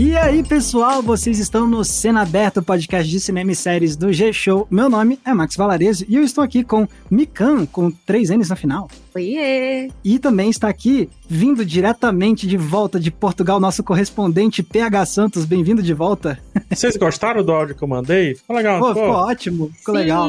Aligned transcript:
E 0.00 0.16
aí, 0.16 0.44
pessoal, 0.44 1.02
vocês 1.02 1.40
estão 1.40 1.66
no 1.66 1.84
Cena 1.84 2.22
Aberta, 2.22 2.62
podcast 2.62 3.10
de 3.10 3.18
cinema 3.18 3.50
e 3.50 3.56
séries 3.56 3.96
do 3.96 4.12
G-Show. 4.12 4.64
Meu 4.70 4.88
nome 4.88 5.18
é 5.24 5.34
Max 5.34 5.56
Valarezo 5.56 6.04
e 6.08 6.14
eu 6.14 6.22
estou 6.22 6.44
aqui 6.44 6.62
com 6.62 6.86
Mikan, 7.10 7.66
com 7.66 7.90
três 7.90 8.30
N's 8.30 8.48
no 8.48 8.54
final. 8.54 8.88
Oiê! 9.14 9.90
E 10.04 10.18
também 10.18 10.50
está 10.50 10.68
aqui, 10.68 11.08
vindo 11.28 11.64
diretamente 11.64 12.46
de 12.46 12.56
volta 12.56 13.00
de 13.00 13.10
Portugal, 13.10 13.58
nosso 13.58 13.82
correspondente 13.82 14.62
PH 14.62 15.06
Santos. 15.06 15.44
Bem-vindo 15.44 15.82
de 15.82 15.94
volta. 15.94 16.38
Vocês 16.70 16.96
gostaram 16.96 17.42
do 17.42 17.52
áudio 17.52 17.74
que 17.74 17.82
eu 17.82 17.88
mandei? 17.88 18.34
Ficou 18.34 18.56
legal, 18.56 18.80
Pô, 18.80 18.88
ficou 18.88 19.10
ótimo, 19.10 19.70
ficou 19.74 19.94
Sim. 19.94 20.00
legal. 20.00 20.28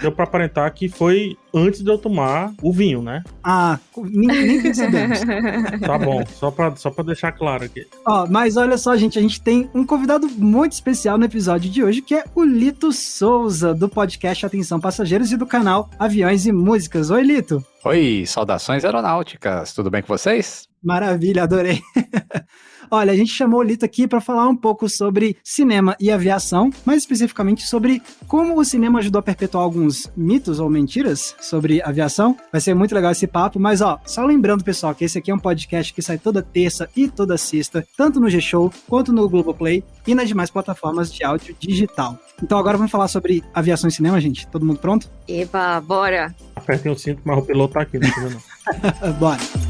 Deu 0.00 0.12
pra 0.12 0.24
aparentar 0.24 0.72
que 0.72 0.88
foi 0.88 1.36
antes 1.54 1.82
de 1.82 1.90
eu 1.90 1.96
tomar 1.96 2.52
o 2.62 2.70
vinho, 2.72 3.00
né? 3.00 3.24
Ah, 3.42 3.78
nem, 3.96 4.46
nem 4.46 4.62
percebemos. 4.62 5.20
Tá 5.80 5.98
bom, 5.98 6.22
só 6.34 6.50
pra, 6.50 6.76
só 6.76 6.90
pra 6.90 7.04
deixar 7.04 7.32
claro 7.32 7.64
aqui. 7.64 7.86
Ó, 8.06 8.26
mas 8.28 8.56
olha 8.56 8.76
só, 8.76 8.94
gente, 8.96 9.18
a 9.18 9.22
gente 9.22 9.40
tem 9.40 9.68
um 9.74 9.84
convidado 9.86 10.28
muito 10.28 10.72
especial 10.72 11.16
no 11.16 11.24
episódio 11.24 11.70
de 11.70 11.82
hoje, 11.82 12.02
que 12.02 12.14
é 12.14 12.24
o 12.34 12.44
Lito 12.44 12.92
Souza, 12.92 13.72
do 13.72 13.88
podcast 13.88 14.44
Atenção 14.44 14.78
Passageiros 14.78 15.32
e 15.32 15.36
do 15.36 15.46
canal 15.46 15.88
Aviões 15.98 16.46
e 16.46 16.52
Músicas. 16.52 17.10
Oi, 17.10 17.22
Lito. 17.22 17.64
Oi, 17.88 18.24
saudações 18.26 18.84
aeronáuticas, 18.84 19.72
tudo 19.72 19.88
bem 19.92 20.02
com 20.02 20.08
vocês? 20.08 20.68
Maravilha, 20.82 21.44
adorei. 21.44 21.80
Olha, 22.90 23.12
a 23.12 23.16
gente 23.16 23.32
chamou 23.32 23.60
o 23.60 23.62
Lito 23.62 23.84
aqui 23.84 24.06
para 24.06 24.20
falar 24.20 24.48
um 24.48 24.56
pouco 24.56 24.88
sobre 24.88 25.36
cinema 25.42 25.96
e 26.00 26.10
aviação, 26.10 26.70
mais 26.84 26.98
especificamente 26.98 27.66
sobre 27.66 28.02
como 28.26 28.58
o 28.58 28.64
cinema 28.64 28.98
ajudou 28.98 29.20
a 29.20 29.22
perpetuar 29.22 29.64
alguns 29.64 30.10
mitos 30.16 30.60
ou 30.60 30.70
mentiras 30.70 31.34
sobre 31.40 31.82
aviação. 31.82 32.36
Vai 32.52 32.60
ser 32.60 32.74
muito 32.74 32.94
legal 32.94 33.12
esse 33.12 33.26
papo, 33.26 33.58
mas 33.58 33.80
ó, 33.80 33.98
só 34.04 34.24
lembrando, 34.24 34.64
pessoal, 34.64 34.94
que 34.94 35.04
esse 35.04 35.18
aqui 35.18 35.30
é 35.30 35.34
um 35.34 35.38
podcast 35.38 35.92
que 35.92 36.02
sai 36.02 36.18
toda 36.18 36.42
terça 36.42 36.88
e 36.96 37.08
toda 37.08 37.36
sexta, 37.36 37.86
tanto 37.96 38.20
no 38.20 38.28
G-Show 38.28 38.72
quanto 38.88 39.12
no 39.12 39.28
Globoplay 39.28 39.82
e 40.06 40.14
nas 40.14 40.28
demais 40.28 40.50
plataformas 40.50 41.12
de 41.12 41.24
áudio 41.24 41.56
digital. 41.58 42.18
Então 42.42 42.58
agora 42.58 42.76
vamos 42.76 42.92
falar 42.92 43.08
sobre 43.08 43.42
aviação 43.54 43.88
e 43.88 43.92
cinema, 43.92 44.20
gente. 44.20 44.46
Todo 44.48 44.64
mundo 44.64 44.78
pronto? 44.78 45.10
Eba, 45.26 45.80
bora! 45.80 46.34
Apertem 46.54 46.92
o 46.92 46.98
cinto, 46.98 47.20
mas 47.24 47.38
o 47.38 47.42
piloto 47.42 47.74
tá 47.74 47.82
aqui, 47.82 47.98
não 47.98 48.08
vendo? 48.08 48.40
Bora. 49.18 49.65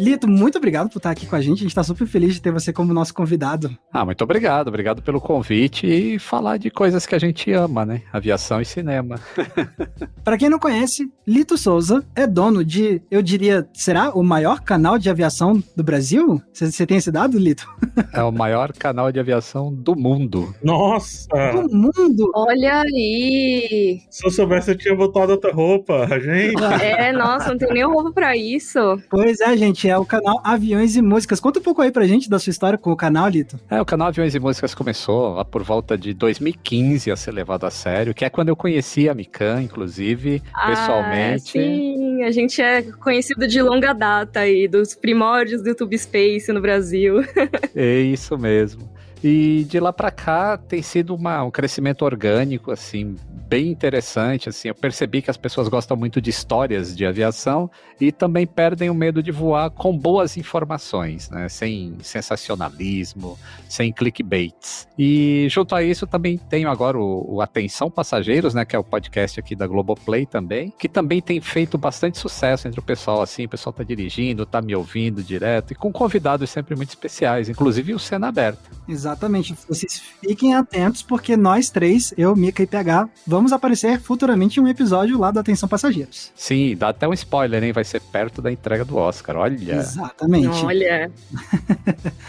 Lito, 0.00 0.26
muito 0.26 0.56
obrigado 0.56 0.88
por 0.88 0.96
estar 0.96 1.10
aqui 1.10 1.26
com 1.26 1.36
a 1.36 1.40
gente. 1.42 1.58
A 1.58 1.60
gente 1.60 1.68
está 1.68 1.84
super 1.84 2.06
feliz 2.06 2.32
de 2.32 2.40
ter 2.40 2.50
você 2.50 2.72
como 2.72 2.94
nosso 2.94 3.12
convidado. 3.12 3.76
Ah, 3.92 4.02
muito 4.02 4.24
obrigado, 4.24 4.68
obrigado 4.68 5.02
pelo 5.02 5.20
convite 5.20 5.86
e 5.86 6.18
falar 6.18 6.56
de 6.56 6.70
coisas 6.70 7.04
que 7.04 7.14
a 7.14 7.18
gente 7.18 7.52
ama, 7.52 7.84
né? 7.84 8.02
Aviação 8.10 8.62
e 8.62 8.64
cinema. 8.64 9.20
Para 10.24 10.38
quem 10.38 10.48
não 10.48 10.58
conhece, 10.58 11.12
Lito 11.26 11.58
Souza 11.58 12.02
é 12.16 12.26
dono 12.26 12.64
de, 12.64 13.02
eu 13.10 13.20
diria, 13.20 13.68
será 13.74 14.10
o 14.10 14.22
maior 14.22 14.60
canal 14.60 14.98
de 14.98 15.10
aviação 15.10 15.62
do 15.76 15.84
Brasil? 15.84 16.40
Você 16.52 16.86
tem 16.86 16.96
esse 16.96 17.12
dado, 17.12 17.38
Lito? 17.38 17.68
É 18.12 18.22
o 18.22 18.32
maior 18.32 18.72
canal 18.72 19.12
de 19.12 19.20
aviação 19.20 19.72
do 19.72 19.94
mundo. 19.94 20.54
Nossa! 20.62 21.28
Do 21.52 21.68
mundo! 21.70 22.30
Olha 22.34 22.80
aí! 22.80 24.00
Se 24.10 24.26
eu 24.26 24.30
soubesse, 24.30 24.70
eu 24.70 24.76
tinha 24.76 24.96
botado 24.96 25.32
outra 25.32 25.52
roupa, 25.52 26.06
gente. 26.18 26.62
É, 26.82 27.12
nossa, 27.12 27.50
não 27.50 27.58
tem 27.58 27.72
nem 27.72 27.84
roupa 27.84 28.10
pra 28.12 28.36
isso. 28.36 28.80
Pois 29.08 29.40
é, 29.40 29.56
gente, 29.56 29.86
é 29.90 29.98
o 29.98 30.04
canal 30.04 30.40
Aviões 30.44 30.96
e 30.96 31.02
Músicas. 31.02 31.40
Conta 31.40 31.58
um 31.58 31.62
pouco 31.62 31.82
aí 31.82 31.90
pra 31.90 32.06
gente 32.06 32.30
da 32.30 32.38
sua 32.38 32.50
história 32.50 32.78
com 32.78 32.92
o 32.92 32.96
canal, 32.96 33.28
Lito. 33.28 33.58
É, 33.68 33.80
o 33.80 33.84
canal 33.84 34.08
Aviões 34.08 34.34
e 34.34 34.38
Músicas 34.38 34.74
começou 34.74 35.34
lá 35.34 35.44
por 35.44 35.62
volta 35.62 35.98
de 35.98 36.14
2015 36.14 37.10
a 37.10 37.16
ser 37.16 37.32
levado 37.32 37.66
a 37.66 37.70
sério, 37.70 38.14
que 38.14 38.24
é 38.24 38.30
quando 38.30 38.48
eu 38.48 38.56
conheci 38.56 39.08
a 39.08 39.14
Mikan, 39.14 39.62
inclusive, 39.62 40.42
pessoalmente. 40.66 41.58
Ah, 41.58 41.62
sim, 41.62 42.22
a 42.22 42.30
gente 42.30 42.62
é 42.62 42.82
conhecido 42.82 43.46
de 43.46 43.60
longa 43.60 43.92
data 43.92 44.40
aí, 44.40 44.68
dos 44.68 44.94
primórdios 44.94 45.62
do 45.62 45.68
YouTube 45.68 45.98
Space 45.98 46.52
no 46.52 46.60
Brasil. 46.60 47.20
É 47.74 48.00
isso 48.00 48.36
mesmo. 48.36 48.90
E 49.22 49.64
de 49.68 49.78
lá 49.78 49.92
para 49.92 50.10
cá 50.10 50.56
tem 50.56 50.82
sido 50.82 51.14
uma, 51.14 51.42
um 51.42 51.50
crescimento 51.50 52.04
orgânico, 52.04 52.70
assim, 52.70 53.16
bem 53.50 53.66
interessante. 53.66 54.48
Assim, 54.48 54.68
eu 54.68 54.74
percebi 54.74 55.20
que 55.20 55.30
as 55.30 55.36
pessoas 55.36 55.66
gostam 55.66 55.96
muito 55.96 56.20
de 56.20 56.30
histórias 56.30 56.96
de 56.96 57.04
aviação 57.04 57.68
e 58.00 58.12
também 58.12 58.46
perdem 58.46 58.88
o 58.88 58.94
medo 58.94 59.20
de 59.20 59.32
voar 59.32 59.70
com 59.70 59.96
boas 59.96 60.36
informações, 60.36 61.28
né? 61.28 61.48
Sem 61.48 61.98
sensacionalismo, 62.00 63.36
sem 63.68 63.92
clickbaits. 63.92 64.86
E 64.96 65.48
junto 65.50 65.74
a 65.74 65.82
isso 65.82 66.06
também 66.06 66.38
tenho 66.38 66.70
agora 66.70 66.96
o, 66.96 67.34
o 67.34 67.40
Atenção 67.42 67.90
Passageiros, 67.90 68.54
né? 68.54 68.64
Que 68.64 68.76
é 68.76 68.78
o 68.78 68.84
podcast 68.84 69.40
aqui 69.40 69.56
da 69.56 69.66
Globoplay 69.66 70.24
também, 70.26 70.72
que 70.78 70.88
também 70.88 71.20
tem 71.20 71.40
feito 71.40 71.76
bastante 71.76 72.18
sucesso 72.18 72.68
entre 72.68 72.78
o 72.78 72.82
pessoal, 72.82 73.20
assim, 73.20 73.46
o 73.46 73.48
pessoal 73.48 73.72
tá 73.72 73.82
dirigindo, 73.82 74.46
tá 74.46 74.62
me 74.62 74.76
ouvindo 74.76 75.22
direto, 75.22 75.72
e 75.72 75.74
com 75.74 75.90
convidados 75.90 76.48
sempre 76.50 76.76
muito 76.76 76.90
especiais, 76.90 77.48
inclusive 77.48 77.94
o 77.94 77.98
Cena 77.98 78.28
Aberta. 78.28 78.70
Exatamente. 78.88 79.56
Vocês 79.68 80.00
fiquem 80.20 80.54
atentos, 80.54 81.02
porque 81.02 81.36
nós 81.36 81.68
três, 81.70 82.14
eu, 82.16 82.36
Mika 82.36 82.62
e 82.62 82.66
PH, 82.66 83.08
vamos 83.26 83.39
aparecer 83.52 84.00
futuramente 84.00 84.60
em 84.60 84.62
um 84.62 84.68
episódio 84.68 85.18
lá 85.18 85.30
do 85.30 85.40
Atenção 85.40 85.68
Passageiros. 85.68 86.30
Sim, 86.34 86.76
dá 86.76 86.88
até 86.90 87.08
um 87.08 87.12
spoiler, 87.12 87.62
hein? 87.62 87.72
Vai 87.72 87.84
ser 87.84 88.00
perto 88.00 88.42
da 88.42 88.52
entrega 88.52 88.84
do 88.84 88.96
Oscar, 88.96 89.36
olha. 89.36 89.76
Exatamente. 89.76 90.64
Olha, 90.64 91.10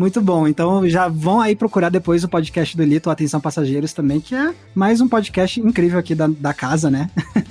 Muito 0.00 0.22
bom. 0.22 0.48
Então 0.48 0.88
já 0.88 1.08
vão 1.08 1.42
aí 1.42 1.54
procurar 1.54 1.90
depois 1.90 2.24
o 2.24 2.28
podcast 2.28 2.74
do 2.74 2.82
Lito, 2.82 3.10
Atenção 3.10 3.38
Passageiros 3.38 3.92
também, 3.92 4.18
que 4.18 4.34
é 4.34 4.54
mais 4.74 4.98
um 5.02 5.06
podcast 5.06 5.60
incrível 5.60 5.98
aqui 5.98 6.14
da, 6.14 6.26
da 6.26 6.54
casa, 6.54 6.90
né? 6.90 7.10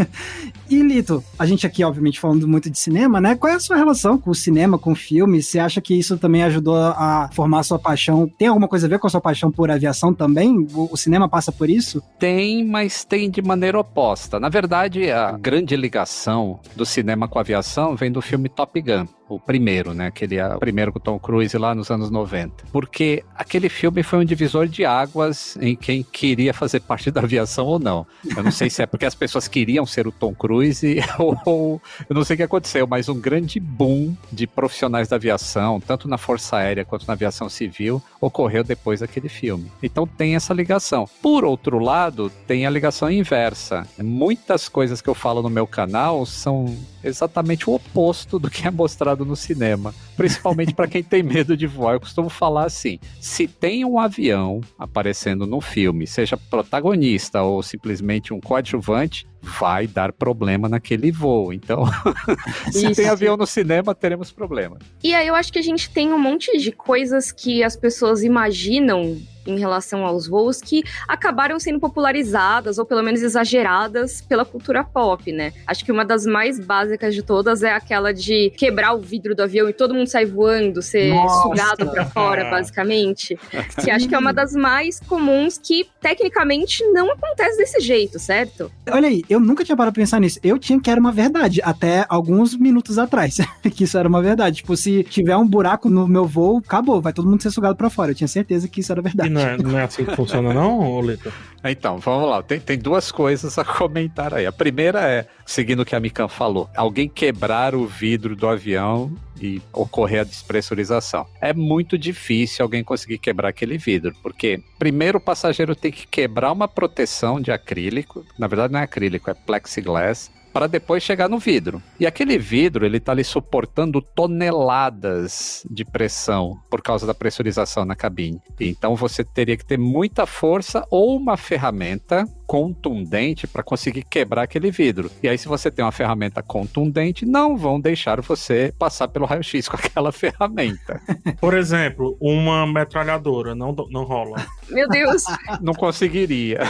e 0.67 0.81
Lito, 0.81 1.23
a 1.37 1.45
gente 1.45 1.67
aqui, 1.67 1.83
obviamente, 1.83 2.19
falando 2.19 2.47
muito 2.47 2.67
de 2.67 2.79
cinema, 2.79 3.21
né? 3.21 3.35
Qual 3.35 3.53
é 3.53 3.55
a 3.55 3.59
sua 3.59 3.75
relação 3.75 4.17
com 4.17 4.31
o 4.31 4.35
cinema, 4.35 4.79
com 4.79 4.93
o 4.93 4.95
filme? 4.95 5.43
Você 5.43 5.59
acha 5.59 5.79
que 5.79 5.93
isso 5.93 6.17
também 6.17 6.41
ajudou 6.41 6.75
a 6.75 7.29
formar 7.33 7.59
a 7.59 7.63
sua 7.63 7.77
paixão? 7.77 8.27
Tem 8.27 8.47
alguma 8.47 8.67
coisa 8.67 8.87
a 8.87 8.89
ver 8.89 8.97
com 8.97 9.05
a 9.05 9.11
sua 9.11 9.21
paixão 9.21 9.51
por 9.51 9.69
aviação 9.69 10.11
também? 10.11 10.67
O, 10.73 10.89
o 10.91 10.97
cinema 10.97 11.29
passa 11.29 11.51
por 11.51 11.69
isso? 11.69 12.01
Tem, 12.17 12.65
mas 12.65 13.05
tem 13.05 13.29
de 13.29 13.43
maneira 13.43 13.79
oposta. 13.79 14.39
Na 14.39 14.49
verdade, 14.49 15.11
a 15.11 15.33
grande 15.33 15.75
ligação 15.75 16.59
do 16.75 16.83
cinema 16.83 17.27
com 17.27 17.37
a 17.37 17.41
aviação 17.41 17.95
vem 17.95 18.11
do 18.11 18.23
filme 18.23 18.49
Top 18.49 18.81
Gun. 18.81 19.05
O 19.29 19.39
primeiro, 19.39 19.93
né? 19.93 20.07
Aquele 20.07 20.41
o 20.41 20.59
primeiro 20.59 20.91
com 20.91 20.99
Tom 20.99 21.19
Cruise 21.19 21.55
lá 21.55 21.75
nos 21.75 21.91
anos 21.91 22.09
90. 22.09 22.65
Porque 22.71 23.23
aquele 23.35 23.69
filme 23.69 24.01
foi 24.01 24.19
um 24.19 24.25
divisor 24.25 24.67
de 24.67 24.83
águas 24.83 25.55
em 25.61 25.75
quem 25.75 26.01
queria 26.01 26.53
fazer 26.53 26.79
parte 26.79 27.11
da 27.11 27.21
aviação 27.21 27.67
ou 27.67 27.77
não. 27.77 28.07
Eu 28.35 28.41
não 28.41 28.51
sei 28.51 28.69
se 28.71 28.81
é 28.81 28.87
porque 28.87 29.05
as 29.05 29.13
pessoas 29.13 29.47
queriam 29.47 29.85
ser 29.85 30.07
o 30.07 30.11
Tom 30.11 30.33
Cruise 30.33 30.99
ou, 31.19 31.37
ou 31.45 31.81
eu 32.09 32.15
não 32.15 32.23
sei 32.23 32.33
o 32.33 32.37
que 32.37 32.43
aconteceu, 32.43 32.87
mas 32.87 33.07
um 33.07 33.19
grande 33.19 33.59
boom 33.59 34.15
de 34.31 34.47
profissionais 34.47 35.07
da 35.07 35.15
aviação, 35.15 35.79
tanto 35.79 36.07
na 36.07 36.17
Força 36.17 36.57
Aérea 36.57 36.83
quanto 36.83 37.07
na 37.07 37.13
aviação 37.13 37.47
civil, 37.47 38.01
ocorreu 38.19 38.63
depois 38.63 39.01
daquele 39.01 39.29
filme. 39.29 39.71
Então 39.83 40.07
tem 40.07 40.35
essa 40.35 40.53
ligação. 40.53 41.07
Por 41.21 41.45
outro 41.45 41.77
lado, 41.77 42.31
tem 42.47 42.65
a 42.65 42.69
ligação 42.69 43.11
inversa. 43.11 43.87
Muitas 44.01 44.67
coisas 44.67 45.01
que 45.01 45.09
eu 45.09 45.15
falo 45.15 45.43
no 45.43 45.49
meu 45.49 45.67
canal 45.67 46.25
são 46.25 46.75
exatamente 47.03 47.69
o 47.69 47.73
oposto 47.73 48.39
do 48.39 48.49
que 48.49 48.67
é 48.67 48.71
mostrado 48.71 49.18
no 49.25 49.35
cinema, 49.35 49.93
principalmente 50.15 50.73
para 50.73 50.87
quem 50.87 51.03
tem 51.03 51.23
medo 51.23 51.55
de 51.55 51.67
voar. 51.67 51.93
Eu 51.95 51.99
costumo 51.99 52.29
falar 52.29 52.65
assim: 52.65 52.99
se 53.19 53.47
tem 53.47 53.85
um 53.85 53.99
avião 53.99 54.61
aparecendo 54.77 55.45
no 55.45 55.61
filme, 55.61 56.07
seja 56.07 56.37
protagonista 56.37 57.41
ou 57.41 57.61
simplesmente 57.61 58.33
um 58.33 58.39
coadjuvante, 58.39 59.27
vai 59.41 59.87
dar 59.87 60.11
problema 60.11 60.67
naquele 60.67 61.11
voo. 61.11 61.53
Então, 61.53 61.85
se 62.71 62.87
Isso. 62.87 62.95
tem 62.95 63.07
avião 63.07 63.37
no 63.37 63.45
cinema, 63.45 63.95
teremos 63.95 64.31
problema. 64.31 64.77
E 65.03 65.13
aí 65.13 65.27
eu 65.27 65.35
acho 65.35 65.51
que 65.51 65.59
a 65.59 65.63
gente 65.63 65.89
tem 65.89 66.11
um 66.13 66.19
monte 66.19 66.57
de 66.57 66.71
coisas 66.71 67.31
que 67.31 67.63
as 67.63 67.75
pessoas 67.75 68.23
imaginam 68.23 69.17
em 69.45 69.57
relação 69.57 70.05
aos 70.05 70.27
voos 70.27 70.61
que 70.61 70.83
acabaram 71.07 71.59
sendo 71.59 71.79
popularizadas 71.79 72.77
ou 72.77 72.85
pelo 72.85 73.03
menos 73.03 73.21
exageradas 73.21 74.21
pela 74.21 74.45
cultura 74.45 74.83
pop, 74.83 75.31
né? 75.31 75.53
Acho 75.65 75.83
que 75.83 75.91
uma 75.91 76.05
das 76.05 76.25
mais 76.25 76.59
básicas 76.59 77.13
de 77.13 77.23
todas 77.23 77.63
é 77.63 77.71
aquela 77.71 78.13
de 78.13 78.51
quebrar 78.51 78.93
o 78.93 78.99
vidro 78.99 79.35
do 79.35 79.43
avião 79.43 79.69
e 79.69 79.73
todo 79.73 79.93
mundo 79.93 80.07
sai 80.07 80.25
voando, 80.25 80.81
ser 80.81 81.13
Nossa! 81.13 81.41
sugado 81.41 81.91
pra 81.91 82.05
fora, 82.05 82.45
basicamente. 82.49 83.37
Que 83.81 83.91
acho 83.91 84.07
que 84.07 84.15
é 84.15 84.17
uma 84.17 84.33
das 84.33 84.53
mais 84.53 84.99
comuns 84.99 85.57
que 85.57 85.87
tecnicamente 86.01 86.83
não 86.91 87.11
acontece 87.11 87.57
desse 87.57 87.79
jeito, 87.79 88.19
certo? 88.19 88.71
Olha 88.89 89.07
aí, 89.07 89.23
eu 89.29 89.39
nunca 89.39 89.63
tinha 89.63 89.75
parado 89.75 89.93
pra 89.93 90.01
pensar 90.01 90.19
nisso. 90.19 90.39
Eu 90.43 90.57
tinha 90.57 90.79
que 90.79 90.89
era 90.89 90.99
uma 90.99 91.11
verdade, 91.11 91.61
até 91.63 92.05
alguns 92.09 92.55
minutos 92.55 92.97
atrás, 92.97 93.37
que 93.75 93.83
isso 93.83 93.97
era 93.97 94.07
uma 94.07 94.21
verdade. 94.21 94.57
Tipo, 94.57 94.75
se 94.75 95.03
tiver 95.03 95.35
um 95.37 95.47
buraco 95.47 95.89
no 95.89 96.07
meu 96.07 96.25
voo, 96.25 96.61
acabou, 96.65 97.01
vai 97.01 97.13
todo 97.13 97.29
mundo 97.29 97.41
ser 97.41 97.51
sugado 97.51 97.75
pra 97.75 97.89
fora. 97.89 98.11
Eu 98.11 98.15
tinha 98.15 98.27
certeza 98.27 98.67
que 98.67 98.81
isso 98.81 98.91
era 98.91 99.01
E 99.25 99.28
não 99.29 99.41
é, 99.41 99.57
não 99.57 99.77
é 99.77 99.83
assim 99.83 100.05
que 100.05 100.15
funciona, 100.15 100.53
não, 100.53 101.01
Lito? 101.01 101.31
Então, 101.63 101.97
vamos 101.99 102.29
lá. 102.29 102.41
Tem, 102.41 102.59
tem 102.59 102.77
duas 102.77 103.11
coisas 103.11 103.57
a 103.57 103.65
comentar 103.65 104.33
aí. 104.33 104.45
A 104.45 104.51
primeira 104.51 105.01
é: 105.01 105.27
seguindo 105.45 105.81
o 105.81 105.85
que 105.85 105.95
a 105.95 105.99
Mikan 105.99 106.27
falou, 106.27 106.69
alguém 106.75 107.09
quebrar 107.09 107.75
o 107.75 107.85
vidro 107.85 108.35
do 108.35 108.47
avião 108.47 109.11
e 109.41 109.61
ocorrer 109.73 110.21
a 110.21 110.23
despressurização. 110.23 111.25
É 111.41 111.53
muito 111.53 111.97
difícil 111.97 112.63
alguém 112.63 112.83
conseguir 112.83 113.17
quebrar 113.17 113.49
aquele 113.49 113.77
vidro, 113.77 114.13
porque 114.21 114.61
primeiro 114.77 115.17
o 115.17 115.21
passageiro 115.21 115.75
tem 115.75 115.91
que 115.91 116.07
quebrar 116.07 116.51
uma 116.51 116.67
proteção 116.67 117.39
de 117.39 117.51
acrílico, 117.51 118.25
na 118.37 118.47
verdade 118.47 118.73
não 118.73 118.79
é 118.79 118.83
acrílico, 118.83 119.29
é 119.29 119.33
plexiglass, 119.33 120.29
para 120.53 120.67
depois 120.67 121.03
chegar 121.03 121.29
no 121.29 121.39
vidro. 121.39 121.81
E 121.99 122.05
aquele 122.05 122.37
vidro, 122.37 122.85
ele 122.85 122.97
está 122.97 123.11
ali 123.11 123.23
suportando 123.23 124.01
toneladas 124.01 125.65
de 125.69 125.85
pressão 125.85 126.57
por 126.69 126.81
causa 126.81 127.05
da 127.05 127.13
pressurização 127.13 127.85
na 127.85 127.95
cabine. 127.95 128.41
Então 128.59 128.95
você 128.95 129.23
teria 129.23 129.57
que 129.57 129.65
ter 129.65 129.77
muita 129.77 130.25
força 130.25 130.85
ou 130.89 131.15
uma 131.15 131.37
ferramenta 131.37 132.25
contundente 132.49 133.45
para 133.45 133.61
conseguir 133.61 134.01
quebrar 134.01 134.41
aquele 134.41 134.71
vidro. 134.71 135.11
E 135.21 135.29
aí, 135.29 135.37
se 135.37 135.47
você 135.47 135.69
tem 135.69 135.85
uma 135.85 135.91
ferramenta 135.91 136.41
contundente, 136.41 137.23
não 137.23 137.55
vão 137.55 137.79
deixar 137.79 138.19
você 138.21 138.73
passar 138.75 139.07
pelo 139.07 139.27
raio-x 139.27 139.69
com 139.69 139.77
aquela 139.77 140.11
ferramenta. 140.11 140.99
Por 141.39 141.55
exemplo, 141.55 142.17
uma 142.19 142.65
metralhadora, 142.65 143.53
não, 143.53 143.71
não 143.91 144.03
rola. 144.03 144.43
Meu 144.67 144.89
Deus! 144.89 145.25
não 145.61 145.75
conseguiria. 145.75 146.61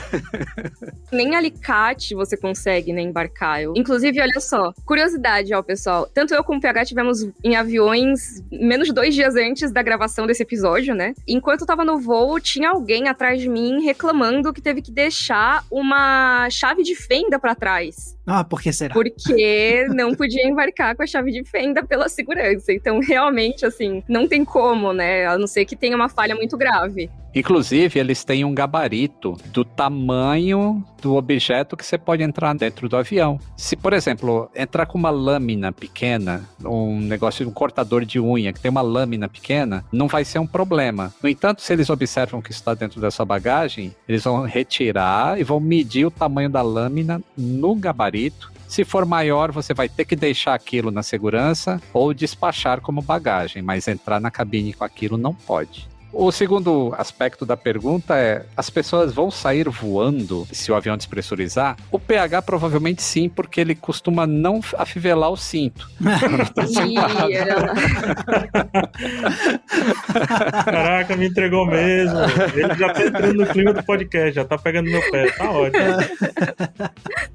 Nem 1.14 1.34
alicate 1.34 2.14
você 2.14 2.36
consegue, 2.36 2.92
né, 2.92 3.02
embarcar. 3.02 3.62
Eu... 3.62 3.74
Inclusive, 3.74 4.20
olha 4.20 4.42
só, 4.42 4.74
curiosidade, 4.86 5.54
ó, 5.54 5.64
pessoal. 5.64 6.10
Tanto 6.14 6.34
eu 6.34 6.44
como 6.44 6.60
o 6.60 6.62
PH 6.62 6.86
tivemos 6.86 7.26
em 7.42 7.56
aviões 7.56 8.44
menos 8.52 8.90
de 8.90 8.94
dois 8.94 9.16
dias 9.16 9.34
antes 9.38 9.72
da 9.72 9.81
gravação 9.81 10.28
desse 10.28 10.44
episódio, 10.44 10.94
né? 10.94 11.14
Enquanto 11.26 11.62
eu 11.62 11.68
tava 11.68 11.86
no 11.86 12.02
voo, 12.02 12.38
tinha 12.38 12.72
alguém 12.72 13.08
atrás 13.08 13.40
de 13.40 13.48
mim 13.48 13.81
reclamando 13.81 14.52
que 14.52 14.62
teve 14.62 14.81
que 14.81 14.92
deixar 14.92 15.64
uma 15.69 16.50
chave 16.50 16.83
de 16.83 16.95
fenda 16.95 17.39
para 17.39 17.56
trás. 17.56 18.18
Ah, 18.31 18.44
por 18.44 18.62
que 18.62 18.72
será? 18.72 18.94
Porque 18.94 19.88
não 19.90 20.14
podia 20.14 20.48
embarcar 20.48 20.96
com 20.96 21.02
a 21.02 21.08
chave 21.08 21.31
de 21.31 21.44
fenda 21.44 21.84
pela 21.84 22.08
segurança. 22.08 22.72
Então, 22.72 23.00
realmente, 23.00 23.66
assim, 23.66 24.04
não 24.08 24.28
tem 24.28 24.46
como, 24.46 24.94
né? 24.94 25.26
A 25.26 25.36
não 25.36 25.48
ser 25.48 25.66
que 25.66 25.76
tenha 25.76 25.96
uma 25.96 26.08
falha 26.08 26.36
muito 26.36 26.56
grave. 26.56 27.10
Inclusive, 27.34 28.00
eles 28.00 28.24
têm 28.24 28.44
um 28.44 28.54
gabarito 28.54 29.38
do 29.52 29.64
tamanho 29.64 30.84
do 31.00 31.16
objeto 31.16 31.78
que 31.78 31.86
você 31.86 31.98
pode 31.98 32.24
entrar 32.24 32.54
dentro 32.56 32.90
do 32.90 32.98
avião. 32.98 33.40
Se, 33.56 33.76
por 33.76 33.94
exemplo, 33.94 34.50
entrar 34.56 34.86
com 34.86 34.98
uma 34.98 35.12
lâmina 35.12 35.72
pequena, 35.72 36.50
um 36.66 37.00
negócio, 37.00 37.48
um 37.48 37.52
cortador 37.52 38.04
de 38.04 38.20
unha 38.20 38.52
que 38.52 38.60
tem 38.60 38.70
uma 38.72 38.81
lâmina 38.81 39.30
pequena, 39.30 39.86
não 39.92 40.08
vai 40.08 40.26
ser 40.26 40.40
um 40.40 40.48
problema. 40.48 41.14
No 41.22 41.30
entanto, 41.30 41.62
se 41.62 41.72
eles 41.72 41.90
observam 41.90 42.42
que 42.42 42.52
está 42.52 42.74
dentro 42.74 43.00
dessa 43.00 43.24
bagagem, 43.24 43.96
eles 44.08 44.24
vão 44.24 44.42
retirar 44.42 45.40
e 45.40 45.44
vão 45.44 45.60
medir 45.60 46.06
o 46.06 46.12
tamanho 46.12 46.50
da 46.50 46.62
lâmina 46.62 47.22
no 47.38 47.76
gabarito 47.76 48.19
se 48.68 48.86
for 48.86 49.04
maior, 49.04 49.51
você 49.51 49.74
vai 49.74 49.89
ter 49.89 50.06
que 50.06 50.16
deixar 50.16 50.54
aquilo 50.54 50.92
na 50.92 51.01
segurança 51.01 51.81
ou 51.92 52.13
despachar 52.13 52.81
como 52.81 53.01
bagagem, 53.01 53.63
mas 53.63 53.88
entrar 53.88 54.19
na 54.19 54.30
cabine 54.30 54.74
com 54.74 54.83
aquilo 54.83 55.18
não 55.18 55.33
pode. 55.33 55.89
O 56.11 56.31
segundo 56.31 56.94
aspecto 56.97 57.45
da 57.45 57.56
pergunta 57.56 58.17
é: 58.17 58.44
as 58.57 58.69
pessoas 58.69 59.13
vão 59.13 59.29
sair 59.29 59.69
voando 59.69 60.47
se 60.51 60.71
o 60.71 60.75
avião 60.75 60.97
despressurizar? 60.97 61.77
O 61.91 62.00
PH 62.00 62.41
provavelmente 62.41 63.01
sim, 63.01 63.29
porque 63.29 63.61
ele 63.61 63.75
costuma 63.75 64.25
não 64.25 64.59
afivelar 64.77 65.29
o 65.29 65.38
cinto. 65.38 65.88
Caraca, 70.65 71.15
me 71.15 71.27
entregou 71.27 71.65
mesmo. 71.65 72.17
Ele 72.56 72.75
já 72.75 72.94
tá 72.94 73.06
entrando 73.06 73.33
no 73.33 73.47
clima 73.47 73.73
do 73.73 73.83
podcast, 73.83 74.33
já 74.33 74.45
tá 74.45 74.57
pegando 74.57 74.89
meu 74.89 75.01
pé. 75.11 75.31
Tá 75.31 75.51
ótimo. 75.51 75.85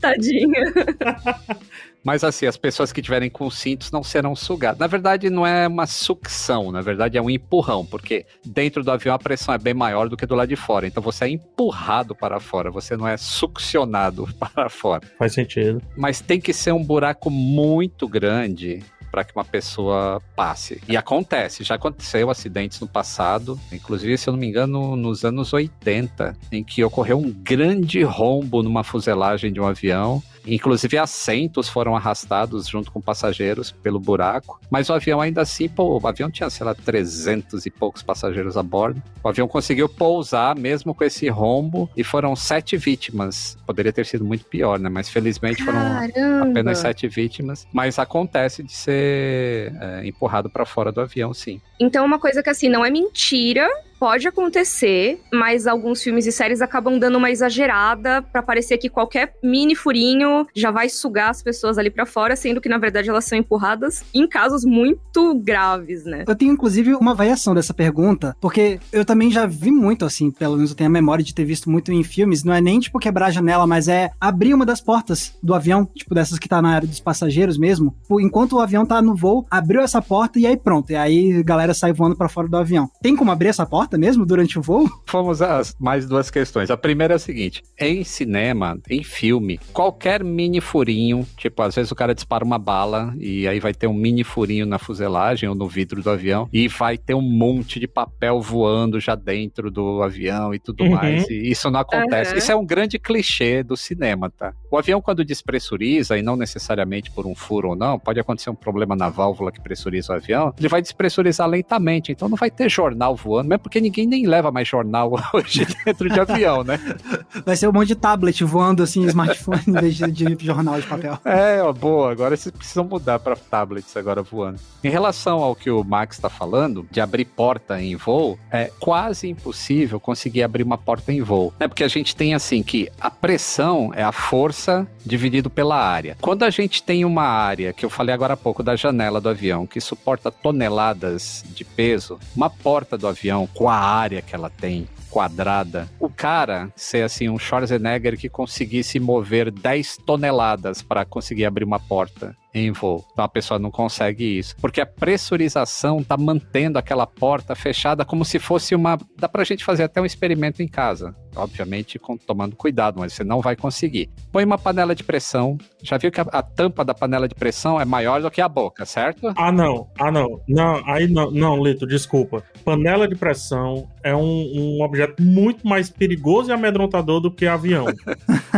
Tadinho. 0.01 0.53
Mas 2.05 2.23
assim, 2.23 2.47
as 2.47 2.57
pessoas 2.57 2.93
que 2.93 3.01
tiverem 3.01 3.31
com 3.31 3.51
cintos 3.51 3.91
não 3.91 4.03
serão 4.03 4.37
sugadas. 4.37 4.79
Na 4.79 4.87
verdade, 4.87 5.31
não 5.31 5.47
é 5.47 5.67
uma 5.67 5.87
sucção, 5.87 6.71
na 6.71 6.83
verdade 6.83 7.17
é 7.17 7.23
um 7.23 7.31
empurrão, 7.31 7.85
porque 7.85 8.27
dentro 8.45 8.85
do 8.85 8.91
avião 8.91 9.15
a 9.15 9.19
pressão 9.19 9.55
é 9.55 9.59
bem 9.59 9.75
maior 9.75 10.09
do 10.09 10.17
que 10.17 10.27
do 10.27 10.35
lado 10.35 10.49
de 10.49 10.57
fora. 10.57 10.87
Então 10.87 11.03
você 11.03 11.25
é 11.25 11.29
empurrado 11.31 12.15
para 12.15 12.39
fora, 12.39 12.71
você 12.71 12.97
não 12.97 13.09
é 13.09 13.17
succionado 13.17 14.29
para 14.39 14.69
fora. 14.69 15.03
Faz 15.19 15.33
sentido. 15.33 15.81
Mas 15.97 16.21
tem 16.21 16.41
que 16.41 16.53
ser 16.53 16.73
um 16.73 16.85
buraco 16.85 17.31
muito 17.31 18.07
grande 18.07 18.83
para 19.15 19.23
que 19.23 19.33
uma 19.35 19.45
pessoa 19.45 20.21
passe. 20.35 20.83
E 20.89 20.97
acontece, 20.97 21.63
já 21.63 21.77
aconteceu 21.77 22.29
acidentes 22.31 22.81
no 22.81 22.89
passado, 22.89 23.59
inclusive, 23.71 24.19
se 24.19 24.29
eu 24.29 24.33
não 24.33 24.41
me 24.41 24.49
engano, 24.49 24.97
nos 24.97 25.25
anos 25.25 25.53
80, 25.53 26.37
em 26.51 26.65
que 26.65 26.83
ocorreu 26.83 27.19
um 27.19 27.31
grande 27.31 28.03
rombo 28.03 28.61
numa 28.61 28.83
fuselagem 28.83 29.53
de 29.53 29.61
um 29.61 29.67
avião 29.67 30.21
Inclusive, 30.47 30.99
assentos 30.99 31.69
foram 31.69 31.97
arrastados 31.97 32.67
junto 32.67 32.91
com 32.91 33.01
passageiros 33.01 33.71
pelo 33.71 33.99
buraco. 33.99 34.61
Mas 34.71 34.89
o 34.89 34.93
avião, 34.93 35.21
ainda 35.21 35.43
assim, 35.43 35.69
pô, 35.69 35.99
o 35.99 36.07
avião 36.07 36.31
tinha, 36.31 36.49
sei 36.51 36.67
lá, 36.67 36.75
300 36.75 37.67
e 37.67 37.71
poucos 37.71 38.03
passageiros 38.03 38.57
a 38.57 38.63
bordo. 38.63 39.03
O 39.23 39.29
avião 39.29 39.49
conseguiu 39.49 39.89
pousar 39.89 40.55
mesmo 40.57 40.95
com 40.95 41.05
esse 41.05 41.29
rombo 41.29 41.89
e 41.97 42.05
foram 42.05 42.37
sete 42.37 42.77
vítimas. 42.77 43.57
Poderia 43.67 43.93
ter 43.93 44.07
sido 44.07 44.25
muito 44.25 44.45
pior, 44.45 44.79
né? 44.79 44.89
Mas 44.89 45.09
felizmente 45.09 45.63
foram 45.63 45.79
Caramba. 45.79 46.51
apenas 46.51 46.79
sete 46.79 47.09
vítimas. 47.09 47.67
Mas 47.73 47.99
acontece 47.99 48.63
de 48.63 48.73
ser 48.73 49.75
é, 49.81 50.07
empurrado 50.07 50.51
para 50.51 50.67
fora 50.67 50.93
do 50.93 51.01
avião, 51.01 51.33
sim. 51.33 51.61
Então, 51.81 52.05
uma 52.05 52.19
coisa 52.19 52.43
que 52.43 52.51
assim, 52.51 52.69
não 52.69 52.85
é 52.85 52.91
mentira, 52.91 53.69
pode 54.05 54.29
acontecer, 54.29 55.19
mas 55.33 55.67
alguns 55.67 56.03
filmes 56.03 56.27
e 56.27 56.31
séries 56.31 56.61
acabam 56.61 56.99
dando 56.99 57.17
uma 57.17 57.31
exagerada 57.31 58.21
para 58.21 58.43
parecer 58.43 58.77
que 58.77 58.91
qualquer 58.91 59.33
mini 59.43 59.75
furinho 59.75 60.47
já 60.55 60.71
vai 60.71 60.91
sugar 60.91 61.31
as 61.31 61.43
pessoas 61.43 61.79
ali 61.79 61.89
para 61.89 62.05
fora, 62.05 62.37
sendo 62.37 62.61
que 62.61 62.69
na 62.69 62.77
verdade 62.77 63.09
elas 63.09 63.25
são 63.25 63.39
empurradas 63.39 64.05
em 64.13 64.29
casos 64.29 64.63
muito 64.63 65.35
graves, 65.37 66.05
né? 66.05 66.25
Eu 66.29 66.37
tenho 66.37 66.53
inclusive 66.53 66.95
uma 66.95 67.15
variação 67.15 67.55
dessa 67.55 67.73
pergunta, 67.73 68.37
porque 68.43 68.79
eu 68.93 69.07
também 69.07 69.31
já 69.31 69.47
vi 69.47 69.71
muito 69.71 70.05
assim, 70.05 70.31
pelo 70.31 70.57
menos 70.57 70.73
eu 70.73 70.77
tenho 70.77 70.91
a 70.91 70.93
memória 70.93 71.25
de 71.25 71.35
ter 71.35 71.47
visto 71.47 71.71
muito 71.71 71.91
em 71.91 72.05
filmes, 72.05 72.45
não 72.45 72.53
é 72.53 72.61
nem 72.61 72.81
tipo 72.81 72.99
quebrar 72.99 73.29
a 73.29 73.31
janela, 73.31 73.67
mas 73.67 73.89
é 73.89 74.11
abrir 74.21 74.53
uma 74.53 74.67
das 74.67 74.83
portas 74.83 75.33
do 75.43 75.55
avião, 75.55 75.87
tipo 75.87 76.15
dessas 76.15 76.39
que 76.39 76.47
tá 76.47 76.61
na 76.61 76.75
área 76.75 76.87
dos 76.87 77.01
passageiros 77.01 77.57
mesmo. 77.57 77.97
Enquanto 78.21 78.57
o 78.57 78.61
avião 78.61 78.85
tá 78.85 79.01
no 79.01 79.17
voo, 79.17 79.47
abriu 79.51 79.81
essa 79.81 80.03
porta 80.03 80.39
e 80.39 80.47
aí 80.47 80.59
pronto, 80.59 80.93
e 80.93 80.95
aí 80.95 81.39
a 81.39 81.43
galera 81.43 81.73
sai 81.73 81.95
voando 81.95 82.17
para 82.17 82.29
fora 82.29 82.47
do 82.47 82.59
avião. 82.59 82.91
Tem 83.01 83.17
como 83.17 83.31
abrir 83.31 83.49
essa 83.49 83.65
porta 83.65 83.94
mesmo 83.99 84.27
durante 84.27 84.59
o 84.59 84.63
voo? 84.63 84.89
Vamos 85.11 85.41
às 85.43 85.75
mais 85.79 86.07
duas 86.07 86.31
questões. 86.31 86.71
A 86.71 86.77
primeira 86.77 87.15
é 87.15 87.17
a 87.17 87.19
seguinte: 87.19 87.63
em 87.79 88.05
cinema, 88.05 88.79
em 88.89 89.03
filme, 89.03 89.59
qualquer 89.73 90.23
mini 90.25 90.61
furinho, 90.61 91.27
tipo, 91.37 91.63
às 91.63 91.75
vezes 91.75 91.91
o 91.91 91.95
cara 91.95 92.15
dispara 92.15 92.45
uma 92.45 92.59
bala 92.59 93.15
e 93.19 93.47
aí 93.47 93.61
vai 93.61 93.73
ter 93.73 93.87
um 93.87 93.95
mini 93.95 94.25
furinho 94.25 94.67
na 94.67 94.79
fuselagem 94.79 95.49
ou 95.49 95.55
no 95.55 95.69
vidro 95.69 96.03
do 96.03 96.11
avião 96.11 96.49
e 96.53 96.69
vai 96.69 96.99
ter 96.99 97.15
um 97.15 97.23
monte 97.23 97.79
de 97.79 97.87
papel 97.87 98.41
voando 98.41 99.01
já 99.01 99.15
dentro 99.15 99.71
do 99.71 100.03
avião 100.03 100.55
e 100.55 100.59
tudo 100.59 100.85
uhum. 100.85 100.91
mais. 100.91 101.29
E 101.29 101.51
isso 101.51 101.71
não 101.71 101.81
acontece. 101.81 102.33
Uhum. 102.33 102.39
Isso 102.39 102.53
é 102.53 102.57
um 102.57 102.67
grande 102.67 102.99
clichê 102.99 103.63
do 103.63 103.77
cinema, 103.77 104.31
tá? 104.31 104.53
O 104.75 104.77
avião, 104.77 105.01
quando 105.01 105.25
despressuriza, 105.25 106.19
e 106.19 106.23
não 106.23 106.35
necessariamente 106.35 107.09
por 107.09 107.29
um 107.29 107.35
furo 107.37 107.69
ou 107.69 107.77
não, 107.77 107.97
pode 107.97 108.19
acontecer 108.19 108.51
um 108.51 108.57
problema 108.57 108.97
na 108.97 109.09
válvula 109.09 109.53
que 109.53 109.61
pressuriza 109.61 110.13
o 110.13 110.17
avião, 110.17 110.53
ele 110.59 110.67
vai 110.67 110.83
despressurizar 110.83 111.49
lentamente. 111.49 112.11
Então 112.11 112.29
não 112.29 112.37
vai 112.37 112.51
ter 112.51 112.69
jornal 112.69 113.15
voando, 113.15 113.51
mesmo 113.51 113.63
porque 113.63 113.81
ninguém 113.81 114.05
nem 114.05 114.27
leva 114.27 114.51
mais 114.51 114.67
jornal 114.67 115.13
hoje 115.33 115.65
dentro 115.85 116.11
de 116.11 116.19
avião, 116.19 116.65
né? 116.65 116.81
Vai 117.47 117.55
ser 117.55 117.69
um 117.69 117.73
monte 117.73 117.89
de 117.89 117.95
tablet 117.95 118.43
voando 118.43 118.83
assim, 118.83 119.05
smartphone, 119.05 119.63
em 119.69 119.73
vez 119.73 119.95
de, 119.97 120.11
de 120.11 120.45
jornal 120.45 120.81
de 120.81 120.87
papel. 120.89 121.19
É, 121.25 121.63
ó, 121.63 121.73
boa. 121.73 122.11
Agora 122.11 122.37
vocês 122.37 122.55
precisam 122.55 122.85
mudar 122.85 123.19
para 123.19 123.37
tablets 123.37 123.97
agora 123.97 124.23
voando. 124.23 124.59
Em 124.83 124.89
relação 124.89 125.43
ao 125.43 125.55
que 125.55 125.71
o 125.71 125.85
Max 125.85 126.17
está 126.17 126.29
falando, 126.29 126.87
de 126.91 127.01
abrir 127.01 127.25
porta 127.25 127.81
em 127.81 127.97
voo, 127.97 128.39
é 128.51 128.71
quase 128.81 129.29
impossível 129.29 130.01
conseguir 130.01 130.43
abrir 130.43 130.63
uma 130.63 130.79
porta 130.79 131.13
em 131.13 131.23
voo. 131.23 131.53
É 131.61 131.69
porque 131.69 131.85
a 131.85 131.89
gente 131.89 132.17
tem 132.17 132.35
assim 132.35 132.63
que 132.63 132.91
a 133.01 133.11
pressão 133.11 133.93
é 133.95 134.03
a 134.03 134.13
força 134.13 134.64
dividido 135.05 135.51
pela 135.51 135.77
área. 135.77 136.17
Quando 136.21 136.43
a 136.43 136.51
gente 136.51 136.83
tem 136.83 137.05
uma 137.05 137.25
área, 137.25 137.73
que 137.73 137.85
eu 137.85 137.91
falei 137.91 138.15
agora 138.15 138.35
há 138.35 138.37
pouco 138.37 138.63
da 138.63 138.77
janela 138.77 139.21
do 139.21 139.29
avião, 139.29 139.67
que 139.67 139.81
suporta 139.81 140.31
toneladas 140.31 141.45
de 141.49 141.65
peso, 141.65 142.19
uma 142.35 142.49
porta 142.49 142.97
do 142.97 143.07
avião 143.07 143.47
com 143.47 143.69
a 143.69 143.77
área 143.77 144.23
que 144.23 144.35
ela 144.35 144.51
tem 144.51 144.89
quadrada, 145.11 145.89
o 146.01 146.09
cara 146.09 146.73
ser 146.75 147.05
assim 147.05 147.29
um 147.29 147.39
Schwarzenegger 147.39 148.19
que 148.19 148.29
conseguisse 148.29 148.99
mover 148.99 149.49
10 149.49 149.99
toneladas 149.99 150.83
para 150.83 151.05
conseguir 151.05 151.45
abrir 151.45 151.65
uma 151.65 151.79
porta 151.79 152.37
em 152.55 152.71
voo. 152.71 153.05
Então 153.13 153.25
a 153.25 153.29
pessoa 153.29 153.59
não 153.59 153.71
consegue 153.71 154.39
isso. 154.39 154.55
Porque 154.61 154.81
a 154.81 154.87
pressurização 154.87 155.99
está 155.99 156.17
mantendo 156.17 156.79
aquela 156.79 157.07
porta 157.07 157.55
fechada 157.55 158.05
como 158.05 158.25
se 158.25 158.39
fosse 158.39 158.75
uma. 158.75 158.99
Dá 159.19 159.29
pra 159.29 159.45
gente 159.45 159.65
fazer 159.65 159.83
até 159.85 160.01
um 160.01 160.07
experimento 160.07 160.63
em 160.63 160.69
casa. 160.69 161.15
Obviamente, 161.37 161.99
com, 161.99 162.17
tomando 162.17 162.55
cuidado, 162.55 163.01
mas 163.01 163.13
você 163.13 163.25
não 163.25 163.41
vai 163.41 163.57
conseguir. 163.57 164.09
Põe 164.31 164.45
uma 164.45 164.57
panela 164.57 164.95
de 164.95 165.03
pressão. 165.03 165.59
Já 165.83 165.99
viu 165.99 166.13
que 166.13 166.21
a, 166.21 166.27
a, 166.31 166.43
tampa 166.43 166.85
da 166.85 166.95
panela 166.95 167.27
de 167.27 167.35
pressão 167.35 167.81
é 167.81 167.85
maior 167.85 168.23
do 168.23 168.31
que 168.31 168.41
a 168.41 168.49
boca, 168.49 168.87
certo? 168.87 169.33
Ah, 169.37 169.51
não. 169.51 169.89
Ah, 169.99 170.13
não. 170.13 170.41
Não, 170.49 170.81
aí 170.89 171.09
não, 171.09 171.33
não, 171.33 171.61
Lito, 171.63 171.87
desculpa. 171.89 172.45
Panela 172.65 173.09
de 173.09 173.17
pressão 173.17 173.89
é 174.05 174.15
um, 174.15 174.23
um 174.23 174.83
objeto 174.83 175.21
muito 175.21 175.67
mais 175.67 175.91
perigoso 175.91 176.51
e 176.51 176.53
amedrontador 176.53 177.21
do 177.21 177.31
que 177.33 177.47
avião. 177.47 177.87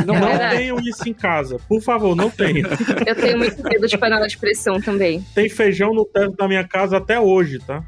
Não, 0.05 0.15
É 0.15 0.21
não 0.21 0.29
verdade. 0.29 0.57
tenham 0.59 0.79
isso 0.81 1.09
em 1.09 1.15
casa. 1.15 1.59
Por 1.67 1.81
favor, 1.81 2.15
não 2.15 2.29
tenham. 2.29 2.69
Eu 3.07 3.17
tenho 3.17 3.39
muito 3.39 3.63
medo 3.63 3.86
de 3.87 3.99
panela 3.99 4.27
de 4.27 4.37
pressão 4.39 4.81
também. 4.81 5.25
Tem 5.35 5.49
feijão 5.49 5.93
no 5.95 6.05
teto 6.05 6.37
da 6.37 6.47
minha 6.49 6.67
casa 6.67 6.97
até 6.99 7.19
hoje, 7.21 7.59
tá? 7.61 7.83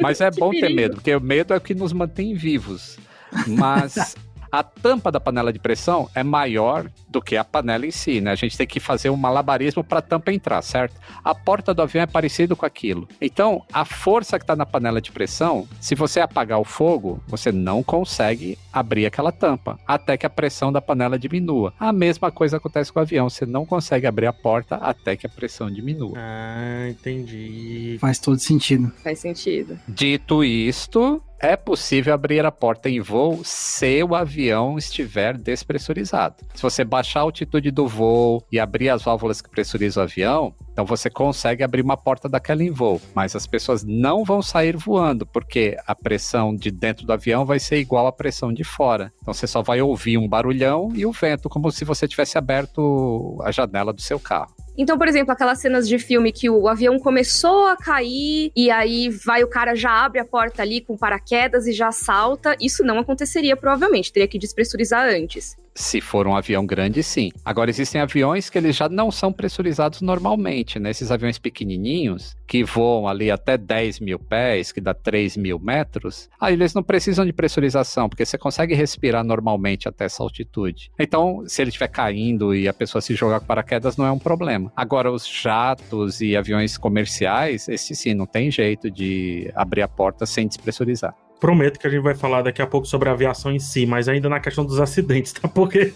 Mas 0.00 0.20
é 0.20 0.30
Que 0.30 0.38
bom 0.40 0.50
ter 0.50 0.60
perigo. 0.60 0.76
medo, 0.80 0.94
porque 0.96 1.14
o 1.14 1.20
medo 1.20 1.54
é 1.54 1.56
o 1.56 1.60
que 1.60 1.74
nos 1.74 1.92
mantém 1.92 2.34
vivos. 2.34 2.98
Mas 3.46 4.14
a 4.52 4.62
tampa 4.62 5.10
da 5.10 5.18
panela 5.18 5.50
de 5.50 5.58
pressão 5.58 6.10
é 6.14 6.22
maior 6.22 6.90
do 7.08 7.22
que 7.22 7.38
a 7.38 7.42
panela 7.42 7.86
em 7.86 7.90
si, 7.90 8.20
né? 8.20 8.32
A 8.32 8.34
gente 8.34 8.56
tem 8.56 8.66
que 8.66 8.78
fazer 8.78 9.08
um 9.08 9.16
malabarismo 9.16 9.82
para 9.82 10.00
a 10.00 10.02
tampa 10.02 10.30
entrar, 10.30 10.60
certo? 10.60 11.00
A 11.24 11.34
porta 11.34 11.72
do 11.72 11.80
avião 11.80 12.02
é 12.02 12.06
parecido 12.06 12.54
com 12.54 12.66
aquilo. 12.66 13.08
Então, 13.18 13.64
a 13.72 13.86
força 13.86 14.38
que 14.38 14.42
está 14.42 14.54
na 14.54 14.66
panela 14.66 15.00
de 15.00 15.10
pressão, 15.10 15.66
se 15.80 15.94
você 15.94 16.20
apagar 16.20 16.60
o 16.60 16.64
fogo, 16.64 17.22
você 17.26 17.50
não 17.50 17.82
consegue 17.82 18.58
abrir 18.70 19.06
aquela 19.06 19.32
tampa, 19.32 19.78
até 19.86 20.18
que 20.18 20.26
a 20.26 20.30
pressão 20.30 20.70
da 20.70 20.82
panela 20.82 21.18
diminua. 21.18 21.72
A 21.80 21.90
mesma 21.90 22.30
coisa 22.30 22.58
acontece 22.58 22.92
com 22.92 22.98
o 22.98 23.02
avião, 23.02 23.30
você 23.30 23.46
não 23.46 23.64
consegue 23.64 24.06
abrir 24.06 24.26
a 24.26 24.32
porta 24.34 24.76
até 24.76 25.16
que 25.16 25.26
a 25.26 25.30
pressão 25.30 25.70
diminua. 25.70 26.12
Ah, 26.16 26.88
entendi. 26.90 27.96
Faz 27.98 28.18
todo 28.18 28.38
sentido. 28.38 28.92
Faz 29.02 29.18
sentido. 29.18 29.78
Dito 29.88 30.44
isto, 30.44 31.22
é 31.42 31.56
possível 31.56 32.14
abrir 32.14 32.46
a 32.46 32.52
porta 32.52 32.88
em 32.88 33.00
voo 33.00 33.40
se 33.42 34.00
o 34.04 34.14
avião 34.14 34.78
estiver 34.78 35.36
despressurizado. 35.36 36.36
Se 36.54 36.62
você 36.62 36.84
baixar 36.84 37.18
a 37.18 37.22
altitude 37.24 37.72
do 37.72 37.88
voo 37.88 38.46
e 38.50 38.60
abrir 38.60 38.88
as 38.88 39.02
válvulas 39.02 39.42
que 39.42 39.50
pressurizam 39.50 40.02
o 40.02 40.06
avião, 40.06 40.54
então 40.70 40.86
você 40.86 41.10
consegue 41.10 41.64
abrir 41.64 41.82
uma 41.82 41.96
porta 41.96 42.28
daquela 42.28 42.62
em 42.62 42.70
voo. 42.70 43.02
Mas 43.12 43.34
as 43.34 43.44
pessoas 43.44 43.82
não 43.82 44.24
vão 44.24 44.40
sair 44.40 44.76
voando, 44.76 45.26
porque 45.26 45.76
a 45.84 45.96
pressão 45.96 46.54
de 46.54 46.70
dentro 46.70 47.04
do 47.04 47.12
avião 47.12 47.44
vai 47.44 47.58
ser 47.58 47.78
igual 47.78 48.06
à 48.06 48.12
pressão 48.12 48.52
de 48.52 48.62
fora. 48.62 49.12
Então 49.20 49.34
você 49.34 49.48
só 49.48 49.62
vai 49.62 49.82
ouvir 49.82 50.16
um 50.18 50.28
barulhão 50.28 50.92
e 50.94 51.04
o 51.04 51.10
vento, 51.10 51.48
como 51.48 51.72
se 51.72 51.84
você 51.84 52.06
tivesse 52.06 52.38
aberto 52.38 53.36
a 53.42 53.50
janela 53.50 53.92
do 53.92 54.00
seu 54.00 54.20
carro. 54.20 54.54
Então, 54.76 54.96
por 54.96 55.06
exemplo, 55.06 55.32
aquelas 55.32 55.60
cenas 55.60 55.86
de 55.86 55.98
filme 55.98 56.32
que 56.32 56.48
o 56.48 56.66
avião 56.66 56.98
começou 56.98 57.66
a 57.66 57.76
cair 57.76 58.50
e 58.56 58.70
aí 58.70 59.10
vai 59.10 59.44
o 59.44 59.48
cara 59.48 59.74
já 59.74 60.04
abre 60.04 60.18
a 60.18 60.24
porta 60.24 60.62
ali 60.62 60.80
com 60.80 60.96
paraquedas 60.96 61.66
e 61.66 61.72
já 61.72 61.92
salta, 61.92 62.56
isso 62.60 62.82
não 62.82 62.98
aconteceria 62.98 63.56
provavelmente, 63.56 64.12
teria 64.12 64.28
que 64.28 64.38
despressurizar 64.38 65.06
antes. 65.06 65.56
Se 65.74 66.00
for 66.00 66.26
um 66.26 66.36
avião 66.36 66.66
grande, 66.66 67.02
sim. 67.02 67.30
Agora, 67.44 67.70
existem 67.70 68.00
aviões 68.00 68.50
que 68.50 68.58
eles 68.58 68.76
já 68.76 68.88
não 68.88 69.10
são 69.10 69.32
pressurizados 69.32 70.02
normalmente, 70.02 70.78
né? 70.78 70.90
Esses 70.90 71.10
aviões 71.10 71.38
pequenininhos, 71.38 72.36
que 72.46 72.62
voam 72.62 73.08
ali 73.08 73.30
até 73.30 73.56
10 73.56 74.00
mil 74.00 74.18
pés, 74.18 74.72
que 74.72 74.80
dá 74.80 74.92
3 74.92 75.36
mil 75.36 75.58
metros, 75.58 76.28
aí 76.38 76.52
eles 76.52 76.74
não 76.74 76.82
precisam 76.82 77.24
de 77.24 77.32
pressurização, 77.32 78.08
porque 78.08 78.24
você 78.26 78.36
consegue 78.36 78.74
respirar 78.74 79.24
normalmente 79.24 79.88
até 79.88 80.04
essa 80.04 80.22
altitude. 80.22 80.90
Então, 80.98 81.44
se 81.46 81.62
ele 81.62 81.70
estiver 81.70 81.88
caindo 81.88 82.54
e 82.54 82.68
a 82.68 82.74
pessoa 82.74 83.00
se 83.00 83.14
jogar 83.14 83.40
com 83.40 83.46
paraquedas, 83.46 83.96
não 83.96 84.04
é 84.04 84.12
um 84.12 84.18
problema. 84.18 84.70
Agora, 84.76 85.10
os 85.10 85.26
jatos 85.26 86.20
e 86.20 86.36
aviões 86.36 86.76
comerciais, 86.76 87.68
esse 87.68 87.94
sim, 87.94 88.14
não 88.14 88.26
tem 88.26 88.50
jeito 88.50 88.90
de 88.90 89.50
abrir 89.54 89.82
a 89.82 89.88
porta 89.88 90.26
sem 90.26 90.46
despressurizar. 90.46 91.14
Prometo 91.42 91.80
que 91.80 91.88
a 91.88 91.90
gente 91.90 92.02
vai 92.02 92.14
falar 92.14 92.42
daqui 92.42 92.62
a 92.62 92.66
pouco 92.68 92.86
sobre 92.86 93.08
a 93.08 93.12
aviação 93.12 93.50
em 93.50 93.58
si, 93.58 93.84
mas 93.84 94.08
ainda 94.08 94.28
na 94.28 94.38
questão 94.38 94.64
dos 94.64 94.78
acidentes, 94.78 95.32
tá? 95.32 95.48
Porque 95.50 95.92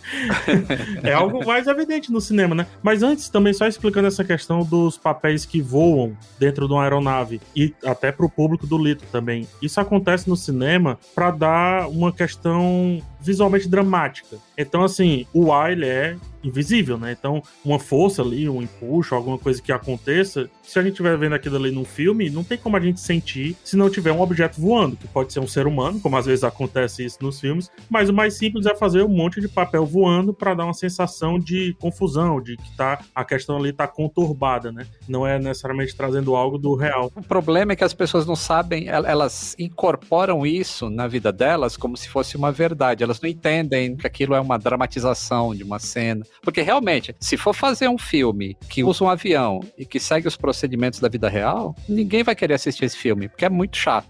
é 1.04 1.12
algo 1.12 1.46
mais 1.46 1.68
evidente 1.68 2.10
no 2.10 2.20
cinema, 2.20 2.52
né? 2.52 2.66
Mas 2.82 3.04
antes, 3.04 3.28
também 3.28 3.52
só 3.52 3.64
explicando 3.64 4.08
essa 4.08 4.24
questão 4.24 4.64
dos 4.64 4.98
papéis 4.98 5.46
que 5.46 5.62
voam 5.62 6.16
dentro 6.36 6.66
de 6.66 6.72
uma 6.72 6.82
aeronave 6.82 7.40
e 7.54 7.72
até 7.84 8.10
pro 8.10 8.28
público 8.28 8.66
do 8.66 8.76
Lito 8.76 9.04
também. 9.12 9.46
Isso 9.62 9.80
acontece 9.80 10.28
no 10.28 10.36
cinema 10.36 10.98
para 11.14 11.30
dar 11.30 11.88
uma 11.90 12.12
questão 12.12 13.00
visualmente 13.26 13.68
dramática. 13.68 14.36
Então, 14.56 14.84
assim, 14.84 15.26
o 15.34 15.52
ar 15.52 15.72
ele 15.72 15.86
é 15.86 16.16
invisível, 16.44 16.96
né? 16.96 17.10
Então, 17.18 17.42
uma 17.64 17.76
força 17.78 18.22
ali, 18.22 18.48
um 18.48 18.62
empuxo, 18.62 19.16
alguma 19.16 19.36
coisa 19.36 19.60
que 19.60 19.72
aconteça, 19.72 20.48
se 20.62 20.78
a 20.78 20.82
gente 20.82 20.92
estiver 20.92 21.18
vendo 21.18 21.34
aquilo 21.34 21.56
ali 21.56 21.72
num 21.72 21.84
filme, 21.84 22.30
não 22.30 22.44
tem 22.44 22.56
como 22.56 22.76
a 22.76 22.80
gente 22.80 23.00
sentir 23.00 23.56
se 23.64 23.76
não 23.76 23.90
tiver 23.90 24.12
um 24.12 24.20
objeto 24.20 24.60
voando, 24.60 24.96
que 24.96 25.08
pode 25.08 25.32
ser 25.32 25.40
um 25.40 25.46
ser 25.48 25.66
humano, 25.66 25.98
como 25.98 26.16
às 26.16 26.24
vezes 26.24 26.44
acontece 26.44 27.04
isso 27.04 27.18
nos 27.20 27.40
filmes, 27.40 27.68
mas 27.90 28.08
o 28.08 28.12
mais 28.14 28.34
simples 28.38 28.64
é 28.64 28.76
fazer 28.76 29.02
um 29.02 29.08
monte 29.08 29.40
de 29.40 29.48
papel 29.48 29.84
voando 29.84 30.32
para 30.32 30.54
dar 30.54 30.64
uma 30.66 30.74
sensação 30.74 31.36
de 31.36 31.74
confusão, 31.80 32.40
de 32.40 32.56
que 32.56 32.76
tá 32.76 33.00
a 33.12 33.24
questão 33.24 33.56
ali 33.56 33.72
tá 33.72 33.88
conturbada, 33.88 34.70
né? 34.70 34.86
Não 35.08 35.26
é 35.26 35.40
necessariamente 35.40 35.96
trazendo 35.96 36.36
algo 36.36 36.58
do 36.58 36.76
real. 36.76 37.10
O 37.16 37.22
problema 37.22 37.72
é 37.72 37.76
que 37.76 37.82
as 37.84 37.94
pessoas 37.94 38.24
não 38.24 38.36
sabem, 38.36 38.86
el- 38.86 39.04
elas 39.06 39.56
incorporam 39.58 40.46
isso 40.46 40.88
na 40.90 41.08
vida 41.08 41.32
delas 41.32 41.76
como 41.76 41.96
se 41.96 42.08
fosse 42.08 42.36
uma 42.36 42.52
verdade. 42.52 43.02
Elas 43.02 43.15
não 43.20 43.28
entendem 43.28 43.96
que 43.96 44.06
aquilo 44.06 44.34
é 44.34 44.40
uma 44.40 44.58
dramatização 44.58 45.54
de 45.54 45.62
uma 45.62 45.78
cena. 45.78 46.24
Porque 46.42 46.62
realmente, 46.62 47.14
se 47.20 47.36
for 47.36 47.54
fazer 47.54 47.88
um 47.88 47.98
filme 47.98 48.56
que 48.68 48.84
usa 48.84 49.04
um 49.04 49.08
avião 49.08 49.60
e 49.76 49.84
que 49.84 50.00
segue 50.00 50.28
os 50.28 50.36
procedimentos 50.36 51.00
da 51.00 51.08
vida 51.08 51.28
real, 51.28 51.74
ninguém 51.88 52.22
vai 52.22 52.34
querer 52.34 52.54
assistir 52.54 52.84
esse 52.84 52.96
filme, 52.96 53.28
porque 53.28 53.44
é 53.44 53.50
muito 53.50 53.76
chato. 53.76 54.06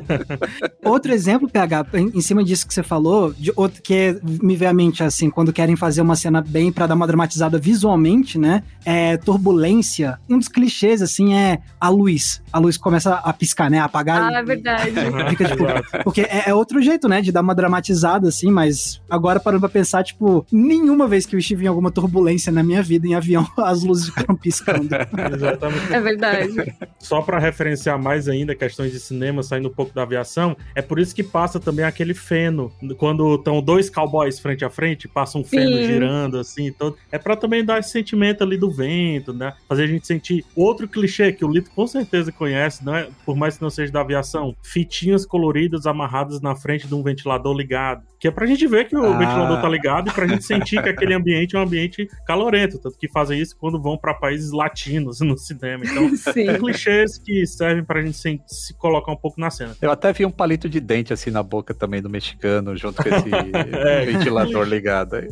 Outro 0.84 1.12
exemplo, 1.12 1.48
PH, 1.48 1.86
em, 1.94 2.20
cima 2.20 2.44
disso 2.44 2.66
que 2.66 2.74
você 2.74 2.82
falou, 2.82 3.32
de 3.32 3.52
outro 3.56 3.82
que 3.82 4.18
me 4.22 4.56
vem 4.56 4.68
à 4.68 4.72
mente, 4.72 5.02
assim, 5.02 5.30
quando 5.30 5.52
querem 5.52 5.76
fazer 5.76 6.00
uma 6.00 6.16
cena 6.16 6.40
bem 6.40 6.72
pra 6.72 6.86
dar 6.86 6.94
uma 6.94 7.06
dramatizada 7.06 7.58
visualmente, 7.58 8.38
né? 8.38 8.62
É 8.84 9.16
turbulência. 9.16 10.18
Um 10.28 10.38
dos 10.38 10.48
clichês, 10.48 11.00
assim, 11.00 11.34
é 11.34 11.58
a 11.80 11.88
luz. 11.88 12.42
A 12.52 12.58
luz 12.58 12.76
começa 12.76 13.14
a 13.14 13.32
piscar, 13.32 13.70
né? 13.70 13.78
A 13.78 13.84
apagar. 13.84 14.32
Ah, 14.32 14.38
é 14.38 14.42
verdade. 14.42 14.92
Fica, 15.30 15.44
tipo. 15.44 15.64
Porque 16.04 16.22
é, 16.22 16.44
é 16.46 16.54
outro 16.54 16.82
jeito, 16.82 17.08
né? 17.08 17.20
De 17.20 17.30
dar 17.30 17.42
uma 17.42 17.54
dramatizada, 17.54 18.11
assim, 18.28 18.50
mas 18.50 19.00
agora 19.08 19.40
parando 19.40 19.60
pra 19.60 19.68
pensar, 19.68 20.02
tipo, 20.02 20.46
nenhuma 20.50 21.06
vez 21.06 21.26
que 21.26 21.34
eu 21.34 21.38
estive 21.38 21.64
em 21.64 21.68
alguma 21.68 21.90
turbulência 21.90 22.52
na 22.52 22.62
minha 22.62 22.82
vida 22.82 23.06
em 23.06 23.14
avião, 23.14 23.46
as 23.58 23.82
luzes 23.82 24.06
ficaram 24.06 24.36
piscando. 24.36 24.88
Exatamente. 25.34 25.92
É 25.92 26.00
verdade. 26.00 26.74
Só 26.98 27.22
para 27.22 27.38
referenciar 27.38 28.00
mais 28.00 28.28
ainda 28.28 28.54
questões 28.54 28.92
de 28.92 29.00
cinema, 29.00 29.42
saindo 29.42 29.68
um 29.68 29.72
pouco 29.72 29.94
da 29.94 30.02
aviação, 30.02 30.56
é 30.74 30.82
por 30.82 30.98
isso 30.98 31.14
que 31.14 31.22
passa 31.22 31.58
também 31.58 31.84
aquele 31.84 32.14
feno. 32.14 32.72
Quando 32.96 33.34
estão 33.34 33.60
dois 33.62 33.88
cowboys 33.90 34.38
frente 34.38 34.64
a 34.64 34.70
frente, 34.70 35.08
passa 35.08 35.38
um 35.38 35.44
feno 35.44 35.76
Sim. 35.76 35.86
girando 35.86 36.38
assim, 36.38 36.72
todo. 36.72 36.96
É 37.10 37.18
para 37.18 37.36
também 37.36 37.64
dar 37.64 37.78
esse 37.78 37.90
sentimento 37.90 38.42
ali 38.42 38.56
do 38.56 38.70
vento, 38.70 39.32
né? 39.32 39.52
Fazer 39.68 39.84
a 39.84 39.86
gente 39.86 40.06
sentir 40.06 40.44
outro 40.54 40.88
clichê 40.88 41.32
que 41.32 41.44
o 41.44 41.50
Lito 41.50 41.70
com 41.70 41.86
certeza 41.86 42.32
conhece, 42.32 42.84
né? 42.84 43.08
Por 43.24 43.36
mais 43.36 43.56
que 43.56 43.62
não 43.62 43.70
seja 43.70 43.92
da 43.92 44.00
aviação, 44.00 44.54
fitinhas 44.62 45.26
coloridas 45.26 45.86
amarradas 45.86 46.40
na 46.40 46.54
frente 46.54 46.86
de 46.86 46.94
um 46.94 47.02
ventilador 47.02 47.56
ligado. 47.56 47.91
Que 48.20 48.28
é 48.28 48.30
pra 48.30 48.46
gente 48.46 48.66
ver 48.68 48.86
que 48.86 48.94
o 48.96 49.04
Ah. 49.04 49.18
ventilador 49.18 49.60
tá 49.60 49.68
ligado 49.68 50.08
e 50.08 50.12
pra 50.12 50.26
gente 50.26 50.44
sentir 50.44 50.80
que 50.82 50.88
aquele 50.88 51.12
ambiente 51.14 51.56
é 51.56 51.58
um 51.58 51.62
ambiente 51.62 52.06
calorento. 52.26 52.78
Tanto 52.78 52.96
que 52.96 53.08
fazem 53.08 53.40
isso 53.40 53.56
quando 53.58 53.80
vão 53.82 53.98
para 53.98 54.14
países 54.14 54.52
latinos 54.52 55.20
no 55.20 55.36
cinema. 55.36 55.84
Então, 55.84 56.08
Sim. 56.16 56.32
tem 56.32 56.58
clichês 56.58 57.18
que 57.18 57.44
servem 57.46 57.84
pra 57.84 58.00
gente 58.00 58.16
se, 58.16 58.40
se 58.46 58.74
colocar 58.78 59.10
um 59.12 59.16
pouco 59.16 59.40
na 59.40 59.50
cena. 59.50 59.76
Eu 59.82 59.90
até 59.90 60.12
vi 60.12 60.24
um 60.24 60.30
palito 60.30 60.68
de 60.68 60.78
dente 60.80 61.12
assim 61.12 61.30
na 61.30 61.42
boca 61.42 61.74
também 61.74 62.00
do 62.00 62.08
mexicano, 62.08 62.76
junto 62.76 63.02
com 63.02 63.08
esse 63.08 63.28
É. 63.74 64.04
ventilador 64.04 64.64
ligado 64.66 65.16
aí. 65.16 65.28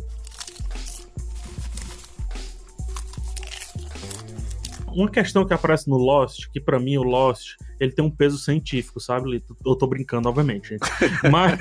Uma 4.93 5.09
questão 5.09 5.45
que 5.45 5.53
aparece 5.53 5.89
no 5.89 5.97
Lost, 5.97 6.49
que 6.51 6.59
pra 6.59 6.79
mim 6.79 6.97
o 6.97 7.03
Lost, 7.03 7.55
ele 7.79 7.91
tem 7.91 8.03
um 8.03 8.11
peso 8.11 8.37
científico, 8.37 8.99
sabe? 8.99 9.43
Eu 9.65 9.75
tô 9.75 9.87
brincando, 9.87 10.29
obviamente, 10.29 10.69
gente. 10.69 10.81
Mas, 11.31 11.59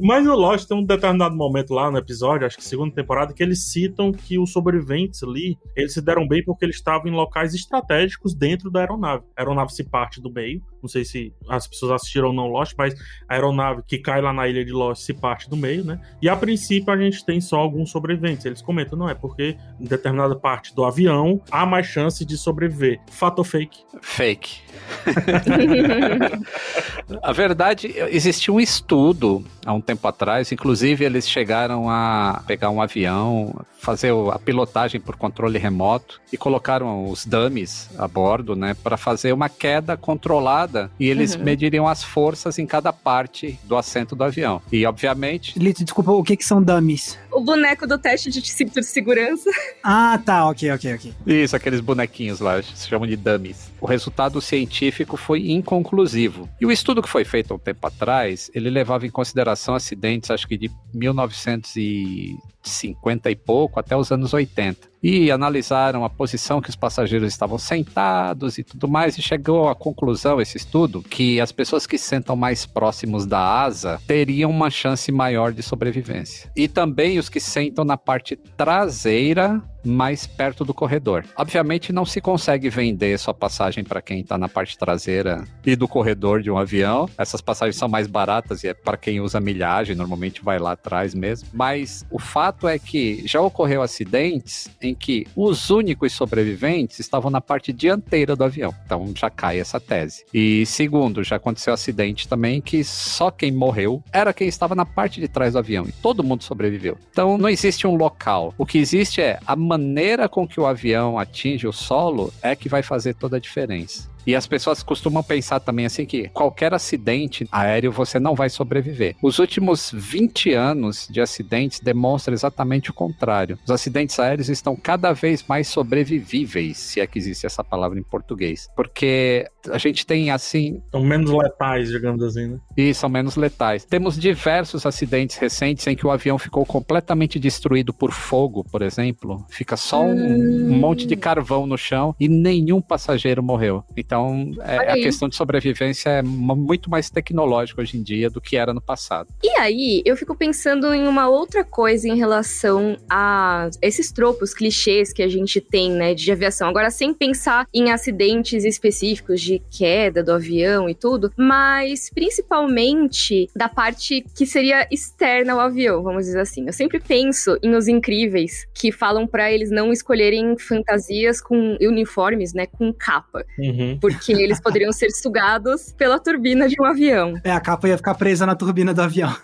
mas 0.00 0.24
no 0.24 0.34
Lost 0.34 0.66
tem 0.66 0.76
um 0.76 0.84
determinado 0.84 1.34
momento 1.34 1.72
lá 1.72 1.90
no 1.90 1.98
episódio, 1.98 2.46
acho 2.46 2.56
que 2.56 2.64
segunda 2.64 2.94
temporada, 2.94 3.32
que 3.32 3.42
eles 3.42 3.70
citam 3.70 4.12
que 4.12 4.38
os 4.38 4.52
sobreviventes 4.52 5.22
ali, 5.22 5.56
eles 5.76 5.92
se 5.92 6.00
deram 6.00 6.26
bem 6.26 6.42
porque 6.44 6.64
eles 6.64 6.76
estavam 6.76 7.08
em 7.08 7.14
locais 7.14 7.54
estratégicos 7.54 8.34
dentro 8.34 8.70
da 8.70 8.80
aeronave. 8.80 9.24
A 9.36 9.42
aeronave 9.42 9.72
se 9.72 9.84
parte 9.84 10.20
do 10.20 10.32
meio, 10.32 10.62
não 10.84 10.88
sei 10.88 11.02
se 11.02 11.32
as 11.48 11.66
pessoas 11.66 11.92
assistiram 11.92 12.28
ou 12.28 12.34
não 12.34 12.46
Lost, 12.46 12.74
mas 12.76 12.94
a 13.26 13.34
aeronave 13.34 13.82
que 13.86 13.98
cai 13.98 14.20
lá 14.20 14.34
na 14.34 14.46
ilha 14.46 14.64
de 14.64 14.70
Lost 14.70 15.02
se 15.02 15.14
parte 15.14 15.48
do 15.48 15.56
meio, 15.56 15.82
né? 15.82 15.98
E 16.20 16.28
a 16.28 16.36
princípio 16.36 16.92
a 16.92 16.96
gente 16.96 17.24
tem 17.24 17.40
só 17.40 17.56
alguns 17.56 17.90
sobreviventes. 17.90 18.44
Eles 18.44 18.60
comentam, 18.60 18.98
não, 18.98 19.08
é 19.08 19.14
porque 19.14 19.56
em 19.80 19.86
determinada 19.86 20.36
parte 20.36 20.74
do 20.74 20.84
avião 20.84 21.40
há 21.50 21.64
mais 21.64 21.86
chance 21.86 22.22
de 22.22 22.36
sobreviver. 22.36 23.00
Fato 23.10 23.38
ou 23.38 23.44
fake? 23.44 23.82
Fake. 24.02 24.60
A 27.22 27.32
verdade, 27.32 27.94
existiu 28.10 28.54
um 28.54 28.60
estudo 28.60 29.44
há 29.64 29.72
um 29.72 29.80
tempo 29.80 30.06
atrás, 30.08 30.50
inclusive 30.52 31.04
eles 31.04 31.28
chegaram 31.28 31.88
a 31.88 32.42
pegar 32.46 32.70
um 32.70 32.80
avião, 32.80 33.54
fazer 33.78 34.12
a 34.32 34.38
pilotagem 34.38 35.00
por 35.00 35.16
controle 35.16 35.58
remoto 35.58 36.20
e 36.32 36.36
colocaram 36.36 37.10
os 37.10 37.26
dummies 37.26 37.90
a 37.98 38.08
bordo, 38.08 38.56
né, 38.56 38.74
para 38.82 38.96
fazer 38.96 39.32
uma 39.32 39.48
queda 39.48 39.96
controlada 39.96 40.73
e 40.98 41.08
eles 41.08 41.34
Uhum. 41.34 41.42
mediriam 41.44 41.86
as 41.88 42.02
forças 42.02 42.58
em 42.58 42.66
cada 42.66 42.92
parte 42.92 43.58
do 43.64 43.76
assento 43.76 44.14
do 44.16 44.24
avião. 44.24 44.60
E 44.72 44.84
obviamente, 44.86 45.58
Lito, 45.58 45.84
desculpa, 45.84 46.12
o 46.12 46.22
que 46.22 46.36
que 46.36 46.44
são 46.44 46.62
dummies? 46.62 47.18
O 47.34 47.40
boneco 47.40 47.86
do 47.86 47.98
teste 47.98 48.30
de 48.30 48.40
cinto 48.48 48.80
de 48.80 48.86
segurança. 48.86 49.50
Ah, 49.82 50.18
tá, 50.24 50.48
ok, 50.48 50.70
ok, 50.72 50.94
ok. 50.94 51.12
isso, 51.26 51.54
aqueles 51.54 51.80
bonequinhos 51.80 52.40
lá, 52.40 52.62
se 52.62 52.88
chamam 52.88 53.06
de 53.06 53.16
dummies. 53.16 53.70
o 53.80 53.86
resultado 53.86 54.40
científico 54.40 55.16
foi 55.16 55.50
inconclusivo. 55.50 56.48
E 56.60 56.66
o 56.66 56.72
estudo 56.72 57.02
que 57.02 57.08
foi 57.08 57.24
feito 57.24 57.52
há 57.52 57.56
um 57.56 57.58
tempo 57.58 57.84
atrás, 57.86 58.50
ele 58.54 58.70
levava 58.70 59.06
em 59.06 59.10
consideração 59.10 59.74
acidentes, 59.74 60.30
acho 60.30 60.48
que 60.48 60.56
de 60.56 60.70
1950 60.94 63.30
e 63.30 63.36
pouco 63.36 63.80
até 63.80 63.96
os 63.96 64.10
anos 64.10 64.32
80 64.32 64.94
e 65.04 65.30
analisaram 65.30 66.02
a 66.02 66.08
posição 66.08 66.62
que 66.62 66.70
os 66.70 66.76
passageiros 66.76 67.28
estavam 67.28 67.58
sentados 67.58 68.56
e 68.56 68.64
tudo 68.64 68.88
mais, 68.88 69.18
e 69.18 69.22
chegou 69.22 69.68
à 69.68 69.74
conclusão, 69.74 70.40
esse 70.40 70.56
estudo, 70.56 71.02
que 71.02 71.38
as 71.42 71.52
pessoas 71.52 71.86
que 71.86 71.98
sentam 71.98 72.34
mais 72.34 72.64
próximos 72.64 73.26
da 73.26 73.38
asa 73.38 74.00
teriam 74.06 74.50
uma 74.50 74.70
chance 74.70 75.12
maior 75.12 75.52
de 75.52 75.62
sobrevivência. 75.62 76.50
E 76.56 76.66
também 76.66 77.18
que 77.28 77.40
sentam 77.40 77.84
na 77.84 77.96
parte 77.96 78.36
traseira 78.36 79.62
mais 79.84 80.26
perto 80.26 80.64
do 80.64 80.74
corredor. 80.74 81.24
Obviamente 81.36 81.92
não 81.92 82.04
se 82.04 82.20
consegue 82.20 82.68
vender 82.68 83.18
sua 83.18 83.34
passagem 83.34 83.84
para 83.84 84.02
quem 84.02 84.20
está 84.20 84.38
na 84.38 84.48
parte 84.48 84.76
traseira 84.78 85.44
e 85.64 85.76
do 85.76 85.86
corredor 85.86 86.42
de 86.42 86.50
um 86.50 86.58
avião. 86.58 87.08
Essas 87.18 87.40
passagens 87.40 87.76
são 87.76 87.88
mais 87.88 88.06
baratas 88.06 88.64
e 88.64 88.68
é 88.68 88.74
para 88.74 88.96
quem 88.96 89.20
usa 89.20 89.40
milhagem, 89.40 89.94
normalmente 89.94 90.42
vai 90.42 90.58
lá 90.58 90.72
atrás 90.72 91.14
mesmo. 91.14 91.48
Mas 91.52 92.04
o 92.10 92.18
fato 92.18 92.66
é 92.68 92.78
que 92.78 93.22
já 93.26 93.40
ocorreu 93.40 93.82
acidentes 93.82 94.68
em 94.80 94.94
que 94.94 95.26
os 95.36 95.70
únicos 95.70 96.12
sobreviventes 96.12 96.98
estavam 96.98 97.30
na 97.30 97.40
parte 97.40 97.72
dianteira 97.72 98.34
do 98.36 98.44
avião. 98.44 98.74
Então 98.84 99.12
já 99.14 99.30
cai 99.30 99.58
essa 99.60 99.80
tese. 99.80 100.24
E 100.32 100.64
segundo, 100.66 101.22
já 101.22 101.36
aconteceu 101.36 101.72
acidente 101.72 102.28
também 102.28 102.60
que 102.60 102.82
só 102.84 103.30
quem 103.30 103.52
morreu 103.52 104.02
era 104.12 104.32
quem 104.32 104.48
estava 104.48 104.74
na 104.74 104.86
parte 104.86 105.20
de 105.20 105.28
trás 105.28 105.52
do 105.52 105.58
avião 105.58 105.84
e 105.86 105.92
todo 105.92 106.22
mundo 106.22 106.42
sobreviveu. 106.44 106.96
Então 107.10 107.36
não 107.38 107.48
existe 107.48 107.86
um 107.86 107.94
local. 107.94 108.54
O 108.56 108.66
que 108.66 108.78
existe 108.78 109.20
é 109.20 109.38
a 109.46 109.56
maneira 109.74 110.28
com 110.28 110.46
que 110.46 110.60
o 110.60 110.66
avião 110.66 111.18
atinge 111.18 111.66
o 111.66 111.72
solo 111.72 112.32
é 112.40 112.54
que 112.54 112.68
vai 112.68 112.82
fazer 112.82 113.14
toda 113.14 113.36
a 113.36 113.40
diferença. 113.40 114.08
E 114.26 114.34
as 114.34 114.46
pessoas 114.46 114.82
costumam 114.82 115.22
pensar 115.22 115.60
também 115.60 115.86
assim 115.86 116.06
que 116.06 116.28
qualquer 116.28 116.72
acidente 116.74 117.46
aéreo 117.50 117.92
você 117.92 118.18
não 118.18 118.34
vai 118.34 118.48
sobreviver. 118.48 119.16
Os 119.22 119.38
últimos 119.38 119.90
20 119.92 120.52
anos 120.52 121.08
de 121.10 121.20
acidentes 121.20 121.80
demonstram 121.80 122.34
exatamente 122.34 122.90
o 122.90 122.94
contrário. 122.94 123.58
Os 123.64 123.70
acidentes 123.70 124.18
aéreos 124.18 124.48
estão 124.48 124.76
cada 124.76 125.12
vez 125.12 125.44
mais 125.46 125.68
sobrevivíveis, 125.68 126.78
se 126.78 127.00
é 127.00 127.06
que 127.06 127.18
existe 127.18 127.46
essa 127.46 127.62
palavra 127.62 127.98
em 127.98 128.02
português. 128.02 128.68
Porque 128.74 129.46
a 129.70 129.78
gente 129.78 130.06
tem 130.06 130.30
assim. 130.30 130.82
São 130.90 131.02
menos 131.02 131.30
letais, 131.30 131.88
digamos 131.88 132.22
assim, 132.22 132.48
né? 132.48 132.58
E 132.76 132.94
são 132.94 133.08
menos 133.08 133.36
letais. 133.36 133.84
Temos 133.84 134.18
diversos 134.18 134.86
acidentes 134.86 135.36
recentes 135.36 135.86
em 135.86 135.96
que 135.96 136.06
o 136.06 136.10
avião 136.10 136.38
ficou 136.38 136.64
completamente 136.64 137.38
destruído 137.38 137.92
por 137.92 138.12
fogo, 138.12 138.64
por 138.64 138.82
exemplo. 138.82 139.44
Fica 139.48 139.76
só 139.76 140.02
um, 140.02 140.72
um 140.72 140.78
monte 140.78 141.06
de 141.06 141.16
carvão 141.16 141.66
no 141.66 141.76
chão 141.76 142.14
e 142.18 142.28
nenhum 142.28 142.80
passageiro 142.80 143.42
morreu. 143.42 143.84
Então 143.96 144.13
então, 144.14 144.52
é, 144.64 144.92
a 144.92 144.94
questão 144.94 145.28
de 145.28 145.34
sobrevivência 145.34 146.08
é 146.08 146.22
muito 146.22 146.88
mais 146.88 147.10
tecnológica 147.10 147.82
hoje 147.82 147.98
em 147.98 148.02
dia 148.02 148.30
do 148.30 148.40
que 148.40 148.56
era 148.56 148.72
no 148.72 148.80
passado. 148.80 149.28
E 149.42 149.48
aí, 149.58 150.02
eu 150.04 150.16
fico 150.16 150.36
pensando 150.36 150.94
em 150.94 151.08
uma 151.08 151.28
outra 151.28 151.64
coisa 151.64 152.08
em 152.08 152.16
relação 152.16 152.96
a 153.10 153.68
esses 153.82 154.12
tropos, 154.12 154.54
clichês 154.54 155.12
que 155.12 155.22
a 155.22 155.28
gente 155.28 155.60
tem, 155.60 155.90
né, 155.90 156.14
de 156.14 156.30
aviação. 156.30 156.68
Agora, 156.68 156.90
sem 156.90 157.12
pensar 157.12 157.66
em 157.74 157.90
acidentes 157.90 158.64
específicos 158.64 159.40
de 159.40 159.60
queda 159.76 160.22
do 160.22 160.32
avião 160.32 160.88
e 160.88 160.94
tudo, 160.94 161.32
mas 161.36 162.08
principalmente 162.14 163.48
da 163.56 163.68
parte 163.68 164.24
que 164.36 164.46
seria 164.46 164.86
externa 164.92 165.54
ao 165.54 165.60
avião, 165.60 166.04
vamos 166.04 166.26
dizer 166.26 166.40
assim. 166.40 166.66
Eu 166.66 166.72
sempre 166.72 167.00
penso 167.00 167.58
em 167.62 167.74
Os 167.74 167.88
Incríveis, 167.88 168.64
que 168.72 168.92
falam 168.92 169.26
para 169.26 169.50
eles 169.50 169.72
não 169.72 169.92
escolherem 169.92 170.56
fantasias 170.56 171.40
com 171.40 171.76
uniformes, 171.80 172.54
né, 172.54 172.66
com 172.66 172.92
capa. 172.92 173.44
Uhum 173.58 173.98
porque 174.04 174.32
eles 174.32 174.60
poderiam 174.60 174.92
ser 174.92 175.10
sugados 175.10 175.94
pela 175.96 176.18
turbina 176.18 176.68
de 176.68 176.76
um 176.78 176.84
avião. 176.84 177.40
É, 177.42 177.50
a 177.50 177.58
capa 177.58 177.88
ia 177.88 177.96
ficar 177.96 178.14
presa 178.14 178.44
na 178.44 178.54
turbina 178.54 178.92
do 178.92 179.00
avião. 179.00 179.34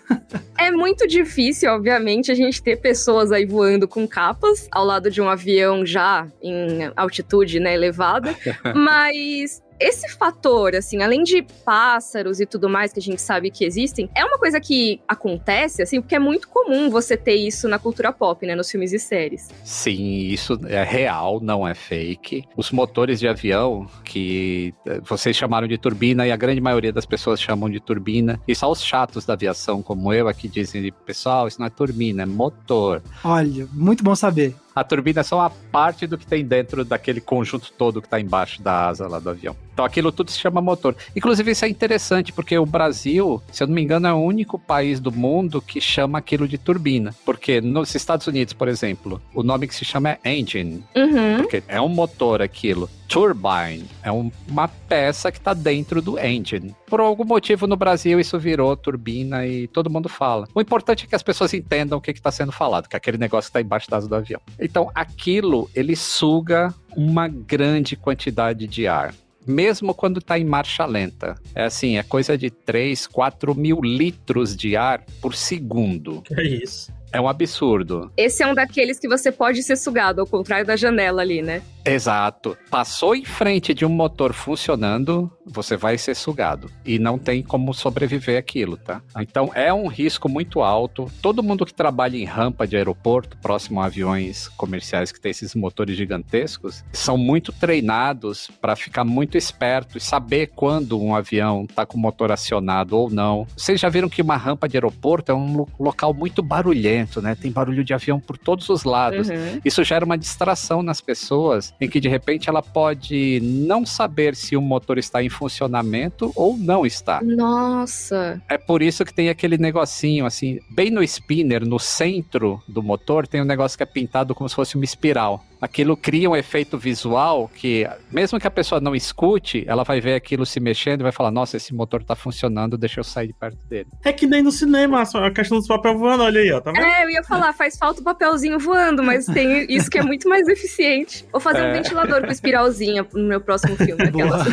é 0.58 0.70
muito 0.70 1.06
difícil, 1.08 1.72
obviamente, 1.72 2.30
a 2.30 2.34
gente 2.34 2.62
ter 2.62 2.76
pessoas 2.76 3.32
aí 3.32 3.46
voando 3.46 3.88
com 3.88 4.06
capas 4.06 4.68
ao 4.70 4.84
lado 4.84 5.10
de 5.10 5.18
um 5.22 5.30
avião 5.30 5.86
já 5.86 6.26
em 6.42 6.92
altitude, 6.94 7.58
né, 7.58 7.72
elevada, 7.72 8.36
mas 8.76 9.62
esse 9.80 10.08
fator, 10.10 10.74
assim, 10.74 11.02
além 11.02 11.22
de 11.22 11.42
pássaros 11.64 12.38
e 12.38 12.46
tudo 12.46 12.68
mais 12.68 12.92
que 12.92 13.00
a 13.00 13.02
gente 13.02 13.20
sabe 13.20 13.50
que 13.50 13.64
existem, 13.64 14.10
é 14.14 14.24
uma 14.24 14.38
coisa 14.38 14.60
que 14.60 15.00
acontece, 15.08 15.82
assim, 15.82 16.00
porque 16.00 16.14
é 16.14 16.18
muito 16.18 16.48
comum 16.48 16.90
você 16.90 17.16
ter 17.16 17.34
isso 17.34 17.66
na 17.66 17.78
cultura 17.78 18.12
pop, 18.12 18.46
né, 18.46 18.54
nos 18.54 18.70
filmes 18.70 18.92
e 18.92 18.98
séries. 18.98 19.48
Sim, 19.64 20.18
isso 20.18 20.60
é 20.66 20.84
real, 20.84 21.40
não 21.40 21.66
é 21.66 21.74
fake. 21.74 22.44
Os 22.56 22.70
motores 22.70 23.18
de 23.18 23.26
avião, 23.26 23.86
que 24.04 24.74
eh, 24.86 25.00
vocês 25.02 25.34
chamaram 25.34 25.66
de 25.66 25.78
turbina 25.78 26.26
e 26.26 26.32
a 26.32 26.36
grande 26.36 26.60
maioria 26.60 26.92
das 26.92 27.06
pessoas 27.06 27.40
chamam 27.40 27.70
de 27.70 27.80
turbina, 27.80 28.38
e 28.46 28.54
só 28.54 28.70
os 28.70 28.84
chatos 28.84 29.24
da 29.24 29.32
aviação, 29.32 29.82
como 29.82 30.12
eu, 30.12 30.28
aqui 30.28 30.46
dizem, 30.46 30.92
pessoal, 31.06 31.48
isso 31.48 31.58
não 31.58 31.66
é 31.66 31.70
turbina, 31.70 32.22
é 32.22 32.26
motor. 32.26 33.02
Olha, 33.24 33.66
muito 33.72 34.04
bom 34.04 34.14
saber. 34.14 34.54
A 34.74 34.84
turbina 34.84 35.20
é 35.20 35.22
só 35.24 35.38
uma 35.38 35.50
parte 35.50 36.06
do 36.06 36.16
que 36.16 36.26
tem 36.26 36.44
dentro 36.44 36.84
daquele 36.84 37.20
conjunto 37.20 37.72
todo 37.72 38.00
que 38.00 38.06
está 38.06 38.20
embaixo 38.20 38.62
da 38.62 38.88
asa 38.88 39.08
lá 39.08 39.18
do 39.18 39.30
avião. 39.30 39.56
Então 39.80 39.86
aquilo 39.86 40.12
tudo 40.12 40.30
se 40.30 40.38
chama 40.38 40.60
motor. 40.60 40.94
Inclusive 41.16 41.52
isso 41.52 41.64
é 41.64 41.68
interessante 41.68 42.34
porque 42.34 42.58
o 42.58 42.66
Brasil, 42.66 43.42
se 43.50 43.62
eu 43.62 43.66
não 43.66 43.74
me 43.74 43.80
engano, 43.80 44.06
é 44.06 44.12
o 44.12 44.18
único 44.18 44.58
país 44.58 45.00
do 45.00 45.10
mundo 45.10 45.62
que 45.62 45.80
chama 45.80 46.18
aquilo 46.18 46.46
de 46.46 46.58
turbina. 46.58 47.14
Porque 47.24 47.62
nos 47.62 47.94
Estados 47.94 48.26
Unidos, 48.26 48.52
por 48.52 48.68
exemplo, 48.68 49.22
o 49.34 49.42
nome 49.42 49.66
que 49.66 49.74
se 49.74 49.86
chama 49.86 50.18
é 50.22 50.36
engine. 50.36 50.84
Uhum. 50.94 51.38
Porque 51.38 51.62
é 51.66 51.80
um 51.80 51.88
motor 51.88 52.42
aquilo. 52.42 52.90
Turbine 53.08 53.86
é 54.02 54.12
um, 54.12 54.30
uma 54.46 54.68
peça 54.68 55.32
que 55.32 55.38
está 55.38 55.54
dentro 55.54 56.02
do 56.02 56.18
engine. 56.18 56.76
Por 56.86 57.00
algum 57.00 57.24
motivo 57.24 57.66
no 57.66 57.74
Brasil 57.74 58.20
isso 58.20 58.38
virou 58.38 58.76
turbina 58.76 59.46
e 59.46 59.66
todo 59.66 59.88
mundo 59.88 60.10
fala. 60.10 60.46
O 60.54 60.60
importante 60.60 61.06
é 61.06 61.08
que 61.08 61.16
as 61.16 61.22
pessoas 61.22 61.54
entendam 61.54 61.98
o 61.98 62.00
que 62.02 62.10
está 62.10 62.30
sendo 62.30 62.52
falado, 62.52 62.86
que 62.86 62.94
é 62.94 62.98
aquele 62.98 63.18
negócio 63.18 63.48
que 63.48 63.58
está 63.58 63.62
embaixo 63.62 63.90
da 63.90 63.96
asa 63.96 64.08
do 64.08 64.14
avião. 64.14 64.40
Então 64.60 64.90
aquilo 64.94 65.70
ele 65.74 65.96
suga 65.96 66.72
uma 66.94 67.26
grande 67.26 67.96
quantidade 67.96 68.66
de 68.68 68.86
ar 68.86 69.14
mesmo 69.46 69.94
quando 69.94 70.18
está 70.18 70.38
em 70.38 70.44
marcha 70.44 70.84
lenta. 70.86 71.36
É 71.54 71.64
assim, 71.64 71.98
é 71.98 72.02
coisa 72.02 72.36
de 72.36 72.50
3, 72.50 73.06
4 73.06 73.54
mil 73.54 73.80
litros 73.80 74.56
de 74.56 74.76
ar 74.76 75.04
por 75.20 75.34
segundo. 75.34 76.22
Que 76.22 76.34
é 76.34 76.44
isso? 76.44 76.92
É 77.12 77.20
um 77.20 77.28
absurdo. 77.28 78.10
Esse 78.16 78.42
é 78.42 78.46
um 78.46 78.54
daqueles 78.54 78.98
que 79.00 79.08
você 79.08 79.32
pode 79.32 79.62
ser 79.64 79.76
sugado, 79.76 80.20
ao 80.20 80.26
contrário 80.26 80.64
da 80.64 80.76
janela 80.76 81.22
ali, 81.22 81.42
né? 81.42 81.60
Exato. 81.84 82.56
Passou 82.70 83.14
em 83.14 83.24
frente 83.24 83.72
de 83.72 83.84
um 83.84 83.88
motor 83.88 84.32
funcionando, 84.32 85.30
você 85.46 85.76
vai 85.76 85.96
ser 85.98 86.14
sugado. 86.14 86.70
E 86.84 86.98
não 86.98 87.18
tem 87.18 87.42
como 87.42 87.72
sobreviver 87.72 88.38
aquilo, 88.38 88.76
tá? 88.76 89.02
Então 89.18 89.50
é 89.54 89.72
um 89.72 89.86
risco 89.86 90.28
muito 90.28 90.60
alto. 90.60 91.10
Todo 91.22 91.42
mundo 91.42 91.66
que 91.66 91.74
trabalha 91.74 92.16
em 92.16 92.24
rampa 92.24 92.66
de 92.66 92.76
aeroporto, 92.76 93.36
próximo 93.38 93.80
a 93.80 93.86
aviões 93.86 94.48
comerciais 94.48 95.10
que 95.10 95.20
tem 95.20 95.30
esses 95.30 95.54
motores 95.54 95.96
gigantescos, 95.96 96.84
são 96.92 97.16
muito 97.16 97.52
treinados 97.52 98.50
para 98.60 98.76
ficar 98.76 99.04
muito 99.04 99.36
esperto 99.36 99.96
e 99.96 100.00
saber 100.00 100.48
quando 100.54 101.00
um 101.00 101.14
avião 101.14 101.66
tá 101.66 101.86
com 101.86 101.96
o 101.96 102.00
motor 102.00 102.30
acionado 102.30 102.96
ou 102.96 103.10
não. 103.10 103.46
Vocês 103.56 103.80
já 103.80 103.88
viram 103.88 104.08
que 104.08 104.22
uma 104.22 104.36
rampa 104.36 104.68
de 104.68 104.76
aeroporto 104.76 105.32
é 105.32 105.34
um 105.34 105.66
local 105.78 106.12
muito 106.12 106.42
barulhento, 106.42 107.20
né? 107.22 107.34
Tem 107.34 107.50
barulho 107.50 107.82
de 107.82 107.94
avião 107.94 108.20
por 108.20 108.36
todos 108.36 108.68
os 108.68 108.84
lados. 108.84 109.28
Uhum. 109.28 109.60
Isso 109.64 109.82
gera 109.82 110.04
uma 110.04 110.18
distração 110.18 110.82
nas 110.82 111.00
pessoas 111.00 111.69
em 111.80 111.88
que 111.88 112.00
de 112.00 112.08
repente 112.08 112.48
ela 112.48 112.62
pode 112.62 113.40
não 113.42 113.84
saber 113.84 114.34
se 114.34 114.56
o 114.56 114.60
motor 114.60 114.98
está 114.98 115.22
em 115.22 115.28
funcionamento 115.28 116.32
ou 116.34 116.56
não 116.56 116.86
está. 116.86 117.20
Nossa! 117.22 118.40
É 118.48 118.56
por 118.56 118.82
isso 118.82 119.04
que 119.04 119.12
tem 119.12 119.28
aquele 119.28 119.58
negocinho 119.58 120.26
assim, 120.26 120.60
bem 120.70 120.90
no 120.90 121.02
spinner, 121.02 121.66
no 121.66 121.78
centro 121.78 122.62
do 122.66 122.82
motor, 122.82 123.26
tem 123.26 123.40
um 123.40 123.44
negócio 123.44 123.76
que 123.76 123.82
é 123.82 123.86
pintado 123.86 124.34
como 124.34 124.48
se 124.48 124.54
fosse 124.54 124.76
uma 124.76 124.84
espiral 124.84 125.44
aquilo 125.60 125.96
cria 125.96 126.30
um 126.30 126.36
efeito 126.36 126.78
visual 126.78 127.50
que, 127.54 127.86
mesmo 128.10 128.40
que 128.40 128.46
a 128.46 128.50
pessoa 128.50 128.80
não 128.80 128.94
escute, 128.94 129.64
ela 129.66 129.84
vai 129.84 130.00
ver 130.00 130.14
aquilo 130.14 130.46
se 130.46 130.58
mexendo 130.58 131.00
e 131.00 131.02
vai 131.02 131.12
falar: 131.12 131.30
Nossa, 131.30 131.56
esse 131.56 131.74
motor 131.74 132.02
tá 132.02 132.16
funcionando, 132.16 132.78
deixa 132.78 133.00
eu 133.00 133.04
sair 133.04 133.28
de 133.28 133.32
perto 133.34 133.58
dele. 133.68 133.88
É 134.04 134.12
que 134.12 134.26
nem 134.26 134.42
no 134.42 134.50
cinema, 134.50 135.02
a 135.02 135.30
questão 135.30 135.58
dos 135.58 135.68
papel 135.68 135.98
voando, 135.98 136.22
olha 136.22 136.40
aí, 136.40 136.52
ó, 136.52 136.60
tá 136.60 136.72
vendo? 136.72 136.84
É, 136.84 137.04
eu 137.04 137.10
ia 137.10 137.22
falar, 137.22 137.52
faz 137.52 137.76
falta 137.76 138.00
o 138.00 138.04
papelzinho 138.04 138.58
voando, 138.58 139.02
mas 139.02 139.26
tem 139.26 139.66
isso 139.68 139.90
que 139.90 139.98
é 139.98 140.02
muito 140.02 140.28
mais 140.28 140.48
eficiente. 140.48 141.24
Vou 141.30 141.40
fazer 141.40 141.60
é. 141.60 141.70
um 141.70 141.72
ventilador 141.72 142.22
com 142.22 142.32
espiralzinha 142.32 143.06
no 143.12 143.28
meu 143.28 143.40
próximo 143.40 143.76
filme. 143.76 144.02
Aquela. 144.02 144.44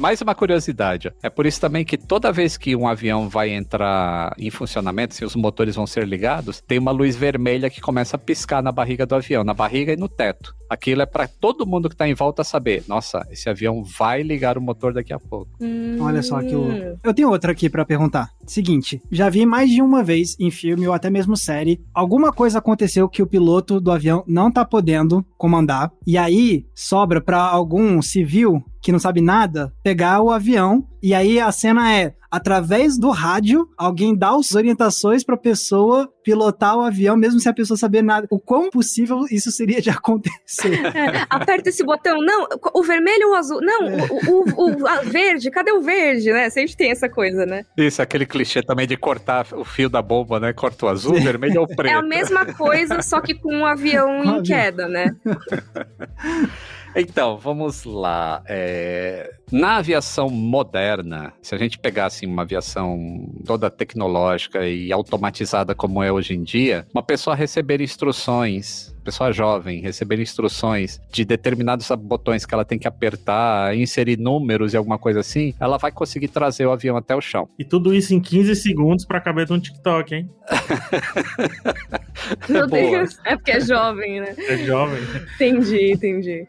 Mais 0.00 0.18
uma 0.22 0.34
curiosidade, 0.34 1.12
é 1.22 1.28
por 1.28 1.44
isso 1.44 1.60
também 1.60 1.84
que 1.84 1.98
toda 1.98 2.32
vez 2.32 2.56
que 2.56 2.74
um 2.74 2.88
avião 2.88 3.28
vai 3.28 3.50
entrar 3.50 4.34
em 4.38 4.48
funcionamento, 4.48 5.14
se 5.14 5.26
os 5.26 5.36
motores 5.36 5.76
vão 5.76 5.86
ser 5.86 6.08
ligados, 6.08 6.62
tem 6.66 6.78
uma 6.78 6.90
luz 6.90 7.14
vermelha 7.14 7.68
que 7.68 7.82
começa 7.82 8.16
a 8.16 8.18
piscar 8.18 8.62
na 8.62 8.72
barriga 8.72 9.04
do 9.04 9.14
avião, 9.14 9.44
na 9.44 9.52
barriga 9.52 9.92
e 9.92 9.98
no 9.98 10.08
teto. 10.08 10.56
Aquilo 10.70 11.02
é 11.02 11.06
para 11.06 11.28
todo 11.28 11.66
mundo 11.66 11.90
que 11.90 11.96
tá 11.96 12.08
em 12.08 12.14
volta 12.14 12.42
saber. 12.42 12.82
Nossa, 12.88 13.26
esse 13.30 13.50
avião 13.50 13.82
vai 13.82 14.22
ligar 14.22 14.56
o 14.56 14.60
motor 14.62 14.94
daqui 14.94 15.12
a 15.12 15.18
pouco. 15.18 15.50
Hum. 15.60 15.98
Olha 16.00 16.22
só 16.22 16.40
que 16.40 16.52
eu... 16.52 16.96
Eu 17.02 17.12
tenho 17.12 17.28
outra 17.28 17.52
aqui 17.52 17.68
pra 17.68 17.84
perguntar. 17.84 18.30
Seguinte, 18.46 19.02
já 19.10 19.28
vi 19.28 19.44
mais 19.44 19.68
de 19.68 19.82
uma 19.82 20.02
vez 20.02 20.34
em 20.40 20.50
filme 20.50 20.88
ou 20.88 20.94
até 20.94 21.10
mesmo 21.10 21.36
série, 21.36 21.78
alguma 21.92 22.32
coisa 22.32 22.58
aconteceu 22.58 23.06
que 23.06 23.22
o 23.22 23.26
piloto 23.26 23.80
do 23.80 23.90
avião 23.90 24.24
não 24.26 24.50
tá 24.50 24.64
podendo 24.64 25.22
comandar, 25.36 25.90
e 26.06 26.16
aí 26.16 26.64
sobra 26.74 27.20
pra 27.20 27.40
algum 27.40 28.00
civil 28.00 28.64
que 28.80 28.92
não 28.92 28.98
sabe 28.98 29.20
nada 29.20 29.72
pegar 29.82 30.20
o 30.22 30.30
avião, 30.30 30.86
e 31.02 31.14
aí 31.14 31.38
a 31.40 31.50
cena 31.52 31.92
é 31.94 32.14
através 32.30 32.96
do 32.96 33.10
rádio, 33.10 33.66
alguém 33.76 34.14
dá 34.16 34.30
as 34.36 34.54
orientações 34.54 35.24
pra 35.24 35.36
pessoa 35.36 36.08
pilotar 36.22 36.76
o 36.76 36.82
avião, 36.82 37.16
mesmo 37.16 37.40
sem 37.40 37.50
a 37.50 37.54
pessoa 37.54 37.76
saber 37.76 38.02
nada. 38.02 38.28
O 38.30 38.38
quão 38.38 38.70
possível 38.70 39.24
isso 39.32 39.50
seria 39.50 39.80
de 39.82 39.90
acontecer? 39.90 40.74
É, 40.94 41.26
aperta 41.28 41.70
esse 41.70 41.82
botão. 41.82 42.18
Não, 42.22 42.46
o 42.72 42.82
vermelho 42.84 43.28
ou 43.28 43.32
o 43.32 43.36
azul? 43.36 43.60
Não, 43.60 43.88
É. 43.88 44.06
o, 44.28 44.44
o, 44.56 44.82
o- 44.82 44.86
a 44.86 45.00
verde. 45.00 45.50
Cadê 45.50 45.72
o 45.72 45.80
verde, 45.82 46.32
né? 46.32 46.48
Sempre 46.50 46.76
tem 46.76 46.90
essa 46.92 47.08
coisa, 47.08 47.44
né? 47.44 47.64
Isso, 47.76 48.00
aquele 48.00 48.24
clichê 48.24 48.62
também 48.62 48.86
de 48.86 48.96
cortar 48.96 49.46
o 49.52 49.64
fio 49.64 49.88
da 49.90 50.00
bomba, 50.00 50.38
né? 50.38 50.52
Corta 50.52 50.86
o 50.86 50.88
azul, 50.88 51.16
o 51.16 51.20
vermelho 51.20 51.60
ou 51.62 51.66
o 51.66 51.74
preto. 51.74 51.92
É 51.92 51.96
a 51.98 52.02
mesma 52.02 52.46
coisa, 52.54 53.02
só 53.02 53.20
que 53.20 53.34
com 53.34 53.52
um 53.52 53.66
avião 53.66 54.22
em 54.38 54.42
queda, 54.44 54.86
né? 54.86 55.16
Então, 56.94 57.38
vamos 57.38 57.84
lá. 57.84 58.42
É, 58.48 59.32
Na 59.52 59.76
aviação 59.76 60.28
moderna, 60.28 61.32
se 61.42 61.54
a 61.54 61.58
gente 61.58 61.78
pegasse 61.78 62.26
uma 62.26 62.42
aviação 62.42 63.28
toda 63.44 63.70
tecnológica 63.70 64.66
e 64.66 64.92
automatizada 64.92 65.74
como 65.74 66.02
é 66.02 66.10
hoje 66.10 66.34
em 66.34 66.42
dia, 66.42 66.86
uma 66.92 67.02
pessoa 67.02 67.36
receber 67.36 67.80
instruções, 67.80 68.94
pessoa 69.10 69.32
jovem, 69.32 69.80
receber 69.80 70.20
instruções 70.20 71.00
de 71.10 71.24
determinados 71.24 71.90
botões 71.98 72.46
que 72.46 72.54
ela 72.54 72.64
tem 72.64 72.78
que 72.78 72.86
apertar, 72.86 73.76
inserir 73.76 74.16
números 74.16 74.72
e 74.72 74.76
alguma 74.76 74.98
coisa 74.98 75.18
assim, 75.20 75.52
ela 75.58 75.76
vai 75.78 75.90
conseguir 75.90 76.28
trazer 76.28 76.64
o 76.64 76.70
avião 76.70 76.96
até 76.96 77.14
o 77.14 77.20
chão. 77.20 77.48
E 77.58 77.64
tudo 77.64 77.92
isso 77.92 78.14
em 78.14 78.20
15 78.20 78.54
segundos 78.54 79.04
pra 79.04 79.20
caber 79.20 79.48
no 79.48 79.60
TikTok, 79.60 80.14
hein? 80.14 80.30
Meu. 82.48 82.66
Deus. 82.68 83.18
É 83.24 83.34
porque 83.34 83.50
é 83.50 83.60
jovem, 83.60 84.20
né? 84.20 84.34
É 84.38 84.56
jovem. 84.58 85.02
Entendi, 85.34 85.92
entendi. 85.92 86.46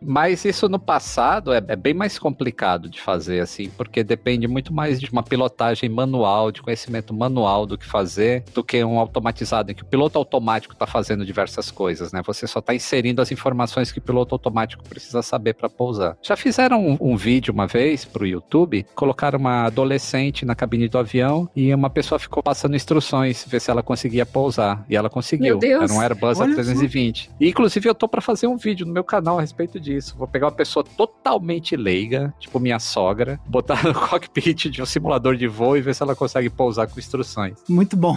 Mas 0.00 0.44
isso 0.44 0.68
no 0.68 0.78
passado 0.78 1.52
é, 1.52 1.62
é 1.68 1.76
bem 1.76 1.94
mais 1.94 2.18
complicado 2.18 2.88
de 2.88 3.00
fazer, 3.00 3.40
assim, 3.40 3.70
porque 3.70 4.04
depende 4.04 4.46
muito 4.46 4.72
mais 4.72 5.00
de 5.00 5.10
uma 5.10 5.22
pilotagem 5.22 5.88
manual, 5.88 6.52
de 6.52 6.62
conhecimento 6.62 7.12
manual 7.12 7.66
do 7.66 7.76
que 7.76 7.86
fazer, 7.86 8.44
do 8.54 8.62
que 8.62 8.82
um 8.84 8.98
automatizado, 8.98 9.72
em 9.72 9.74
que 9.74 9.82
o 9.82 9.86
piloto 9.86 10.18
automático 10.18 10.74
está 10.74 10.86
fazendo 10.86 11.24
diversas 11.24 11.70
coisas, 11.70 12.12
né? 12.12 12.22
Você 12.26 12.46
só 12.46 12.60
está 12.60 12.74
inserindo 12.74 13.20
as 13.20 13.32
informações 13.32 13.90
que 13.90 13.98
o 13.98 14.02
piloto 14.02 14.34
automático 14.34 14.84
precisa 14.88 15.22
saber 15.22 15.54
para 15.54 15.68
pousar. 15.68 16.16
Já 16.22 16.36
fizeram 16.36 16.86
um, 16.86 16.96
um 17.00 17.16
vídeo 17.16 17.52
uma 17.52 17.66
vez 17.66 18.04
para 18.04 18.22
o 18.22 18.26
YouTube, 18.26 18.86
colocaram 18.94 19.38
uma 19.38 19.64
adolescente 19.64 20.44
na 20.44 20.54
cabine 20.54 20.88
do 20.88 20.98
avião 20.98 21.48
e 21.54 21.74
uma 21.74 21.90
pessoa 21.90 22.18
ficou 22.18 22.42
passando 22.42 22.76
instruções, 22.76 23.44
ver 23.46 23.60
se 23.60 23.70
ela 23.70 23.82
conseguia 23.82 24.24
pousar. 24.24 24.84
E 24.88 24.96
ela 24.96 25.10
conseguiu. 25.10 25.58
Meu 25.58 25.58
Deus. 25.58 25.90
Era 25.90 25.92
um 25.92 26.00
Airbus 26.00 26.40
Olha 26.40 26.54
só. 26.54 26.62
A320. 26.62 27.30
E, 27.40 27.48
inclusive, 27.48 27.88
eu 27.88 27.94
tô 27.94 28.08
para 28.08 28.20
fazer 28.20 28.46
um 28.46 28.56
vídeo 28.56 28.86
no 28.86 28.92
meu 28.92 29.04
canal 29.04 29.38
a 29.38 29.40
respeito 29.40 29.78
disso. 29.78 29.87
Vou 30.16 30.28
pegar 30.28 30.46
uma 30.46 30.52
pessoa 30.52 30.84
totalmente 30.84 31.76
leiga, 31.76 32.32
tipo 32.38 32.60
minha 32.60 32.78
sogra, 32.78 33.40
botar 33.46 33.82
no 33.84 33.94
cockpit 34.08 34.70
de 34.70 34.82
um 34.82 34.86
simulador 34.86 35.36
de 35.36 35.46
voo 35.46 35.76
e 35.76 35.80
ver 35.80 35.94
se 35.94 36.02
ela 36.02 36.14
consegue 36.14 36.50
pousar 36.50 36.86
com 36.86 36.98
instruções. 36.98 37.54
Muito 37.68 37.96
bom. 37.96 38.16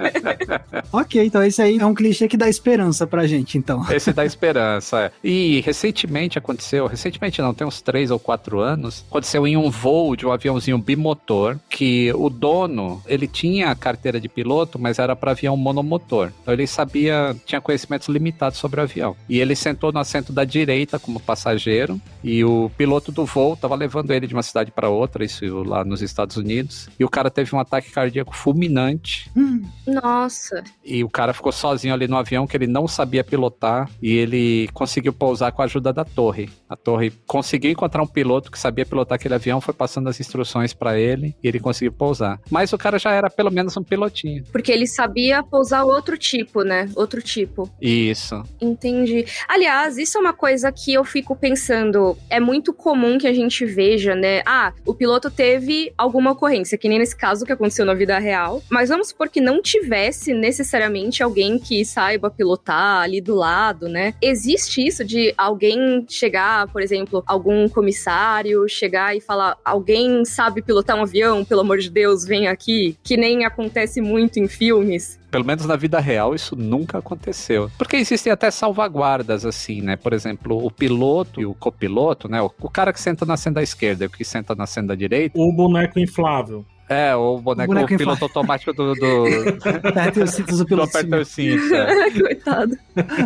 ok, 0.92 1.24
então 1.24 1.42
esse 1.42 1.60
aí 1.60 1.78
é 1.78 1.86
um 1.86 1.94
clichê 1.94 2.28
que 2.28 2.36
dá 2.36 2.48
esperança 2.48 3.06
pra 3.06 3.26
gente, 3.26 3.58
então. 3.58 3.84
Esse 3.90 4.12
dá 4.12 4.24
esperança. 4.24 5.00
é. 5.00 5.12
E 5.22 5.60
recentemente 5.60 6.38
aconteceu, 6.38 6.86
recentemente 6.86 7.42
não, 7.42 7.52
tem 7.52 7.66
uns 7.66 7.80
três 7.80 8.10
ou 8.10 8.18
quatro 8.18 8.60
anos, 8.60 9.04
aconteceu 9.08 9.46
em 9.46 9.56
um 9.56 9.70
voo 9.70 10.14
de 10.14 10.26
um 10.26 10.32
aviãozinho 10.32 10.78
bimotor, 10.78 11.58
que 11.68 12.12
o 12.14 12.30
dono, 12.30 13.02
ele 13.06 13.26
tinha 13.26 13.70
a 13.70 13.74
carteira 13.74 14.20
de 14.20 14.28
piloto, 14.28 14.78
mas 14.78 14.98
era 14.98 15.16
para 15.16 15.32
avião 15.32 15.56
monomotor. 15.56 16.32
Então 16.42 16.54
ele 16.54 16.66
sabia, 16.66 17.36
tinha 17.44 17.60
conhecimentos 17.60 18.08
limitados 18.08 18.58
sobre 18.58 18.80
o 18.80 18.82
avião. 18.82 19.16
E 19.28 19.40
ele 19.40 19.56
sentou 19.56 19.92
no 19.92 19.98
assento 19.98 20.32
da 20.32 20.44
direita 20.44 20.59
como 21.02 21.20
passageiro, 21.20 22.00
e 22.22 22.44
o 22.44 22.70
piloto 22.76 23.10
do 23.12 23.24
voo 23.24 23.54
estava 23.54 23.74
levando 23.74 24.10
ele 24.12 24.26
de 24.26 24.34
uma 24.34 24.42
cidade 24.42 24.70
para 24.70 24.88
outra, 24.88 25.24
isso 25.24 25.62
lá 25.62 25.84
nos 25.84 26.02
Estados 26.02 26.36
Unidos, 26.36 26.88
e 26.98 27.04
o 27.04 27.08
cara 27.08 27.30
teve 27.30 27.54
um 27.54 27.58
ataque 27.60 27.90
cardíaco 27.90 28.34
fulminante, 28.34 29.30
Hum, 29.36 29.62
Nossa. 29.86 30.62
e 30.84 31.02
o 31.04 31.08
cara 31.08 31.32
ficou 31.32 31.52
sozinho 31.52 31.94
ali 31.94 32.06
no 32.08 32.16
avião 32.16 32.46
que 32.46 32.56
ele 32.56 32.66
não 32.66 32.86
sabia 32.88 33.24
pilotar 33.24 33.88
e 34.02 34.12
ele 34.12 34.68
conseguiu 34.72 35.12
pousar 35.12 35.52
com 35.52 35.62
a 35.62 35.64
ajuda 35.64 35.92
da 35.92 36.04
torre. 36.04 36.48
A 36.68 36.76
torre 36.76 37.12
conseguiu 37.26 37.70
encontrar 37.70 38.02
um 38.02 38.06
piloto 38.06 38.50
que 38.50 38.58
sabia 38.58 38.84
pilotar 38.86 39.16
aquele 39.16 39.34
avião, 39.34 39.60
foi 39.60 39.74
passando 39.74 40.08
as 40.08 40.20
instruções 40.20 40.72
para 40.72 40.98
ele 40.98 41.34
e 41.42 41.48
ele 41.48 41.60
conseguiu 41.60 41.92
pousar. 41.92 42.40
Mas 42.50 42.72
o 42.72 42.78
cara 42.78 42.98
já 42.98 43.12
era 43.12 43.28
pelo 43.30 43.50
menos 43.50 43.76
um 43.76 43.82
pilotinho. 43.82 44.44
Porque 44.52 44.70
ele 44.72 44.86
sabia 44.86 45.42
pousar 45.42 45.84
outro 45.84 46.16
tipo, 46.18 46.62
né? 46.62 46.88
Outro 46.94 47.22
tipo. 47.22 47.70
Isso. 47.80 48.42
Entendi. 48.60 49.24
Aliás, 49.48 49.96
isso 49.98 50.18
é 50.18 50.20
uma 50.20 50.32
coisa 50.32 50.49
que 50.74 50.94
eu 50.94 51.04
fico 51.04 51.36
pensando. 51.36 52.16
É 52.28 52.40
muito 52.40 52.72
comum 52.72 53.18
que 53.18 53.26
a 53.26 53.32
gente 53.32 53.64
veja, 53.64 54.14
né? 54.14 54.42
Ah, 54.46 54.72
o 54.84 54.94
piloto 54.94 55.30
teve 55.30 55.92
alguma 55.96 56.32
ocorrência, 56.32 56.78
que 56.78 56.88
nem 56.88 56.98
nesse 56.98 57.16
caso 57.16 57.44
que 57.44 57.52
aconteceu 57.52 57.84
na 57.84 57.94
vida 57.94 58.18
real. 58.18 58.62
Mas 58.68 58.88
vamos 58.88 59.08
supor 59.08 59.28
que 59.28 59.40
não 59.40 59.62
tivesse 59.62 60.32
necessariamente 60.32 61.22
alguém 61.22 61.58
que 61.58 61.84
saiba 61.84 62.30
pilotar 62.30 63.02
ali 63.02 63.20
do 63.20 63.34
lado, 63.34 63.88
né? 63.88 64.14
Existe 64.20 64.86
isso 64.86 65.04
de 65.04 65.34
alguém 65.36 66.04
chegar, 66.08 66.66
por 66.68 66.82
exemplo, 66.82 67.22
algum 67.26 67.68
comissário 67.68 68.68
chegar 68.68 69.16
e 69.16 69.20
falar: 69.20 69.56
alguém 69.64 70.24
sabe 70.24 70.62
pilotar 70.62 70.96
um 70.96 71.02
avião, 71.02 71.44
pelo 71.44 71.60
amor 71.60 71.78
de 71.78 71.90
Deus, 71.90 72.24
vem 72.24 72.48
aqui. 72.48 72.96
Que 73.02 73.16
nem 73.16 73.44
acontece 73.44 74.00
muito 74.00 74.38
em 74.38 74.48
filmes. 74.48 75.19
Pelo 75.30 75.44
menos 75.44 75.64
na 75.64 75.76
vida 75.76 76.00
real, 76.00 76.34
isso 76.34 76.56
nunca 76.56 76.98
aconteceu. 76.98 77.70
Porque 77.78 77.96
existem 77.96 78.32
até 78.32 78.50
salvaguardas, 78.50 79.44
assim, 79.44 79.80
né? 79.80 79.96
Por 79.96 80.12
exemplo, 80.12 80.64
o 80.64 80.70
piloto 80.70 81.40
e 81.40 81.46
o 81.46 81.54
copiloto, 81.54 82.28
né? 82.28 82.40
O, 82.42 82.50
cara 82.70 82.92
que 82.92 83.00
senta 83.00 83.24
na 83.24 83.36
senda 83.36 83.62
esquerda 83.62 84.04
e 84.04 84.06
o 84.06 84.10
que 84.10 84.24
senta 84.24 84.54
na 84.54 84.66
senda 84.66 84.96
direita. 84.96 85.38
O 85.38 85.52
boneco 85.52 85.98
inflável. 85.98 86.64
É, 86.90 87.14
o 87.14 87.38
boneco, 87.38 87.70
O 87.70 87.74
boneco 87.74 87.94
o 87.94 87.96
piloto 87.98 88.24
automático 88.24 88.72
do. 88.72 88.94
do... 88.96 89.24
aperta 89.88 90.24
os 90.24 90.30
cintos 90.32 90.58
do 90.58 90.66
piloto. 90.66 90.88
aperta 90.98 91.18
o 91.18 91.24
cinto. 91.24 91.72
é. 91.72 92.10
Coitado. 92.18 92.76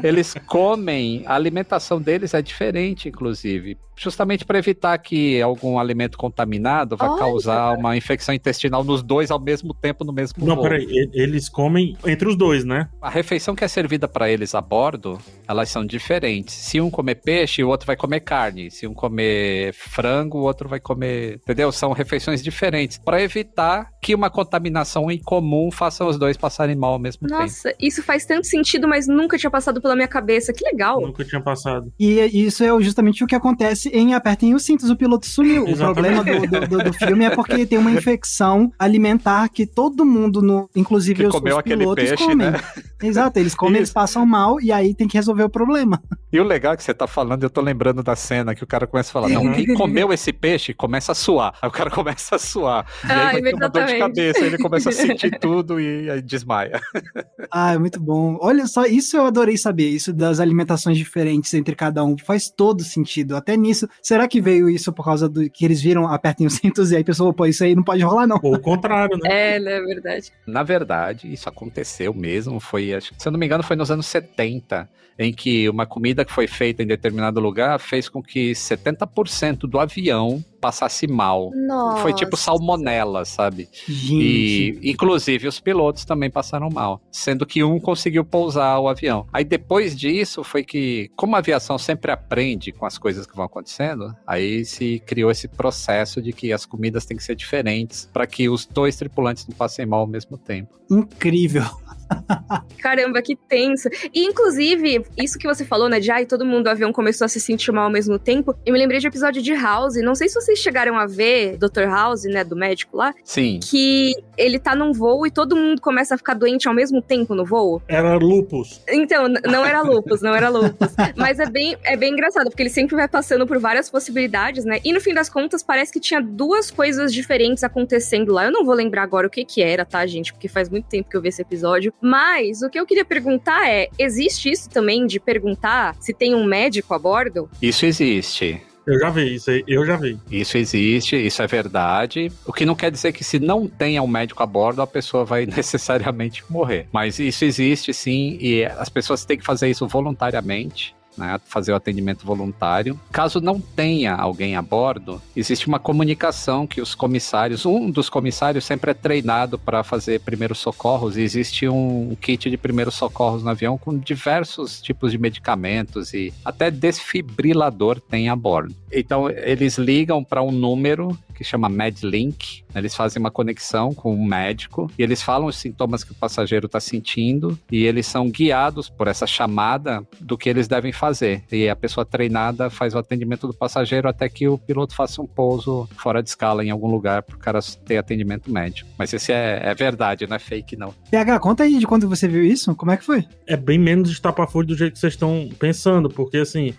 Eles 0.03 0.35
comem, 0.47 1.23
a 1.27 1.35
alimentação 1.35 1.99
deles 2.01 2.35
é 2.35 2.43
diferente, 2.43 3.09
inclusive. 3.09 3.79
Justamente 3.97 4.45
para 4.45 4.59
evitar 4.59 4.99
que 4.99 5.41
algum 5.41 5.79
alimento 5.79 6.19
contaminado 6.19 6.97
vá 6.97 7.09
Olha. 7.11 7.19
causar 7.21 7.79
uma 7.79 7.97
infecção 7.97 8.35
intestinal 8.35 8.83
nos 8.83 9.05
dois 9.05 9.31
ao 9.31 9.39
mesmo 9.39 9.73
tempo 9.73 10.05
no 10.05 10.13
mesmo 10.13 10.45
Não, 10.45 10.57
voo. 10.57 10.65
peraí. 10.65 10.85
Eles 11.15 11.49
comem 11.49 11.97
entre 12.05 12.29
os 12.29 12.37
dois, 12.37 12.65
né? 12.65 12.89
A 13.01 13.09
refeição 13.09 13.55
que 13.55 13.65
é 13.65 13.69
servida 13.69 14.09
para 14.09 14.29
eles 14.29 14.53
a 14.53 14.61
bordo, 14.61 15.17
elas 15.47 15.69
são 15.69 15.87
diferentes. 15.87 16.55
Se 16.57 16.81
um 16.81 16.91
comer 16.91 17.15
peixe, 17.15 17.63
o 17.63 17.69
outro 17.69 17.87
vai 17.87 17.95
comer 17.97 18.19
carne. 18.21 18.69
Se 18.69 18.85
um 18.85 18.93
comer 18.93 19.73
frango, 19.73 20.39
o 20.39 20.43
outro 20.43 20.69
vai 20.69 20.81
comer. 20.81 21.37
Entendeu? 21.37 21.71
São 21.71 21.93
refeições 21.93 22.43
diferentes. 22.43 22.99
Para 22.99 23.23
evitar 23.23 23.54
tá 23.55 23.91
que 24.05 24.15
uma 24.15 24.29
contaminação 24.29 25.11
em 25.11 25.19
comum 25.19 25.71
faça 25.73 26.05
os 26.05 26.19
dois 26.19 26.37
passarem 26.37 26.77
mal 26.77 26.93
ao 26.93 26.99
mesmo 26.99 27.27
tempo. 27.27 27.41
Nossa, 27.41 27.75
isso 27.81 28.03
faz 28.03 28.27
tanto 28.27 28.47
sentido, 28.47 28.87
mas 28.87 29.07
nunca 29.09 29.39
tinha 29.39 29.51
passado 29.51 29.81
pela 29.81 29.97
minha 29.97 30.07
cabeça. 30.07 30.53
Que 30.53 30.63
legal. 30.63 31.01
Nunca 31.01 31.25
tinha 31.25 31.41
passado. 31.41 31.91
E 31.99 32.21
isso 32.45 32.63
é 32.63 32.69
justamente 32.83 33.25
o 33.25 33.27
que 33.27 33.35
acontece 33.35 33.89
em 33.89 34.13
Apertem 34.15 34.55
os 34.55 34.63
Cintos, 34.63 34.91
o 34.91 34.97
piloto 34.97 35.27
sumiu. 35.27 35.65
O 35.65 35.69
Exatamente. 35.71 36.13
problema 36.23 36.25
do, 36.25 36.61
do, 36.61 36.69
do- 36.79 36.85
do 36.85 36.93
filme 36.93 37.25
é 37.25 37.31
porque 37.31 37.65
tem 37.65 37.79
uma 37.79 37.91
infecção 37.91 38.71
alimentar 38.79 39.49
que 39.49 39.67
todo 39.67 40.05
mundo, 40.05 40.43
no, 40.43 40.69
inclusive 40.77 41.21
Que 41.23 41.27
os, 41.29 41.33
comeu 41.35 41.57
os 41.57 41.63
pilotos, 41.63 42.05
peixe, 42.05 42.23
comem. 42.25 42.37
né? 42.51 42.61
Exato, 43.03 43.39
eles 43.39 43.55
comem, 43.55 43.77
eles 43.77 43.89
Isso. 43.89 43.95
passam 43.95 44.25
mal 44.27 44.61
e 44.61 44.71
aí 44.71 44.95
tem 44.95 45.09
que 45.09 45.17
resolver 45.17 45.45
o 45.45 45.49
problema. 45.49 46.03
E 46.33 46.39
o 46.41 46.45
legal 46.45 46.75
é 46.75 46.77
que 46.77 46.83
você 46.83 46.93
tá 46.93 47.07
falando, 47.07 47.43
eu 47.43 47.51
tô 47.51 47.61
lembrando 47.61 48.03
da 48.03 48.17
cena 48.17 48.55
que 48.55 48.65
o 48.65 48.67
cara 48.67 48.87
começa 48.87 49.11
a 49.11 49.13
falar: 49.13 49.29
não, 49.29 49.53
quem 49.53 49.73
comeu 49.75 50.13
esse 50.13 50.33
peixe 50.33 50.75
começa 50.75 51.13
a 51.13 51.15
suar. 51.15 51.55
Aí 51.63 51.69
o 51.69 51.73
cara 51.73 51.91
começa 51.91 52.37
a 52.37 52.39
suar. 52.39 52.87
E 53.05 53.13
aí 53.13 53.19
Ah, 53.19 53.33
vai 53.33 53.43
ter 53.43 53.55
uma 53.55 53.69
dor 53.69 53.85
de 53.85 53.94
exatamente. 53.97 54.17
cabeça, 54.17 54.47
ele 54.47 54.59
começa 54.59 54.89
a 54.89 54.93
sentir 54.93 55.31
tudo 55.41 55.81
e 55.81 56.11
aí 56.11 56.23
desmaia. 56.23 56.81
Ah, 57.57 57.75
é 57.75 57.79
muito 57.79 58.01
bom. 58.01 58.37
Olha 58.41 58.67
só, 58.67 58.85
isso 58.85 59.17
eu 59.17 59.27
adorei 59.27 59.57
saber, 59.57 59.89
isso 59.89 60.13
das 60.13 60.41
alimentações 60.41 60.99
diferentes 60.99 61.55
entre 61.55 61.77
cada 61.77 62.03
um. 62.03 62.17
Faz 62.19 62.51
todo 62.51 62.83
sentido. 62.83 63.37
Até 63.37 63.57
nisso, 63.57 63.89
será 64.03 64.27
que 64.27 64.41
veio 64.41 64.69
isso 64.69 64.93
por 64.93 65.05
causa 65.05 65.29
do 65.29 65.49
que 65.49 65.65
eles 65.65 65.81
viram 65.81 66.09
Apertem 66.09 66.47
os 66.47 66.55
Cintos 66.55 66.91
e 66.91 66.97
aí 66.97 67.03
a 67.03 67.05
pessoa, 67.05 67.33
pô, 67.33 67.47
isso 67.47 67.63
aí 67.63 67.75
não 67.77 67.85
pode 67.85 68.03
rolar 68.03 68.27
não. 68.27 68.41
Ou 68.43 68.55
o 68.55 68.61
contrário, 68.61 69.17
né? 69.19 69.57
É, 69.57 69.61
né, 69.61 69.77
é 69.77 69.81
verdade. 69.83 70.33
Na 70.47 70.63
verdade, 70.63 71.33
isso 71.33 71.49
aconteceu 71.49 72.13
mesmo. 72.13 72.59
Foi, 72.59 72.93
acho, 72.93 73.13
que, 73.13 73.23
se 73.23 73.29
eu 73.29 73.33
não 73.33 73.39
me 73.39 73.47
engano, 73.47 73.63
foi 73.63 73.77
nos 73.77 73.91
anos 73.91 74.07
70, 74.07 74.89
em 75.19 75.33
que 75.33 75.69
uma 75.69 75.87
comida 75.87 76.25
que 76.25 76.33
foi 76.33 76.47
feita 76.47 76.83
em 76.83 76.87
determinado 76.87 77.41
lugar 77.41 77.79
fez 77.79 78.09
com 78.09 78.23
que 78.23 78.53
70% 78.53 79.61
do 79.61 79.79
avião 79.79 80.45
passasse 80.65 81.07
mal. 81.07 81.51
Nossa. 81.55 82.01
Foi 82.01 82.15
tipo 82.15 82.39
salmonela, 82.39 83.27
sabe? 83.27 83.69
Gente. 83.87 84.79
E, 84.83 84.91
inclusive, 84.93 85.47
os 85.47 85.61
pilotos 85.61 86.07
também 86.07 86.31
passaram 86.31 86.71
mal, 86.71 87.03
sendo 87.13 87.45
que 87.45 87.63
um 87.63 87.79
conseguiu 87.79 88.25
pousar 88.25 88.81
o 88.81 88.89
avião. 88.89 89.27
Aí, 89.31 89.45
depois 89.45 89.95
disso, 89.95 90.43
foi 90.43 90.65
que, 90.65 91.11
como 91.15 91.37
a 91.37 91.41
aviação 91.41 91.77
sempre 91.77 92.11
aprende 92.11 92.73
com 92.73 92.87
as 92.87 92.97
coisas 92.97 93.27
que 93.27 93.37
vão 93.37 93.45
acontecendo, 93.45 94.17
aí 94.27 94.65
se 94.65 95.03
criou 95.05 95.31
esse 95.31 95.49
processo 95.49 96.23
de 96.23 96.33
que 96.33 96.51
as 96.51 96.65
comidas 96.65 97.05
têm 97.05 97.15
que 97.15 97.25
ser 97.25 97.37
diferentes 97.37 98.09
para 98.11 98.27
que 98.27 98.49
os 98.49 98.65
dois 98.65 98.97
tripulantes 98.97 99.47
não 99.47 99.55
passem 99.55 99.85
mal 99.85 100.01
ao 100.01 100.07
mesmo 100.07 100.39
tempo. 100.39 100.81
Incrível. 100.91 101.65
Caramba, 102.81 103.23
que 103.23 103.37
tenso. 103.37 103.89
E, 104.13 104.25
inclusive, 104.25 105.05
isso 105.17 105.39
que 105.39 105.47
você 105.47 105.65
falou, 105.65 105.89
né, 105.89 106.01
de 106.01 106.11
ai, 106.11 106.27
todo 106.27 106.45
mundo 106.45 106.65
do 106.65 106.71
avião 106.71 106.93
começou 106.93 107.25
a 107.25 107.29
se 107.29 107.41
sentir 107.41 107.73
mal 107.73 107.85
ao 107.85 107.91
mesmo 107.91 108.19
tempo, 108.19 108.55
eu 108.65 108.73
me 108.73 108.79
lembrei 108.79 109.01
de 109.01 109.07
um 109.07 109.11
episódio 109.11 109.43
de 109.43 109.55
House, 109.55 109.95
não 109.97 110.15
sei 110.15 110.29
se 110.29 110.35
vocês 110.35 110.59
chegaram 110.59 110.99
a 110.99 111.07
ver 111.07 111.57
Dr. 111.57 111.85
House, 111.89 112.25
né, 112.25 112.45
do 112.45 112.57
médico 112.57 112.97
lá, 112.97 113.15
Sim. 113.25 113.59
que 113.63 114.15
ele 114.37 114.59
tá 114.59 114.75
num 114.75 114.93
voo 114.93 115.27
e 115.27 115.31
todo 115.31 115.57
mundo 115.57 115.81
começa 115.81 116.15
a 116.15 116.19
ficar 116.19 116.35
doente 116.35 116.69
ao 116.69 116.75
mesmo 116.75 117.01
tempo 117.01 117.35
no 117.35 117.45
voo. 117.45 117.83
Era 117.89 118.17
lupus. 118.17 118.83
Então, 118.89 119.29
não 119.29 119.65
era 119.65 119.81
lupus, 119.83 120.21
não 120.21 120.35
era 120.35 120.49
lupus. 120.49 120.91
Mas 121.17 121.39
é 121.39 121.47
bem, 121.47 121.77
é 121.85 121.97
bem 121.97 122.13
engraçado, 122.13 122.51
porque 122.51 122.63
ele 122.63 122.71
sempre 122.71 122.97
vai 122.97 123.09
passando 123.09 123.47
por 123.47 123.59
várias 123.59 123.89
possibilidades, 123.89 124.65
né? 124.65 124.81
E 124.85 124.93
no 124.93 125.01
fim 125.01 125.15
das 125.15 125.29
contas, 125.29 125.63
parece 125.63 125.93
que 125.93 126.01
tinha 126.01 126.21
duas 126.21 126.71
coisas 126.71 127.13
diferentes 127.13 127.65
acontecendo 127.65 128.33
lá. 128.33 128.45
Eu 128.45 128.53
não 128.53 128.65
vou 128.65 128.75
lembrar 128.75 129.03
agora 129.03 129.27
o 129.27 129.31
que 129.31 129.45
que 129.45 129.63
era, 129.63 129.85
tá, 129.85 130.05
gente? 130.07 130.33
Porque 130.33 130.49
faz 130.49 130.69
muito 130.69 130.87
tempo 130.87 131.09
que 131.09 131.17
eu 131.17 131.23
vi 131.23 131.29
esse 131.29 131.41
episódio. 131.41 131.94
Mas 132.01 132.63
o 132.63 132.71
que 132.71 132.79
eu 132.79 132.87
queria 132.87 133.05
perguntar 133.05 133.69
é: 133.69 133.89
existe 133.99 134.51
isso 134.51 134.69
também 134.69 135.07
de 135.07 135.19
perguntar 135.19 135.97
se 136.01 136.13
tem 136.13 136.35
um 136.35 136.45
médico 136.45 136.95
a 136.95 136.99
bordo? 136.99 137.49
Isso 137.61 137.87
existe. 137.87 138.63
Eu 138.87 138.99
já 138.99 139.09
vi 139.09 139.35
isso 139.35 139.51
aí, 139.51 139.65
eu 139.67 139.87
já 139.87 139.97
vi. 139.97 140.19
Isso 140.31 140.59
existe, 140.59 141.17
isso 141.17 141.43
é 141.43 141.47
verdade. 141.47 142.31
O 142.45 142.53
que 142.53 142.67
não 142.67 142.75
quer 142.75 142.91
dizer 142.91 143.13
que 143.13 143.25
se 143.25 143.39
não 143.39 143.67
tenha 143.67 144.03
um 144.03 144.07
médico 144.07 144.43
a 144.43 144.47
bordo, 144.47 144.83
a 144.83 144.87
pessoa 144.87 145.25
vai 145.25 145.47
necessariamente 145.47 146.45
morrer. 146.51 146.87
Mas 146.93 147.19
isso 147.19 147.45
existe 147.47 147.95
sim, 147.95 148.37
e 148.39 148.65
as 148.65 148.91
pessoas 148.91 149.25
têm 149.25 149.39
que 149.39 149.45
fazer 149.45 149.71
isso 149.71 149.89
voluntariamente. 149.89 150.95
Né, 151.17 151.41
fazer 151.45 151.71
o 151.71 151.77
atendimento 151.77 152.27
voluntário. 152.27 152.99
Caso 153.13 153.41
não 153.41 153.61
tenha 153.61 154.17
alguém 154.17 154.57
a 154.57 154.63
bordo, 154.63 155.23
existe 155.37 155.69
uma 155.69 155.79
comunicação 155.79 156.67
que 156.67 156.81
os 156.81 156.93
comissários, 156.93 157.65
um 157.65 157.89
dos 157.89 158.11
comissários 158.11 158.65
sempre 158.65 158.91
é 158.91 158.95
treinado 158.95 159.57
para 159.57 159.85
fazer 159.85 160.21
primeiros 160.21 160.59
socorros 160.59 161.17
e 161.17 161.21
existe 161.21 161.69
um 161.69 162.17
kit 162.21 162.51
de 162.51 162.57
primeiros 162.57 162.95
socorros 162.95 163.45
no 163.45 163.51
avião 163.51 163.79
com 163.79 163.97
diversos 163.97 164.83
tipos 164.83 165.13
de 165.13 165.19
medicamentos 165.19 166.13
e 166.13 166.33
até 166.45 166.69
desfibrilador 166.69 168.01
tem 168.01 168.29
a 168.29 168.35
bordo. 168.35 168.75
Então 168.93 169.31
eles 169.31 169.79
ligam 169.79 170.25
para 170.25 170.43
um 170.43 170.51
número 170.51 171.17
que 171.35 171.45
chama 171.45 171.69
MedLink. 171.69 172.65
Eles 172.75 172.95
fazem 172.95 173.21
uma 173.21 173.31
conexão 173.31 173.93
com 173.93 174.15
um 174.15 174.25
médico 174.25 174.91
e 174.99 175.03
eles 175.03 175.23
falam 175.23 175.49
os 175.49 175.57
sintomas 175.57 176.05
que 176.05 176.13
o 176.13 176.15
passageiro 176.15 176.67
está 176.67 176.81
sentindo 176.81 177.59
e 177.71 177.85
eles 177.85 178.07
são 178.07 178.31
guiados 178.31 178.89
por 178.89 179.09
essa 179.09 179.27
chamada 179.27 180.07
do 180.21 180.39
que 180.39 180.49
eles 180.49 180.69
devem 180.69 180.93
fazer. 180.93 181.43
E 181.51 181.69
a 181.69 181.77
pessoa 181.77 182.05
treinada 182.05 182.71
faz 182.71 182.95
o 182.95 182.99
atendimento 182.99 183.47
do 183.47 183.55
passageiro 183.55 184.09
até 184.09 184.29
que 184.29 184.49
o 184.49 184.59
piloto 184.59 184.95
faça 184.95 185.21
um 185.21 185.27
pouso 185.27 185.89
fora 185.97 186.23
de 186.23 186.29
escala 186.29 186.65
em 186.65 186.71
algum 186.71 186.89
lugar 186.89 187.23
para 187.23 187.37
o 187.37 187.39
cara 187.39 187.61
ter 187.85 187.97
atendimento 187.97 188.51
médico. 188.51 188.89
Mas 188.99 189.13
isso 189.13 189.33
é, 189.33 189.61
é 189.63 189.75
verdade, 189.75 190.27
não 190.27 190.37
é 190.37 190.39
fake 190.39 190.77
não. 190.77 190.95
PH, 191.11 191.41
conta 191.41 191.65
aí 191.65 191.79
de 191.79 191.87
quando 191.87 192.09
você 192.09 192.29
viu 192.29 192.45
isso, 192.45 192.75
como 192.75 192.93
é 192.93 192.97
que 192.97 193.05
foi? 193.05 193.25
É 193.47 193.57
bem 193.57 193.79
menos 193.79 194.11
estapafúrdio 194.11 194.75
do 194.75 194.79
jeito 194.79 194.95
que 194.95 194.99
vocês 194.99 195.15
estão 195.15 195.49
pensando, 195.59 196.09
porque 196.09 196.39
assim, 196.39 196.75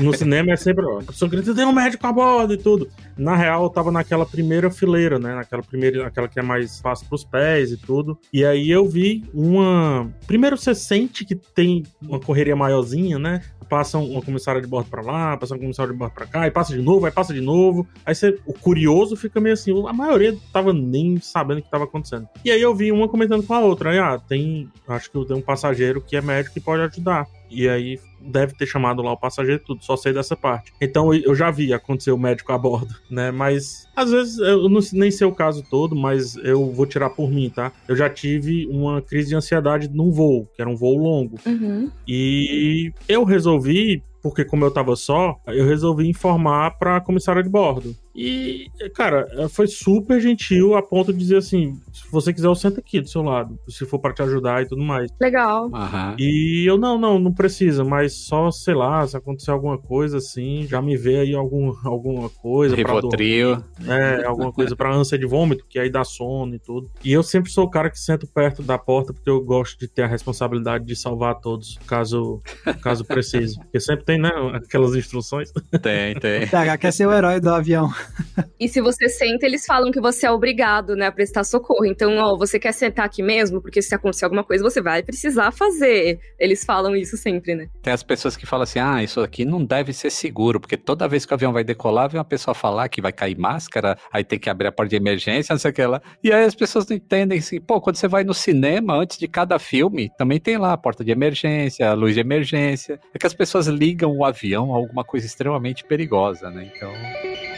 no 0.00 0.16
cinema 0.16 0.52
é 0.52 0.56
sempre, 0.56 0.84
ó, 0.84 1.00
a 1.00 1.02
pessoa 1.02 1.30
grita, 1.30 1.54
tem 1.54 1.64
um 1.64 1.72
médico 1.72 2.06
a 2.06 2.12
bordo 2.12 2.54
e 2.54 2.56
tudo. 2.56 2.88
Na 3.16 3.36
real, 3.36 3.64
eu 3.64 3.70
tava 3.70 3.90
naquela 3.90 4.26
primeira 4.26 4.70
fileira, 4.70 5.18
né? 5.18 5.34
Naquela 5.34 5.62
primeira, 5.62 6.06
aquela 6.06 6.28
que 6.28 6.38
é 6.38 6.42
mais 6.42 6.80
fácil 6.80 7.06
pros 7.08 7.24
pés 7.24 7.72
e 7.72 7.76
tudo. 7.76 8.18
E 8.32 8.44
aí 8.44 8.70
eu 8.70 8.86
vi 8.88 9.24
uma. 9.32 10.10
Primeiro 10.26 10.56
você 10.56 10.74
sente 10.74 11.24
que 11.24 11.34
tem 11.34 11.84
uma 12.02 12.20
correria 12.20 12.56
maiorzinha, 12.56 13.18
né? 13.18 13.42
Passa 13.68 13.98
uma 13.98 14.22
comissária 14.22 14.60
de 14.60 14.66
bordo 14.68 14.88
pra 14.88 15.02
lá, 15.02 15.36
passa 15.36 15.56
um 15.56 15.58
comissário 15.58 15.92
de 15.92 15.98
bordo 15.98 16.12
pra 16.12 16.26
cá, 16.26 16.46
e 16.46 16.50
passa 16.52 16.72
de 16.72 16.80
novo, 16.80 17.04
aí 17.04 17.10
passa 17.10 17.34
de 17.34 17.40
novo. 17.40 17.86
Aí 18.04 18.14
você, 18.14 18.38
o 18.46 18.52
curioso 18.52 19.16
fica 19.16 19.40
meio 19.40 19.54
assim, 19.54 19.72
a 19.88 19.92
maioria 19.92 20.36
tava 20.52 20.72
nem 20.72 21.18
sabendo 21.20 21.58
o 21.58 21.62
que 21.62 21.70
tava 21.70 21.84
acontecendo. 21.84 22.28
E 22.44 22.50
aí 22.50 22.62
eu 22.62 22.74
vi 22.74 22.92
uma 22.92 23.08
comentando 23.08 23.42
com 23.42 23.54
a 23.54 23.58
outra, 23.58 23.90
aí, 23.90 23.98
ah, 23.98 24.20
tem, 24.20 24.68
acho 24.86 25.10
que 25.10 25.24
tem 25.24 25.36
um 25.36 25.40
passageiro 25.40 26.00
que 26.00 26.14
é 26.16 26.20
médico 26.20 26.56
e 26.56 26.60
pode 26.60 26.82
ajudar. 26.82 27.26
E 27.50 27.68
aí 27.68 27.98
deve 28.20 28.54
ter 28.54 28.66
chamado 28.66 29.02
lá 29.02 29.12
o 29.12 29.16
passageiro 29.16 29.62
tudo, 29.64 29.84
só 29.84 29.96
sei 29.96 30.12
dessa 30.12 30.36
parte. 30.36 30.72
Então 30.80 31.14
eu 31.14 31.34
já 31.34 31.50
vi 31.50 31.72
acontecer 31.72 32.10
o 32.10 32.18
médico 32.18 32.52
a 32.52 32.58
bordo, 32.58 32.94
né? 33.10 33.30
Mas 33.30 33.88
às 33.94 34.10
vezes 34.10 34.38
eu 34.38 34.68
não 34.68 34.80
nem 34.92 35.10
sei 35.10 35.26
o 35.26 35.32
caso 35.32 35.62
todo, 35.68 35.94
mas 35.94 36.36
eu 36.36 36.70
vou 36.72 36.86
tirar 36.86 37.10
por 37.10 37.30
mim, 37.30 37.50
tá? 37.50 37.72
Eu 37.86 37.96
já 37.96 38.08
tive 38.08 38.66
uma 38.66 39.00
crise 39.00 39.28
de 39.28 39.36
ansiedade 39.36 39.88
num 39.88 40.10
voo, 40.10 40.48
que 40.54 40.60
era 40.60 40.70
um 40.70 40.76
voo 40.76 40.96
longo. 40.96 41.38
Uhum. 41.46 41.90
E 42.06 42.92
eu 43.08 43.24
resolvi, 43.24 44.02
porque 44.22 44.44
como 44.44 44.64
eu 44.64 44.70
tava 44.70 44.96
só, 44.96 45.36
eu 45.46 45.66
resolvi 45.66 46.08
informar 46.08 46.78
pra 46.78 47.00
comissária 47.00 47.42
de 47.42 47.48
bordo. 47.48 47.94
E, 48.16 48.70
cara, 48.94 49.26
foi 49.50 49.66
super 49.66 50.18
gentil 50.20 50.74
a 50.74 50.82
ponto 50.82 51.12
de 51.12 51.18
dizer 51.18 51.36
assim: 51.36 51.78
se 51.92 52.10
você 52.10 52.32
quiser, 52.32 52.46
eu 52.46 52.54
sento 52.54 52.80
aqui 52.80 52.98
do 53.00 53.08
seu 53.08 53.22
lado, 53.22 53.58
se 53.68 53.84
for 53.84 53.98
pra 53.98 54.14
te 54.14 54.22
ajudar 54.22 54.62
e 54.62 54.66
tudo 54.66 54.82
mais. 54.82 55.10
Legal. 55.20 55.70
Aham. 55.74 56.16
E 56.18 56.64
eu, 56.66 56.78
não, 56.78 56.98
não, 56.98 57.18
não 57.18 57.32
precisa, 57.32 57.84
mas 57.84 58.14
só, 58.14 58.50
sei 58.50 58.74
lá, 58.74 59.06
se 59.06 59.16
acontecer 59.16 59.50
alguma 59.50 59.76
coisa 59.76 60.16
assim, 60.16 60.66
já 60.66 60.80
me 60.80 60.96
vê 60.96 61.18
aí 61.18 61.34
algum, 61.34 61.74
alguma 61.84 62.30
coisa. 62.30 62.74
pra 62.74 62.94
Rivotril. 62.94 63.62
é, 63.86 64.24
alguma 64.24 64.50
coisa 64.50 64.74
pra 64.74 64.94
ânsia 64.94 65.18
de 65.18 65.26
vômito, 65.26 65.66
que 65.68 65.78
aí 65.78 65.90
dá 65.90 66.02
sono 66.02 66.54
e 66.54 66.58
tudo. 66.58 66.90
E 67.04 67.12
eu 67.12 67.22
sempre 67.22 67.50
sou 67.50 67.64
o 67.64 67.70
cara 67.70 67.90
que 67.90 68.00
sento 68.00 68.26
perto 68.26 68.62
da 68.62 68.78
porta, 68.78 69.12
porque 69.12 69.28
eu 69.28 69.40
gosto 69.42 69.78
de 69.78 69.88
ter 69.88 70.02
a 70.02 70.06
responsabilidade 70.06 70.86
de 70.86 70.96
salvar 70.96 71.34
todos, 71.40 71.78
caso, 71.86 72.40
caso 72.80 73.04
precise. 73.04 73.58
Porque 73.58 73.78
sempre 73.78 74.04
tem, 74.06 74.18
né, 74.18 74.30
aquelas 74.54 74.94
instruções. 74.94 75.52
Tem, 75.82 76.14
tem. 76.14 76.46
PH 76.46 76.78
quer 76.78 76.92
ser 76.92 77.06
o 77.06 77.12
herói 77.12 77.40
do 77.40 77.50
avião. 77.50 77.90
E 78.58 78.68
se 78.68 78.80
você 78.80 79.08
senta, 79.08 79.44
eles 79.44 79.66
falam 79.66 79.90
que 79.90 80.00
você 80.00 80.26
é 80.26 80.30
obrigado, 80.30 80.96
né, 80.96 81.06
a 81.06 81.12
prestar 81.12 81.44
socorro. 81.44 81.84
Então, 81.84 82.16
ó, 82.16 82.36
você 82.36 82.58
quer 82.58 82.72
sentar 82.72 83.04
aqui 83.04 83.22
mesmo? 83.22 83.60
Porque 83.60 83.82
se 83.82 83.94
acontecer 83.94 84.24
alguma 84.24 84.42
coisa, 84.42 84.64
você 84.64 84.80
vai 84.80 85.02
precisar 85.02 85.52
fazer. 85.52 86.18
Eles 86.38 86.64
falam 86.64 86.96
isso 86.96 87.18
sempre, 87.18 87.54
né? 87.54 87.68
Tem 87.82 87.92
as 87.92 88.02
pessoas 88.02 88.34
que 88.34 88.46
falam 88.46 88.64
assim: 88.64 88.78
ah, 88.78 89.02
isso 89.02 89.20
aqui 89.20 89.44
não 89.44 89.62
deve 89.62 89.92
ser 89.92 90.10
seguro, 90.10 90.58
porque 90.58 90.76
toda 90.76 91.06
vez 91.06 91.26
que 91.26 91.32
o 91.32 91.34
avião 91.34 91.52
vai 91.52 91.64
decolar, 91.64 92.08
vem 92.08 92.18
uma 92.18 92.24
pessoa 92.24 92.54
falar 92.54 92.88
que 92.88 93.02
vai 93.02 93.12
cair 93.12 93.36
máscara, 93.36 93.98
aí 94.10 94.24
tem 94.24 94.38
que 94.38 94.48
abrir 94.48 94.68
a 94.68 94.72
porta 94.72 94.90
de 94.90 94.96
emergência, 94.96 95.52
não 95.52 95.58
sei 95.58 95.70
o 95.70 95.74
que 95.74 95.84
lá. 95.84 96.00
E 96.24 96.32
aí 96.32 96.44
as 96.44 96.54
pessoas 96.54 96.86
não 96.88 96.96
entendem 96.96 97.38
assim, 97.38 97.60
pô, 97.60 97.80
quando 97.80 97.96
você 97.96 98.08
vai 98.08 98.24
no 98.24 98.34
cinema, 98.34 98.96
antes 98.96 99.18
de 99.18 99.28
cada 99.28 99.58
filme, 99.58 100.10
também 100.16 100.40
tem 100.40 100.56
lá 100.56 100.72
a 100.72 100.78
porta 100.78 101.04
de 101.04 101.10
emergência, 101.10 101.90
a 101.90 101.94
luz 101.94 102.14
de 102.14 102.20
emergência. 102.20 102.98
É 103.14 103.18
que 103.18 103.26
as 103.26 103.34
pessoas 103.34 103.66
ligam 103.66 104.16
o 104.16 104.24
avião 104.24 104.72
a 104.72 104.76
alguma 104.76 105.04
coisa 105.04 105.26
extremamente 105.26 105.84
perigosa, 105.84 106.50
né? 106.50 106.70
Então. 106.74 107.55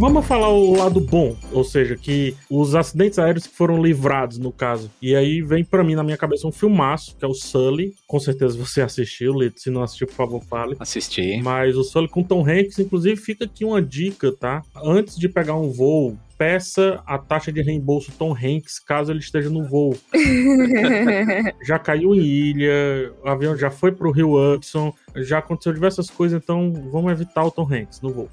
Vamos 0.00 0.26
falar 0.26 0.48
o 0.50 0.76
lado 0.76 1.00
bom, 1.00 1.36
ou 1.50 1.64
seja, 1.64 1.96
que 1.96 2.32
os 2.48 2.76
acidentes 2.76 3.18
aéreos 3.18 3.48
que 3.48 3.56
foram 3.56 3.82
livrados, 3.82 4.38
no 4.38 4.52
caso. 4.52 4.88
E 5.02 5.16
aí 5.16 5.42
vem 5.42 5.64
pra 5.64 5.82
mim 5.82 5.96
na 5.96 6.04
minha 6.04 6.16
cabeça 6.16 6.46
um 6.46 6.52
filmaço, 6.52 7.16
que 7.16 7.24
é 7.24 7.28
o 7.28 7.34
Sully. 7.34 7.96
Com 8.06 8.20
certeza 8.20 8.56
você 8.56 8.80
assistiu, 8.80 9.32
Lito. 9.32 9.58
Se 9.58 9.70
não 9.70 9.82
assistiu, 9.82 10.06
por 10.06 10.14
favor, 10.14 10.40
fale. 10.44 10.76
Assisti. 10.78 11.42
Mas 11.42 11.76
o 11.76 11.82
Sully 11.82 12.06
com 12.06 12.22
Tom 12.22 12.48
Hanks, 12.48 12.78
inclusive, 12.78 13.16
fica 13.16 13.44
aqui 13.44 13.64
uma 13.64 13.82
dica, 13.82 14.30
tá? 14.30 14.62
Antes 14.84 15.18
de 15.18 15.28
pegar 15.28 15.56
um 15.56 15.68
voo, 15.68 16.16
peça 16.38 17.02
a 17.04 17.18
taxa 17.18 17.50
de 17.50 17.60
reembolso 17.60 18.12
Tom 18.16 18.32
Hanks 18.32 18.78
caso 18.78 19.10
ele 19.10 19.18
esteja 19.18 19.50
no 19.50 19.64
voo. 19.64 19.96
Já 21.66 21.76
caiu 21.76 22.14
em 22.14 22.20
ilha, 22.20 23.12
o 23.24 23.28
avião 23.28 23.56
já 23.56 23.70
foi 23.70 23.90
pro 23.90 24.12
Rio 24.12 24.34
Hudson, 24.34 24.94
já 25.16 25.38
aconteceu 25.38 25.72
diversas 25.72 26.08
coisas, 26.08 26.40
então 26.40 26.72
vamos 26.92 27.10
evitar 27.10 27.44
o 27.44 27.50
Tom 27.50 27.66
Hanks 27.70 28.00
no 28.00 28.10
voo. 28.10 28.28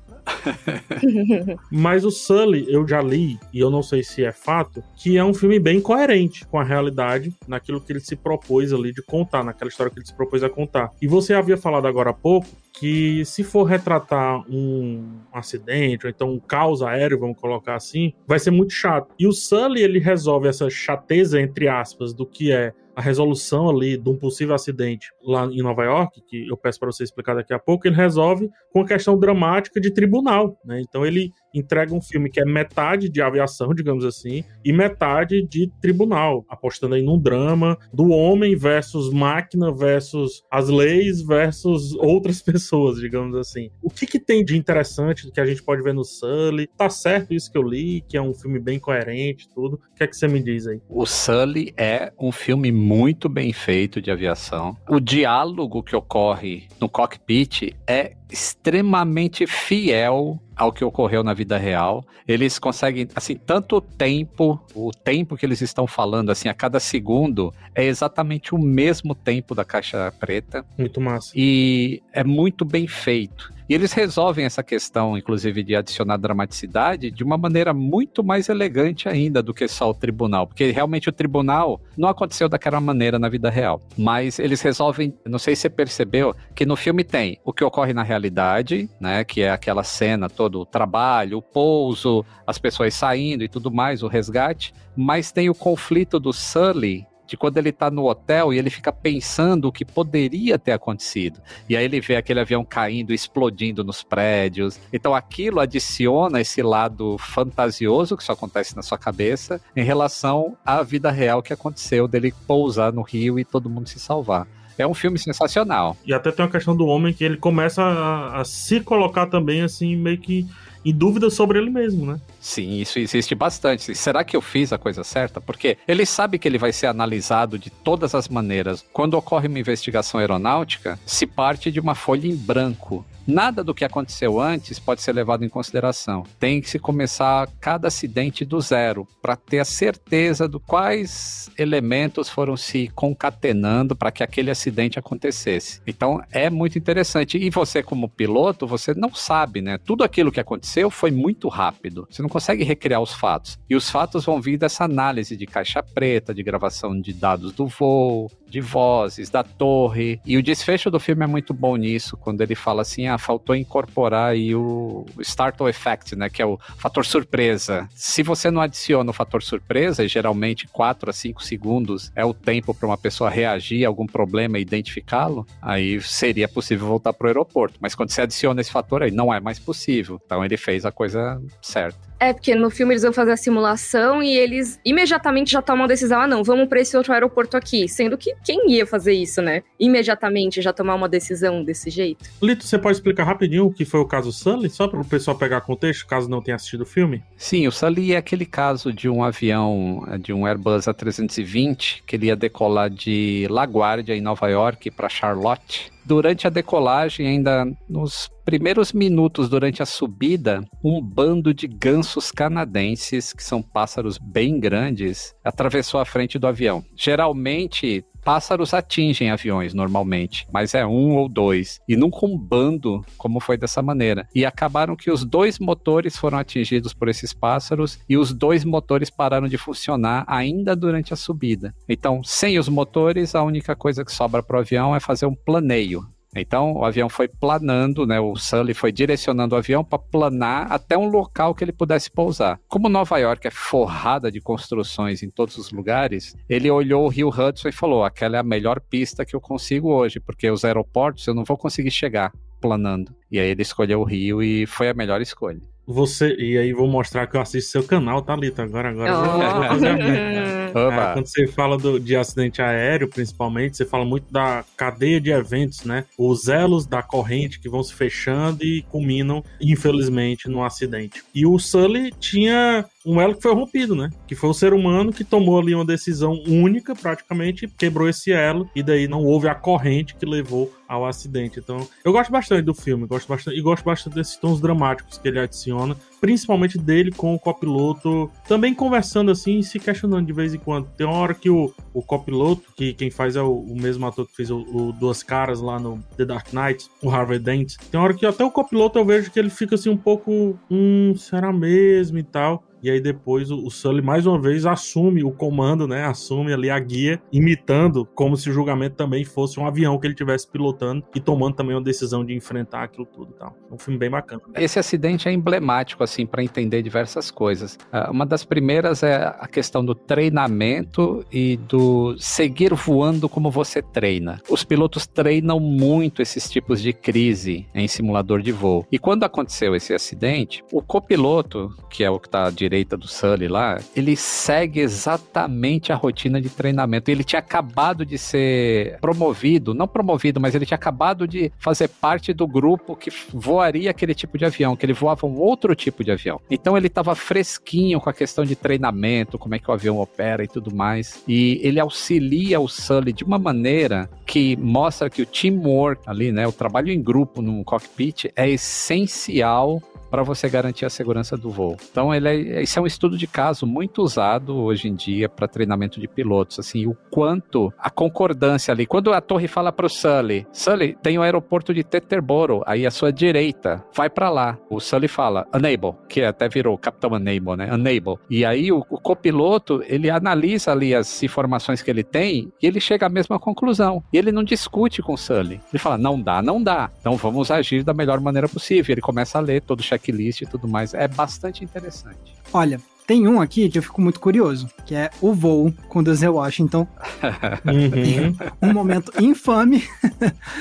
Mas 1.72 2.06
o 2.06 2.12
Sully, 2.12 2.66
eu 2.70 2.88
já 2.88 3.02
li, 3.02 3.40
e 3.54 3.60
eu 3.60 3.70
não 3.70 3.82
sei 3.84 4.04
se 4.04 4.24
é 4.24 4.32
fato, 4.32 4.84
que 4.96 5.18
é 5.18 5.24
um 5.24 5.34
filme 5.34 5.60
bem 5.60 5.82
coerente 5.82 6.46
com 6.46 6.60
a 6.60 6.64
realidade, 6.64 7.34
naquilo 7.48 7.82
que 7.82 7.92
ele 7.92 8.00
se 8.00 8.16
propôs 8.16 8.74
ali 8.74 8.92
de 8.92 9.02
contar, 9.02 9.44
naquela 9.44 9.70
história 9.70 9.92
que 9.92 10.00
ele 10.00 10.06
se 10.06 10.16
propôs 10.16 10.44
a 10.44 10.50
contar. 10.50 10.92
E 11.02 11.08
você 11.08 11.34
havia 11.34 11.58
falado 11.58 11.88
agora 11.88 12.12
há 12.12 12.14
pouco 12.14 12.48
que 12.80 13.24
se 13.26 13.44
for 13.44 13.64
retratar 13.64 14.44
um 14.50 15.20
acidente, 15.32 16.06
ou 16.06 16.10
então 16.10 16.32
um 16.32 16.40
caos 16.40 16.82
aéreo, 16.82 17.20
vamos 17.20 17.40
colocar 17.40 17.76
assim, 17.76 18.14
vai 18.28 18.40
ser 18.40 18.52
muito 18.52 18.74
chato. 18.74 19.14
E 19.18 19.28
o 19.28 19.32
Sully, 19.32 19.82
ele 19.82 20.00
resolve 20.00 20.48
essa 20.48 20.70
chateza, 20.70 21.40
entre 21.40 21.68
aspas, 21.68 22.14
do 22.14 22.26
que 22.26 22.52
é 22.52 22.74
a 22.96 23.02
resolução 23.02 23.70
ali 23.70 23.98
de 23.98 24.10
um 24.10 24.16
possível 24.16 24.56
acidente 24.56 25.12
lá 25.22 25.46
em 25.46 25.62
Nova 25.62 25.84
York, 25.84 26.22
que 26.28 26.48
eu 26.48 26.56
peço 26.56 26.80
para 26.80 26.92
você 26.92 27.04
explicar 27.04 27.36
daqui 27.36 27.54
a 27.54 27.60
pouco, 27.60 27.88
ele 27.88 27.96
resolve 27.96 28.50
com 28.72 28.82
a 28.82 28.88
questão 28.88 29.20
dramática 29.20 29.82
de 29.82 29.94
tribunal, 29.94 30.58
né? 30.64 30.82
Então 30.82 31.06
ele 31.06 31.34
entrega 31.56 31.94
um 31.94 32.02
filme 32.02 32.30
que 32.30 32.40
é 32.40 32.46
metade 32.46 33.10
de 33.10 33.22
aviação, 33.22 33.74
digamos 33.74 34.06
assim, 34.06 34.44
e 34.64 34.72
metade 34.74 35.46
de 35.48 35.72
tribunal, 35.82 36.46
apostando 36.50 36.96
aí 36.96 37.02
num 37.02 37.20
drama 37.20 37.78
do 37.94 38.10
homem 38.10 38.56
versus 38.56 39.12
máquina 39.12 39.72
versus 39.72 40.44
as 40.52 40.70
leis 40.70 41.22
versus 41.22 41.94
outras 41.96 42.42
pessoas, 42.44 43.00
digamos 43.00 43.36
assim. 43.36 43.70
O 43.82 43.90
que, 43.90 44.06
que 44.06 44.20
tem 44.20 44.44
de 44.44 44.58
interessante 44.58 45.32
que 45.32 45.40
a 45.40 45.46
gente 45.46 45.64
pode 45.64 45.82
ver 45.82 45.94
no 45.94 46.04
Sully? 46.04 46.68
Tá 46.78 46.90
certo 46.90 47.34
isso 47.34 47.52
que 47.52 47.58
eu 47.58 47.64
li, 47.64 48.04
que 48.08 48.18
é 48.18 48.22
um 48.22 48.34
filme 48.34 48.60
bem 48.60 48.80
coerente, 48.80 49.48
tudo. 49.54 49.76
O 49.76 49.96
que 49.96 50.04
é 50.04 50.08
que 50.08 50.16
você 50.16 50.28
me 50.28 50.42
diz 50.42 50.68
aí? 50.68 50.80
O 50.90 51.06
Sully 51.06 51.74
é 51.78 52.12
um 52.20 52.32
filme 52.32 52.72
muito 52.72 53.30
bem 53.30 53.54
feito 53.54 54.02
de 54.02 54.12
aviação. 54.12 54.76
O 54.90 55.00
diálogo 55.00 55.84
que 55.84 55.96
ocorre 55.96 56.68
no 56.80 56.90
cockpit 56.90 57.76
é 57.88 58.16
extremamente 58.30 59.46
fiel 59.46 60.40
ao 60.56 60.72
que 60.72 60.84
ocorreu 60.84 61.24
na 61.24 61.34
vida 61.34 61.58
real. 61.58 62.06
Eles 62.28 62.58
conseguem, 62.58 63.08
assim, 63.16 63.36
tanto 63.36 63.80
tempo, 63.82 64.60
o 64.74 64.92
tempo 64.92 65.36
que 65.36 65.46
eles 65.46 65.62
estão 65.62 65.86
falando, 65.86 66.32
assim, 66.32 66.48
a 66.50 66.54
cada 66.54 66.80
segundo, 66.80 67.54
é 67.74 67.84
exatamente 67.84 68.56
o 68.56 68.58
mesmo 68.58 69.14
tempo 69.14 69.54
da 69.54 69.66
caixa 69.66 70.12
preta. 70.20 70.66
Muito 70.78 71.00
massa. 71.02 71.32
E 71.36 72.02
é 72.12 72.24
muito 72.24 72.66
bem 72.66 72.88
feito. 72.88 73.54
E 73.68 73.74
eles 73.74 73.94
resolvem 73.94 74.46
essa 74.46 74.62
questão, 74.62 75.18
inclusive, 75.18 75.64
de 75.64 75.76
adicionar 75.76 76.18
dramaticidade 76.18 77.10
de 77.10 77.24
uma 77.24 77.36
maneira 77.36 77.74
muito 77.74 78.24
mais 78.24 78.48
elegante 78.48 79.10
ainda 79.10 79.42
do 79.42 79.56
que 79.56 79.68
só 79.68 79.90
o 79.90 79.94
tribunal. 79.94 80.46
Porque 80.46 80.70
realmente 80.70 81.10
o 81.10 81.12
tribunal 81.12 81.82
não 81.98 82.08
aconteceu 82.08 82.48
daquela 82.48 82.80
maneira 82.80 83.18
na 83.18 83.28
vida 83.28 83.50
real. 83.50 83.82
Mas 83.98 84.38
eles 84.38 84.62
resolvem, 84.62 85.16
não 85.26 85.40
sei 85.40 85.56
se 85.56 85.64
você 85.64 85.70
percebeu, 85.70 86.36
que 86.54 86.66
no 86.66 86.76
filme 86.76 87.04
tem 87.04 87.40
o 87.44 87.52
que 87.52 87.64
ocorre 87.64 87.92
na 87.92 88.04
realidade, 88.04 88.88
né? 89.00 89.24
Que 89.24 89.42
é 89.42 89.50
aquela 89.50 89.84
cena, 89.84 90.30
todo 90.30 90.62
o 90.62 90.66
trabalho, 90.66 91.40
o 91.40 91.42
pouso, 91.42 92.24
as 92.46 92.60
pessoas 92.60 92.94
saindo 92.94 93.44
e 93.44 93.50
tudo 93.50 93.72
mais, 93.72 94.04
o 94.04 94.08
resgate. 94.08 94.76
Mas 94.96 95.32
tem 95.32 95.50
o 95.50 95.56
conflito 95.56 96.20
do 96.20 96.32
Sully 96.32 97.06
de 97.28 97.38
quando 97.38 97.58
ele 97.58 97.72
tá 97.72 97.90
no 97.90 98.06
hotel 98.06 98.54
e 98.54 98.58
ele 98.58 98.70
fica 98.70 98.92
pensando 98.92 99.68
o 99.68 99.72
que 99.72 99.86
poderia 99.86 100.58
ter 100.60 100.72
acontecido. 100.72 101.40
E 101.70 101.76
aí 101.76 101.86
ele 101.86 102.00
vê 102.00 102.16
aquele 102.16 102.40
avião 102.40 102.64
caindo, 102.64 103.14
explodindo 103.14 103.84
nos 103.84 104.04
prédios. 104.04 104.80
Então 104.92 105.16
aquilo 105.16 105.60
adiciona 105.60 106.42
esse 106.42 106.62
lado 106.62 107.18
fantasioso 107.18 108.18
que 108.18 108.24
só 108.24 108.34
acontece 108.34 108.76
na 108.76 108.82
sua 108.82 108.98
cabeça 108.98 109.62
em 109.76 109.84
relação 109.84 110.58
à 110.66 110.82
vida 110.84 111.12
real 111.12 111.42
que 111.42 111.54
aconteceu 111.54 112.08
dele 112.08 112.34
pousar 112.48 112.94
no 112.94 113.02
rio 113.02 113.40
e 113.40 113.46
todo 113.46 113.70
mundo 113.70 113.90
se 113.90 114.00
salvar. 114.00 114.48
É 114.78 114.86
um 114.86 114.94
filme 114.94 115.18
sensacional. 115.18 115.96
E 116.06 116.14
até 116.14 116.32
tem 116.32 116.44
uma 116.44 116.52
questão 116.52 116.76
do 116.76 116.86
homem 116.86 117.14
que 117.14 117.24
ele 117.24 117.38
começa 117.38 117.82
a, 117.82 118.42
a 118.42 118.46
se 118.46 118.82
colocar 118.82 119.28
também 119.28 119.62
assim, 119.62 119.96
meio 119.96 120.18
que 120.18 120.46
em 120.86 120.94
dúvida 120.94 121.30
sobre 121.32 121.58
ele 121.58 121.72
mesmo, 121.72 122.06
né? 122.06 122.20
Sim, 122.40 122.80
isso 122.80 123.00
existe 123.00 123.34
bastante. 123.34 123.96
Será 123.96 124.24
que 124.24 124.38
eu 124.38 124.42
fiz 124.42 124.72
a 124.72 124.78
coisa 124.78 125.04
certa? 125.04 125.42
Porque 125.42 125.78
ele 125.88 126.06
sabe 126.06 126.38
que 126.38 126.48
ele 126.48 126.60
vai 126.60 126.72
ser 126.72 126.86
analisado 126.86 127.58
de 127.58 127.72
todas 127.72 128.14
as 128.14 128.30
maneiras. 128.30 128.86
Quando 128.94 129.16
ocorre 129.16 129.48
uma 129.48 129.60
investigação 129.60 130.20
aeronáutica, 130.20 131.00
se 131.06 131.26
parte 131.26 131.72
de 131.72 131.80
uma 131.80 131.96
folha 131.96 132.28
em 132.28 132.36
branco. 132.36 133.04
Nada 133.28 133.64
do 133.64 133.74
que 133.74 133.84
aconteceu 133.84 134.40
antes 134.40 134.78
pode 134.78 135.02
ser 135.02 135.14
levado 135.14 135.44
em 135.44 135.50
consideração. 135.50 136.24
Tem 136.40 136.62
que 136.62 136.70
se 136.70 136.78
começar 136.78 137.50
cada 137.60 137.88
acidente 137.88 138.46
do 138.46 138.62
zero 138.62 139.08
para 139.22 139.36
ter 139.36 139.60
a 139.60 139.66
certeza 139.66 140.48
do 140.48 140.60
quais 140.60 141.50
elementos 141.58 142.30
foram 142.30 142.56
se 142.56 142.92
concatenando 142.94 143.96
para 143.96 144.12
que 144.12 144.24
aquele 144.24 144.52
acidente 144.52 145.00
acontecesse. 145.00 145.82
Então 145.88 146.22
é 146.32 146.50
muito 146.50 146.78
interessante. 146.78 147.38
E 147.38 147.50
você, 147.50 147.82
como 147.82 148.08
piloto, 148.10 148.68
você 148.68 148.94
não 148.94 149.14
sabe, 149.14 149.62
né? 149.62 149.78
Tudo 149.78 150.04
aquilo 150.04 150.32
que 150.32 150.40
aconteceu 150.40 150.90
foi 150.90 151.12
muito 151.12 151.48
rápido. 151.48 152.08
Você 152.10 152.22
não 152.22 152.30
consegue 152.30 152.64
recriar 152.64 153.02
os 153.02 153.14
fatos. 153.14 153.58
E 153.70 153.76
os 153.76 153.90
fatos 153.90 154.26
vão 154.26 154.42
vir 154.42 154.58
dessa 154.58 154.84
análise 154.84 155.36
de 155.36 155.46
caixa 155.46 155.82
preta, 155.82 156.34
de 156.34 156.44
gravação 156.44 157.00
de 157.00 157.14
dados 157.14 157.52
do 157.54 157.68
voo, 157.68 158.32
de 158.56 158.62
vozes, 158.62 159.30
da 159.30 159.44
torre. 159.44 160.20
E 160.26 160.38
o 160.38 160.44
desfecho 160.44 160.90
do 160.90 160.98
filme 160.98 161.26
é 161.26 161.28
muito 161.28 161.54
bom 161.54 161.76
nisso, 161.76 162.16
quando 162.16 162.40
ele 162.40 162.56
fala 162.56 162.84
assim: 162.84 163.06
ah, 163.08 163.18
faltou 163.18 163.54
incorporar 163.54 164.32
aí 164.32 164.56
o, 164.56 165.06
startle 165.20 165.70
effect, 165.70 166.16
né? 166.16 166.30
Que 166.30 166.42
é 166.42 166.46
o 166.46 166.58
fator 166.78 167.06
surpresa. 167.06 167.90
Se 167.94 168.24
você 168.24 168.50
não 168.50 168.62
adiciona 168.62 169.10
o 169.10 169.14
fator 169.14 169.44
surpresa, 169.44 170.06
e 170.06 170.08
geralmente 170.08 170.68
4 170.68 171.10
a 171.10 171.14
5 171.14 171.44
segundos 171.44 172.12
é 172.16 172.24
o 172.24 172.34
tempo 172.34 172.74
para 172.74 172.88
uma 172.88 172.98
pessoa 172.98 173.30
reagir 173.30 173.84
a 173.84 173.90
algum 173.90 174.08
problema 174.08 174.58
e 174.58 174.62
identificá-lo, 174.62 175.46
aí 175.62 176.00
seria 176.02 176.48
possível 176.48 176.88
voltar 176.88 177.12
para 177.12 177.26
o 177.26 177.28
aeroporto. 177.28 177.78
Mas 177.82 177.94
quando 177.94 178.12
você 178.12 178.22
adiciona 178.22 178.62
esse 178.62 178.72
fator 178.72 179.04
aí, 179.04 179.12
não 179.12 179.34
é 179.34 179.42
mais 179.42 179.60
possível. 179.60 180.22
Então 180.26 180.46
ele 180.46 180.56
fez 180.56 180.86
a 180.86 180.92
coisa 180.94 181.42
certa. 181.62 182.16
É, 182.20 182.32
porque 182.32 182.56
no 182.56 182.70
filme 182.70 182.94
eles 182.94 183.04
vão 183.04 183.12
fazer 183.12 183.34
a 183.34 183.38
simulação 183.38 184.24
e 184.24 184.36
eles 184.36 184.80
imediatamente 184.86 185.52
já 185.52 185.62
tomam 185.62 185.84
a 185.84 185.88
decisão: 185.88 186.22
ah, 186.22 186.28
não, 186.28 186.44
vamos 186.44 186.68
para 186.68 186.80
esse 186.80 186.96
outro 186.96 187.12
aeroporto 187.14 187.58
aqui. 187.58 187.88
Sendo 187.90 188.18
que 188.18 188.34
quem 188.46 188.72
ia 188.72 188.86
fazer 188.86 189.14
isso, 189.14 189.42
né? 189.42 189.64
Imediatamente 189.80 190.62
já 190.62 190.72
tomar 190.72 190.94
uma 190.94 191.10
decisão 191.10 191.64
desse 191.64 191.90
jeito. 191.90 192.30
Lito, 192.42 192.64
você 192.64 192.78
pode 192.78 192.98
explicar 192.98 193.24
rapidinho 193.24 193.66
o 193.66 193.74
que 193.74 193.84
foi 193.84 194.00
o 194.00 194.06
caso 194.06 194.32
Sully, 194.32 194.70
só 194.70 194.88
para 194.88 195.02
o 195.02 195.06
pessoal 195.06 195.36
pegar 195.36 195.62
contexto, 195.62 196.06
caso 196.06 196.30
não 196.30 196.42
tenha 196.42 196.56
assistido 196.56 196.82
o 196.82 196.86
filme? 196.86 197.24
Sim, 197.36 197.68
o 197.68 197.72
Sully 197.72 198.14
é 198.14 198.18
aquele 198.18 198.46
caso 198.46 198.94
de 198.94 199.10
um 199.10 199.24
avião, 199.24 200.06
de 200.22 200.32
um 200.32 200.46
Airbus 200.46 200.86
A320, 200.86 202.04
que 202.06 202.16
ele 202.16 202.28
ia 202.28 202.36
decolar 202.36 202.90
de 202.90 203.48
LaGuardia, 203.50 204.16
em 204.16 204.22
Nova 204.22 204.48
York, 204.48 204.92
para 204.92 205.10
Charlotte 205.10 205.96
durante 206.06 206.46
a 206.46 206.52
decolagem, 206.52 207.28
ainda 207.28 207.66
nos 207.90 208.30
primeiros 208.46 208.94
minutos 208.94 209.50
durante 209.50 209.82
a 209.82 209.86
subida, 209.86 210.64
um 210.84 211.02
bando 211.02 211.54
de 211.54 211.68
gansos 211.68 212.32
canadenses, 212.32 213.34
que 213.34 213.44
são 213.44 213.62
pássaros 213.62 214.20
bem 214.20 214.60
grandes, 214.60 215.34
atravessou 215.44 216.00
a 216.00 216.06
frente 216.06 216.38
do 216.38 216.46
avião. 216.46 216.86
Geralmente, 216.96 218.06
pássaros 218.26 218.74
atingem 218.74 219.30
aviões 219.30 219.76
normalmente, 219.76 220.48
mas 220.52 220.74
é 220.74 220.84
um 220.84 221.16
ou 221.16 221.30
dois. 221.30 221.80
E 221.88 221.96
nunca 221.96 222.26
um 222.26 222.36
bando, 222.36 223.06
como 223.20 223.40
foi 223.40 223.56
dessa 223.56 223.84
maneira. 223.84 224.28
E 224.34 224.44
acabaram 224.44 224.96
que 224.96 225.12
os 225.12 225.24
dois 225.24 225.60
motores 225.60 226.18
foram 226.18 226.40
atingidos 226.40 226.92
por 226.92 227.08
esses 227.08 227.32
pássaros 227.32 228.00
e 228.10 228.18
os 228.18 228.34
dois 228.34 228.66
motores 228.66 229.12
pararam 229.12 229.48
de 229.48 229.60
funcionar 229.60 230.26
ainda 230.28 230.76
durante 230.76 231.14
a 231.14 231.18
subida. 231.18 231.74
Então, 231.88 232.24
sem 232.24 232.58
os 232.58 232.68
motores, 232.68 233.36
a 233.36 233.44
única 233.44 233.76
coisa 233.76 234.04
que 234.04 234.12
sobra 234.12 234.42
para 234.42 234.58
o 234.58 234.60
avião 234.60 234.96
é 234.96 235.00
fazer 235.00 235.28
um 235.28 235.36
planeio. 235.36 236.04
Então 236.36 236.74
o 236.74 236.86
avião 236.86 237.10
foi 237.10 237.28
planando, 237.28 238.06
né? 238.06 238.20
O 238.20 238.36
Sully 238.36 238.74
foi 238.74 238.92
direcionando 238.92 239.56
o 239.56 239.58
avião 239.58 239.84
para 239.84 240.00
planar 240.00 240.72
até 240.72 240.98
um 240.98 241.10
local 241.10 241.56
que 241.56 241.64
ele 241.64 241.72
pudesse 241.72 242.12
pousar. 242.12 242.60
Como 242.68 242.90
Nova 242.90 243.18
York 243.18 243.48
é 243.48 243.52
forrada 243.52 244.32
de 244.32 244.42
construções 244.42 245.24
em 245.24 245.30
todos 245.30 245.58
os 245.58 245.72
lugares, 245.72 246.36
ele 246.50 246.70
olhou 246.70 247.06
o 247.06 247.10
Rio 247.10 247.30
Hudson 247.30 247.70
e 247.70 247.72
falou: 247.72 248.04
aquela 248.04 248.38
é 248.38 248.40
a 248.40 248.44
melhor 248.44 248.80
pista 248.80 249.26
que 249.26 249.36
eu 249.36 249.42
consigo 249.42 249.92
hoje, 249.92 250.20
porque 250.20 250.50
os 250.50 250.66
aeroportos 250.66 251.26
eu 251.28 251.34
não 251.34 251.44
vou 251.44 251.58
conseguir 251.58 251.92
chegar 251.92 252.32
planando. 252.60 253.16
E 253.32 253.40
aí 253.40 253.50
ele 253.50 253.62
escolheu 253.62 254.02
o 254.02 254.06
Rio 254.06 254.42
e 254.42 254.66
foi 254.66 254.90
a 254.90 254.94
melhor 254.94 255.22
escolha. 255.22 255.62
Você, 255.88 256.36
e 256.36 256.58
aí 256.58 256.74
vou 256.74 256.88
mostrar 256.88 257.28
que 257.28 257.38
eu 257.38 257.42
assisto 257.42 257.72
seu 257.72 257.84
canal, 257.84 258.22
tá, 258.22 258.36
Lito? 258.36 258.62
Agora, 258.62 258.90
agora 258.90 259.14
oh. 259.14 259.68
fazer. 259.70 260.56
É, 260.76 261.14
quando 261.14 261.26
você 261.26 261.48
fala 261.48 261.78
do, 261.78 261.98
de 261.98 262.18
acidente 262.18 262.62
aéreo, 262.62 263.08
principalmente, 263.08 263.78
você 263.78 263.86
fala 263.86 264.04
muito 264.04 264.30
da 264.30 264.66
cadeia 264.76 265.22
de 265.22 265.32
eventos, 265.32 265.86
né? 265.86 266.04
Os 266.18 266.50
elos 266.50 266.86
da 266.86 267.02
corrente 267.02 267.62
que 267.62 267.70
vão 267.70 267.82
se 267.82 267.94
fechando 267.94 268.62
e 268.62 268.82
culminam, 268.82 269.42
infelizmente, 269.62 270.50
no 270.50 270.66
acidente. 270.66 271.24
E 271.34 271.46
o 271.46 271.58
Sully 271.58 272.12
tinha 272.20 272.86
um 273.06 273.22
elo 273.22 273.36
que 273.36 273.42
foi 273.42 273.54
rompido, 273.54 273.96
né? 273.96 274.10
Que 274.28 274.36
foi 274.36 274.50
o 274.50 274.54
ser 274.54 274.74
humano 274.74 275.14
que 275.14 275.24
tomou 275.24 275.60
ali 275.60 275.76
uma 275.76 275.86
decisão 275.86 276.34
única, 276.48 276.96
praticamente, 276.96 277.68
quebrou 277.68 278.10
esse 278.10 278.32
elo, 278.32 278.70
e 278.76 278.82
daí 278.82 279.08
não 279.08 279.24
houve 279.24 279.48
a 279.48 279.56
corrente 279.56 280.16
que 280.16 280.26
levou 280.26 280.74
ao 280.88 281.06
acidente. 281.06 281.60
Então, 281.60 281.88
eu 282.04 282.12
gosto 282.12 282.32
bastante 282.32 282.64
do 282.64 282.74
filme, 282.74 283.08
gosto 283.08 283.28
bastante, 283.28 283.58
e 283.58 283.62
gosto 283.62 283.84
bastante 283.84 284.16
desses 284.16 284.38
tons 284.38 284.62
dramáticos 284.62 285.18
que 285.18 285.28
ele 285.28 285.40
adiciona, 285.40 285.96
principalmente 286.22 286.78
dele 286.78 287.12
com 287.12 287.34
o 287.34 287.40
copiloto, 287.40 288.32
também 288.48 288.74
conversando 288.74 289.32
assim 289.32 289.60
e 289.60 289.64
se 289.64 289.80
questionando 289.80 290.26
de 290.26 290.34
vez 290.34 290.54
em 290.54 290.60
quando. 290.60 290.88
Tem 290.96 291.06
uma 291.06 291.18
hora 291.18 291.34
que 291.34 291.50
o, 291.50 291.74
o 291.94 292.02
copiloto, 292.02 292.64
que 292.76 292.94
quem 292.94 293.10
faz 293.12 293.36
é 293.36 293.42
o, 293.42 293.60
o 293.60 293.76
mesmo 293.80 294.06
ator 294.06 294.28
que 294.28 294.36
fez 294.36 294.50
o, 294.50 294.60
o, 294.60 294.92
Duas 294.92 295.24
Caras 295.24 295.60
lá 295.60 295.80
no 295.80 296.00
The 296.18 296.26
Dark 296.26 296.54
Knight, 296.54 296.90
o 297.02 297.10
Harvey 297.10 297.40
Dent, 297.40 297.76
tem 297.92 298.00
uma 298.00 298.06
hora 298.06 298.14
que 298.14 298.26
até 298.26 298.44
o 298.44 298.52
copiloto 298.52 298.98
eu 298.98 299.06
vejo 299.06 299.32
que 299.32 299.40
ele 299.40 299.50
fica 299.50 299.76
assim 299.76 299.90
um 299.90 299.98
pouco, 299.98 300.58
hum, 300.70 301.14
será 301.18 301.52
mesmo 301.52 302.18
e 302.18 302.24
tal. 302.24 302.64
E 302.86 302.90
aí 302.92 303.02
depois 303.02 303.50
o, 303.50 303.68
Sully 303.72 304.00
mais 304.00 304.28
uma 304.28 304.40
vez 304.40 304.64
assume 304.64 305.24
o 305.24 305.32
comando, 305.32 305.88
né? 305.88 306.06
Assume 306.06 306.54
ali 306.54 306.70
a 306.70 306.78
guia, 306.78 307.20
imitando 307.34 308.06
como 308.14 308.38
se 308.38 308.48
o 308.48 308.54
julgamento 308.54 308.96
também 308.96 309.26
fosse 309.26 309.60
um 309.60 309.66
avião 309.66 309.98
que 309.98 310.06
ele 310.06 310.14
estivesse 310.14 310.48
pilotando 310.48 311.04
e 311.16 311.20
tomando 311.20 311.56
também 311.56 311.76
uma 311.76 311.82
decisão 311.82 312.24
de 312.24 312.36
enfrentar 312.36 312.84
aquilo 312.84 313.08
tudo 313.08 313.34
tal. 313.34 313.58
Um 313.72 313.78
filme 313.80 313.98
bem 313.98 314.12
bacana. 314.12 314.44
Esse 314.54 314.78
acidente 314.78 315.28
é 315.28 315.34
emblemático, 315.34 316.04
assim, 316.04 316.28
para 316.28 316.44
entender 316.44 316.84
diversas 316.84 317.32
coisas. 317.32 317.74
Uh, 317.92 318.12
uma 318.12 318.24
das 318.24 318.46
primeiras 318.46 319.02
é 319.02 319.16
a 319.16 319.48
questão 319.48 319.84
do 319.84 319.96
treinamento 319.96 321.26
e 321.32 321.58
do 321.58 322.16
seguir 322.20 322.76
voando 322.76 323.28
como 323.28 323.50
você 323.50 323.82
treina. 323.82 324.40
Os 324.48 324.64
pilotos 324.64 325.08
treinam 325.08 325.60
muito 325.60 326.22
esses 326.22 326.48
tipos 326.48 326.80
de 326.84 326.94
crise 326.94 327.66
em 327.74 327.88
simulador 327.88 328.44
de 328.44 328.52
voo. 328.52 328.86
E 328.92 329.00
quando 329.00 329.24
aconteceu 329.24 329.76
esse 329.76 329.92
acidente, 329.92 330.64
o 330.72 330.84
copiloto, 330.84 331.74
que 331.90 332.04
é 332.04 332.12
o 332.12 332.20
que 332.20 332.28
está 332.28 332.46
à 332.46 332.52
direita 332.76 332.98
do 332.98 333.08
Sully 333.08 333.48
lá, 333.48 333.80
ele 333.96 334.16
segue 334.16 334.82
exatamente 334.82 335.94
a 335.94 335.96
rotina 335.96 336.42
de 336.42 336.50
treinamento. 336.50 337.10
Ele 337.10 337.24
tinha 337.24 337.40
acabado 337.40 338.06
de 338.06 338.18
ser 338.18 338.98
promovido, 339.00 339.74
não 339.74 339.88
promovido, 339.88 340.40
mas 340.42 340.54
ele 340.54 340.66
tinha 340.66 340.76
acabado 340.76 341.26
de 341.26 341.52
fazer 341.58 341.88
parte 341.88 342.34
do 342.34 342.46
grupo 342.46 342.96
que 342.96 343.10
voaria 343.34 343.90
aquele 343.90 344.14
tipo 344.14 344.38
de 344.38 344.46
avião, 344.46 344.76
que 344.76 344.86
ele 344.86 344.94
voava 344.94 345.26
um 345.26 345.38
outro 345.38 345.74
tipo 345.74 346.04
de 346.04 346.12
avião. 346.12 346.42
Então 346.50 346.76
ele 346.76 346.88
estava 346.88 347.16
fresquinho 347.16 348.02
com 348.02 348.10
a 348.10 348.14
questão 348.14 348.44
de 348.44 348.56
treinamento, 348.56 349.40
como 349.40 349.56
é 349.56 349.60
que 349.60 349.70
o 349.70 349.74
avião 349.74 350.00
opera 350.00 350.44
e 350.44 350.48
tudo 350.48 350.76
mais. 350.76 351.24
E 351.28 351.60
ele 351.64 351.80
auxilia 351.80 352.60
o 352.60 352.68
Sully 352.68 353.14
de 353.14 353.24
uma 353.24 353.40
maneira 353.40 354.10
que 354.26 354.58
mostra 354.58 355.10
que 355.10 355.22
o 355.22 355.26
teamwork 355.26 356.02
ali, 356.06 356.32
né, 356.32 356.46
o 356.46 356.52
trabalho 356.52 356.92
em 356.92 357.02
grupo 357.02 357.42
no 357.42 357.64
cockpit 357.64 358.26
é 358.36 358.50
essencial 358.50 359.82
para 360.16 360.24
você 360.24 360.48
garantir 360.48 360.86
a 360.86 360.90
segurança 360.90 361.36
do 361.36 361.50
voo. 361.50 361.76
Então, 361.92 362.16
ele 362.16 362.30
é, 362.30 362.62
esse 362.64 362.80
é 362.80 362.82
um 362.82 362.86
estudo 362.86 363.18
de 363.18 363.28
caso 363.28 363.68
muito 363.68 364.02
usado 364.02 364.56
hoje 364.56 364.88
em 364.88 364.96
dia 364.96 365.28
para 365.28 365.46
treinamento 365.46 366.00
de 366.00 366.08
pilotos. 366.08 366.58
Assim, 366.58 366.88
o 366.88 366.96
quanto 367.12 367.74
a 367.78 367.90
concordância 367.90 368.72
ali. 368.72 368.86
Quando 368.86 369.12
a 369.12 369.20
torre 369.20 369.50
fala 369.50 369.74
para 369.74 369.88
o 369.88 369.90
Sully, 369.90 370.48
Sully, 370.54 370.98
tem 371.04 371.18
o 371.18 371.22
aeroporto 371.22 371.74
de 371.74 371.84
Teterboro, 371.84 372.64
aí 372.66 372.86
à 372.86 372.92
sua 372.92 373.12
direita, 373.12 373.84
vai 373.94 374.10
para 374.10 374.30
lá. 374.30 374.58
O 374.70 374.80
Sully 374.80 375.10
fala, 375.10 375.46
unable, 375.54 375.96
que 376.08 376.22
até 376.22 376.48
virou 376.48 376.78
Capitão 376.78 377.12
Unable, 377.12 377.58
né? 377.58 377.74
Unable. 377.74 378.18
E 378.30 378.46
aí 378.46 378.72
o, 378.72 378.86
o 378.90 378.98
copiloto, 378.98 379.84
ele 379.86 380.10
analisa 380.10 380.72
ali 380.72 380.96
as 380.96 381.22
informações 381.24 381.82
que 381.82 381.92
ele 381.92 382.06
tem 382.06 382.54
e 382.64 382.68
ele 382.68 382.80
chega 382.80 383.08
à 383.08 383.10
mesma 383.10 383.38
conclusão. 383.38 384.02
E 384.14 384.18
ele 384.18 384.32
não 384.32 384.46
discute 384.46 385.02
com 385.02 385.16
o 385.16 385.18
Sully. 385.18 385.60
Ele 385.74 385.80
fala, 385.80 385.98
não 385.98 386.22
dá, 386.22 386.42
não 386.42 386.64
dá. 386.64 386.90
Então 387.02 387.18
vamos 387.18 387.52
agir 387.52 387.84
da 387.84 387.94
melhor 387.94 388.22
maneira 388.22 388.48
possível. 388.48 388.94
Ele 388.94 389.02
começa 389.02 389.38
a 389.38 389.42
ler 389.42 389.62
todo 389.62 389.82
o 389.82 389.84
check 389.84 390.05
checklist 390.06 390.42
e 390.42 390.46
tudo 390.46 390.68
mais. 390.68 390.94
É 390.94 391.08
bastante 391.08 391.64
interessante. 391.64 392.34
Olha, 392.54 392.80
tem 393.08 393.28
um 393.28 393.42
aqui 393.42 393.70
que 393.70 393.78
eu 393.78 393.84
fico 393.84 394.02
muito 394.02 394.20
curioso, 394.20 394.70
que 394.86 394.96
é 394.96 395.10
o 395.22 395.34
voo 395.34 395.74
com 395.88 396.04
Denzel 396.04 396.36
Washington. 396.36 396.88
uhum. 397.66 398.70
um 398.70 398.74
momento 398.74 399.12
infame, 399.22 399.84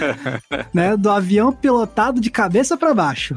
né, 0.73 0.97
do 0.97 1.11
avião 1.11 1.53
pilotado 1.53 2.21
de 2.21 2.31
cabeça 2.31 2.77
para 2.77 2.95
baixo. 2.95 3.35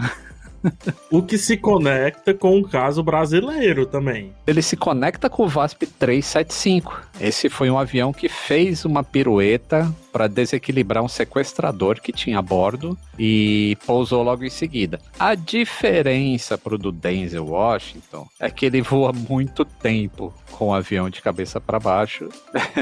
o 1.09 1.21
que 1.21 1.37
se 1.37 1.55
conecta 1.55 2.33
com 2.33 2.59
o 2.59 2.67
caso 2.67 3.01
brasileiro 3.03 3.85
também. 3.85 4.33
Ele 4.45 4.61
se 4.61 4.75
conecta 4.75 5.29
com 5.29 5.43
o 5.43 5.47
VASP 5.47 5.85
375. 5.85 7.01
Esse 7.21 7.49
foi 7.49 7.69
um 7.69 7.77
avião 7.77 8.11
que 8.11 8.27
fez 8.27 8.83
uma 8.83 9.03
pirueta 9.03 9.93
para 10.17 10.27
desequilibrar 10.27 11.03
um 11.03 11.07
sequestrador 11.07 12.01
que 12.01 12.11
tinha 12.11 12.39
a 12.39 12.41
bordo 12.41 12.97
e 13.19 13.77
pousou 13.85 14.23
logo 14.23 14.43
em 14.43 14.49
seguida. 14.49 14.99
A 15.19 15.35
diferença 15.35 16.57
pro 16.57 16.75
do 16.75 16.91
Denzel 16.91 17.45
Washington 17.45 18.27
é 18.39 18.49
que 18.49 18.65
ele 18.65 18.81
voa 18.81 19.13
muito 19.13 19.63
tempo 19.63 20.33
com 20.49 20.69
o 20.69 20.73
avião 20.73 21.07
de 21.07 21.21
cabeça 21.21 21.61
para 21.61 21.79
baixo. 21.79 22.29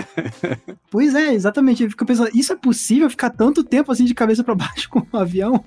pois 0.90 1.14
é, 1.14 1.34
exatamente. 1.34 1.84
Eu 1.84 1.90
fico 1.90 2.06
pensando, 2.06 2.30
isso 2.34 2.54
é 2.54 2.56
possível 2.56 3.10
ficar 3.10 3.32
tanto 3.32 3.66
tempo 3.66 3.92
assim 3.92 4.06
de 4.06 4.14
cabeça 4.14 4.42
para 4.42 4.56
baixo 4.56 4.90
com 4.90 5.06
o 5.12 5.18
avião? 5.18 5.62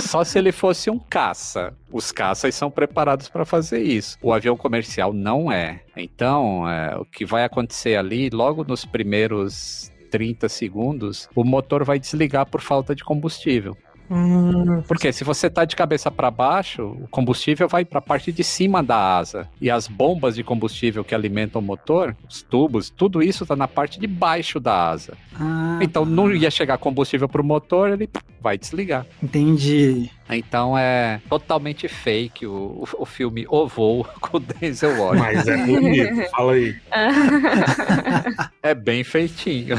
Só 0.00 0.24
se 0.24 0.36
ele 0.36 0.50
fosse 0.50 0.90
um 0.90 0.98
caça. 0.98 1.76
Os 1.92 2.10
caças 2.10 2.56
são 2.56 2.72
preparados 2.72 3.28
para 3.28 3.44
fazer 3.44 3.84
isso. 3.84 4.18
O 4.20 4.32
avião 4.32 4.56
comercial 4.56 5.12
não 5.12 5.52
é. 5.52 5.80
Então, 5.96 6.68
é, 6.68 6.96
o 6.96 7.04
que 7.04 7.24
vai 7.24 7.44
acontecer 7.44 7.94
ali, 7.94 8.30
logo 8.30 8.64
nos 8.64 8.84
primeiros 8.84 9.92
30 10.10 10.48
segundos, 10.48 11.28
o 11.34 11.44
motor 11.44 11.84
vai 11.84 11.98
desligar 11.98 12.46
por 12.46 12.60
falta 12.60 12.94
de 12.94 13.04
combustível. 13.04 13.76
Hum, 14.10 14.82
Porque 14.88 15.12
se 15.12 15.22
você 15.22 15.50
tá 15.50 15.66
de 15.66 15.76
cabeça 15.76 16.10
para 16.10 16.30
baixo, 16.30 16.82
o 17.02 17.08
combustível 17.08 17.68
vai 17.68 17.84
para 17.84 17.98
a 17.98 18.02
parte 18.02 18.32
de 18.32 18.42
cima 18.42 18.82
da 18.82 19.18
asa. 19.18 19.46
E 19.60 19.70
as 19.70 19.86
bombas 19.86 20.34
de 20.34 20.42
combustível 20.42 21.04
que 21.04 21.14
alimentam 21.14 21.60
o 21.60 21.64
motor, 21.64 22.16
os 22.28 22.40
tubos, 22.40 22.88
tudo 22.88 23.22
isso 23.22 23.44
tá 23.44 23.54
na 23.54 23.68
parte 23.68 24.00
de 24.00 24.06
baixo 24.06 24.58
da 24.58 24.88
asa. 24.88 25.12
Ah, 25.38 25.78
então 25.82 26.06
não 26.06 26.32
ia 26.32 26.50
chegar 26.50 26.78
combustível 26.78 27.28
pro 27.28 27.44
motor, 27.44 27.90
ele 27.90 28.08
vai 28.40 28.56
desligar. 28.56 29.04
Entendi. 29.22 30.10
Então 30.30 30.76
é 30.76 31.20
totalmente 31.28 31.86
fake 31.86 32.46
o, 32.46 32.50
o, 32.52 32.88
o 33.02 33.04
filme 33.06 33.46
O 33.48 33.66
Voo 33.66 34.06
com 34.20 34.38
o 34.38 34.40
Denzel 34.40 34.98
Washington. 35.02 35.18
Mas 35.22 35.48
é 35.48 35.66
bonito, 35.66 36.30
fala 36.30 36.52
aí. 36.52 36.76
é 38.68 38.74
bem 38.74 39.02
feitinho. 39.04 39.76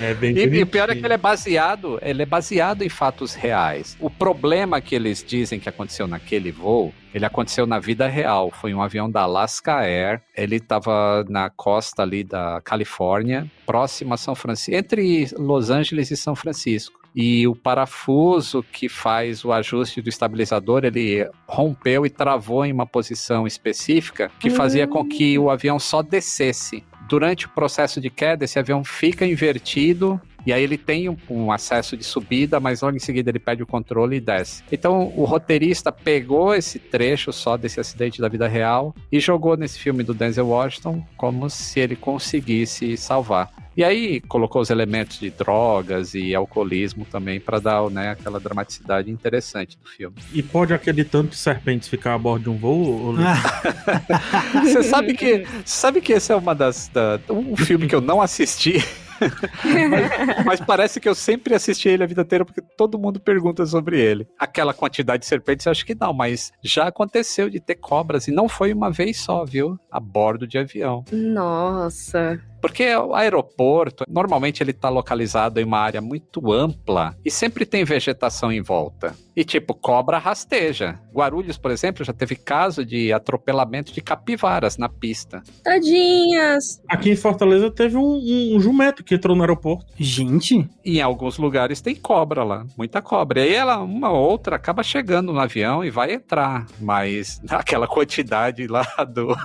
É 0.00 0.12
bem 0.12 0.36
e, 0.36 0.44
e 0.44 0.62
o 0.62 0.66
pior 0.66 0.90
é 0.90 0.94
que 0.96 1.04
ele 1.04 1.14
é 1.14 1.18
baseado, 1.18 2.00
ele 2.02 2.22
é 2.22 2.26
baseado 2.26 2.82
em 2.82 2.88
fatos 2.88 3.34
reais. 3.34 3.96
O 4.00 4.10
problema 4.10 4.80
que 4.80 4.94
eles 4.94 5.22
dizem 5.22 5.60
que 5.60 5.68
aconteceu 5.68 6.08
naquele 6.08 6.50
voo, 6.50 6.92
ele 7.14 7.24
aconteceu 7.24 7.64
na 7.64 7.78
vida 7.78 8.08
real. 8.08 8.50
Foi 8.50 8.74
um 8.74 8.82
avião 8.82 9.08
da 9.08 9.22
Alaska 9.22 9.76
Air. 9.76 10.20
Ele 10.36 10.56
estava 10.56 11.24
na 11.28 11.48
costa 11.48 12.02
ali 12.02 12.24
da 12.24 12.60
Califórnia, 12.64 13.48
próximo 13.64 14.14
a 14.14 14.16
São 14.16 14.34
Francisco, 14.34 14.74
entre 14.74 15.28
Los 15.36 15.70
Angeles 15.70 16.10
e 16.10 16.16
São 16.16 16.34
Francisco 16.34 17.03
e 17.14 17.46
o 17.46 17.54
parafuso 17.54 18.64
que 18.72 18.88
faz 18.88 19.44
o 19.44 19.52
ajuste 19.52 20.02
do 20.02 20.08
estabilizador 20.08 20.84
ele 20.84 21.28
rompeu 21.46 22.04
e 22.04 22.10
travou 22.10 22.64
em 22.64 22.72
uma 22.72 22.86
posição 22.86 23.46
específica 23.46 24.30
que 24.40 24.50
fazia 24.50 24.86
com 24.86 25.04
que 25.04 25.38
o 25.38 25.48
avião 25.48 25.78
só 25.78 26.02
descesse 26.02 26.84
durante 27.08 27.46
o 27.46 27.50
processo 27.50 28.00
de 28.00 28.10
queda, 28.10 28.44
esse 28.44 28.58
avião 28.58 28.82
fica 28.82 29.26
invertido 29.26 30.20
e 30.46 30.52
aí 30.52 30.62
ele 30.62 30.76
tem 30.76 31.08
um, 31.08 31.16
um, 31.30 31.52
acesso 31.52 31.96
de 31.96 32.04
subida, 32.04 32.60
mas 32.60 32.82
logo 32.82 32.96
em 32.96 33.00
seguida 33.00 33.30
ele 33.30 33.38
perde 33.38 33.62
o 33.62 33.66
controle 33.66 34.16
e 34.16 34.20
desce. 34.20 34.62
Então 34.70 35.12
o 35.16 35.24
roteirista 35.24 35.90
pegou 35.90 36.54
esse 36.54 36.78
trecho 36.78 37.32
só 37.32 37.56
desse 37.56 37.80
acidente 37.80 38.20
da 38.20 38.28
vida 38.28 38.46
real 38.46 38.94
e 39.10 39.18
jogou 39.18 39.56
nesse 39.56 39.78
filme 39.78 40.02
do 40.02 40.12
Denzel 40.12 40.48
Washington 40.48 41.02
como 41.16 41.48
se 41.48 41.80
ele 41.80 41.96
conseguisse 41.96 42.96
salvar. 42.96 43.50
E 43.76 43.82
aí 43.82 44.20
colocou 44.20 44.62
os 44.62 44.70
elementos 44.70 45.18
de 45.18 45.30
drogas 45.30 46.14
e 46.14 46.34
alcoolismo 46.34 47.04
também 47.04 47.40
para 47.40 47.58
dar 47.58 47.90
né, 47.90 48.10
aquela 48.10 48.38
dramaticidade 48.38 49.10
interessante 49.10 49.78
do 49.78 49.88
filme. 49.88 50.16
E 50.32 50.42
pode 50.42 50.72
aquele 50.72 51.04
tanto 51.04 51.30
de 51.30 51.36
serpentes 51.36 51.88
ficar 51.88 52.14
a 52.14 52.18
bordo 52.18 52.44
de 52.44 52.50
um 52.50 52.56
voo? 52.56 53.14
Você 54.62 54.82
sabe 54.82 55.14
que 55.14 55.46
sabe 55.64 56.00
que 56.00 56.12
esse 56.12 56.32
é 56.32 56.36
uma 56.36 56.54
das 56.54 56.88
da, 56.88 57.20
um 57.30 57.56
filme 57.56 57.86
que 57.86 57.94
eu 57.94 58.00
não 58.00 58.20
assisti 58.20 58.82
mas, 59.90 60.44
mas, 60.44 60.60
parece 60.60 61.00
que 61.00 61.08
eu 61.08 61.14
sempre 61.14 61.54
assisti 61.54 61.88
ele 61.88 62.02
a 62.02 62.06
vida 62.06 62.22
inteira 62.22 62.44
porque 62.44 62.60
todo 62.76 62.98
mundo 62.98 63.20
pergunta 63.20 63.64
sobre 63.66 64.00
ele. 64.00 64.26
Aquela 64.38 64.74
quantidade 64.74 65.20
de 65.20 65.26
serpentes, 65.26 65.66
eu 65.66 65.72
acho 65.72 65.84
que 65.84 65.94
não, 65.94 66.12
mas 66.12 66.52
já 66.62 66.88
aconteceu 66.88 67.48
de 67.48 67.60
ter 67.60 67.76
cobras 67.76 68.28
e 68.28 68.32
não 68.32 68.48
foi 68.48 68.72
uma 68.72 68.90
vez 68.90 69.18
só, 69.18 69.44
viu? 69.44 69.78
A 69.90 70.00
bordo 70.00 70.46
de 70.46 70.58
avião. 70.58 71.04
Nossa. 71.12 72.40
Porque 72.64 72.96
o 72.96 73.14
aeroporto, 73.14 74.04
normalmente 74.08 74.62
ele 74.62 74.70
está 74.70 74.88
localizado 74.88 75.60
em 75.60 75.64
uma 75.64 75.80
área 75.80 76.00
muito 76.00 76.50
ampla 76.50 77.14
e 77.22 77.30
sempre 77.30 77.66
tem 77.66 77.84
vegetação 77.84 78.50
em 78.50 78.62
volta. 78.62 79.14
E 79.36 79.44
tipo, 79.44 79.74
cobra 79.74 80.16
rasteja. 80.16 80.98
Guarulhos, 81.12 81.58
por 81.58 81.70
exemplo, 81.70 82.04
já 82.04 82.12
teve 82.12 82.36
caso 82.36 82.84
de 82.84 83.12
atropelamento 83.12 83.92
de 83.92 84.00
capivaras 84.00 84.78
na 84.78 84.88
pista. 84.88 85.42
Tadinhas! 85.62 86.80
Aqui 86.88 87.10
em 87.10 87.16
Fortaleza 87.16 87.70
teve 87.70 87.96
um, 87.96 88.54
um, 88.54 88.60
jumento 88.60 89.02
que 89.02 89.14
entrou 89.16 89.36
no 89.36 89.42
aeroporto. 89.42 89.86
Gente! 89.98 90.68
E 90.84 90.98
em 90.98 91.02
alguns 91.02 91.36
lugares 91.36 91.80
tem 91.80 91.94
cobra 91.96 92.44
lá, 92.44 92.64
muita 92.78 93.02
cobra. 93.02 93.40
E 93.40 93.42
aí 93.42 93.54
ela, 93.54 93.78
uma 93.78 94.10
ou 94.10 94.30
outra, 94.30 94.56
acaba 94.56 94.82
chegando 94.82 95.32
no 95.32 95.40
avião 95.40 95.84
e 95.84 95.90
vai 95.90 96.12
entrar. 96.12 96.66
Mas 96.80 97.42
aquela 97.50 97.88
quantidade 97.88 98.66
lá 98.68 98.86
do, 99.06 99.36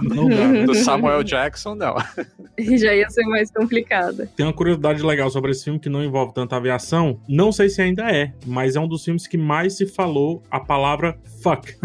do 0.65 0.75
Samuel 0.75 1.23
Jackson, 1.23 1.75
não. 1.75 1.95
Já 2.77 2.93
ia 2.93 3.08
ser 3.09 3.23
mais 3.25 3.51
complicada. 3.51 4.29
Tem 4.35 4.45
uma 4.45 4.53
curiosidade 4.53 5.01
legal 5.03 5.29
sobre 5.29 5.51
esse 5.51 5.63
filme 5.63 5.79
que 5.79 5.89
não 5.89 6.03
envolve 6.03 6.33
tanta 6.33 6.55
aviação. 6.55 7.19
Não 7.27 7.51
sei 7.51 7.69
se 7.69 7.81
ainda 7.81 8.09
é, 8.09 8.33
mas 8.45 8.75
é 8.75 8.79
um 8.79 8.87
dos 8.87 9.03
filmes 9.03 9.27
que 9.27 9.37
mais 9.37 9.77
se 9.77 9.85
falou 9.85 10.43
a 10.49 10.59
palavra 10.59 11.17
fuck. 11.41 11.75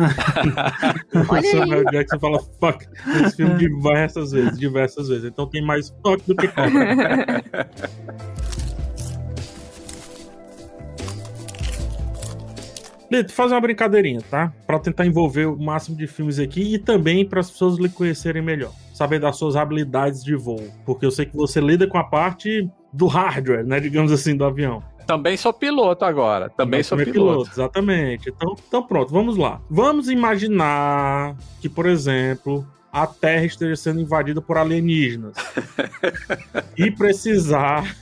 o 1.15 1.43
Samuel 1.51 1.85
Jackson 1.91 2.19
fala 2.19 2.39
fuck 2.61 2.87
nesse 3.07 3.37
filme 3.37 3.57
diversas 3.59 4.33
vezes, 4.33 4.59
diversas 4.59 5.09
vezes. 5.09 5.25
Então 5.25 5.47
tem 5.47 5.63
mais 5.63 5.95
fuck 6.03 6.23
do 6.27 6.35
que 6.37 6.49
cobra. 6.49 7.43
Lito, 13.11 13.33
fazer 13.33 13.55
uma 13.55 13.61
brincadeirinha, 13.61 14.21
tá? 14.29 14.53
Pra 14.67 14.79
tentar 14.79 15.07
envolver 15.07 15.47
o 15.47 15.57
máximo 15.57 15.97
de 15.97 16.07
filmes 16.07 16.39
aqui 16.39 16.75
e 16.75 16.79
também 16.79 17.25
para 17.25 17.41
as 17.41 17.51
pessoas 17.51 17.79
lhe 17.79 17.89
conhecerem 17.89 18.43
melhor. 18.43 18.73
Saber 18.95 19.19
das 19.19 19.37
suas 19.37 19.57
habilidades 19.57 20.23
de 20.23 20.37
voo. 20.37 20.71
Porque 20.87 21.05
eu 21.05 21.11
sei 21.11 21.27
que 21.27 21.37
você 21.37 21.61
lida 21.61 21.85
com 21.87 21.99
a 21.99 22.05
parte 22.05 22.71
do 22.93 23.09
hardware, 23.09 23.67
né? 23.67 23.81
Digamos 23.81 24.13
assim, 24.13 24.37
do 24.37 24.45
avião. 24.45 24.81
Também 25.05 25.37
sou 25.37 25.53
piloto 25.53 26.05
agora. 26.05 26.49
Também 26.49 26.81
sou 26.83 26.97
piloto. 26.97 27.13
piloto. 27.13 27.51
Exatamente. 27.51 28.31
Então, 28.31 28.55
então 28.69 28.83
pronto, 28.85 29.13
vamos 29.13 29.37
lá. 29.37 29.61
Vamos 29.69 30.09
imaginar 30.09 31.37
que, 31.61 31.69
por 31.69 31.87
exemplo, 31.87 32.65
a 32.93 33.05
Terra 33.05 33.45
esteja 33.45 33.75
sendo 33.75 34.01
invadida 34.01 34.41
por 34.41 34.57
alienígenas 34.57 35.35
e 36.79 36.89
precisar 36.93 37.97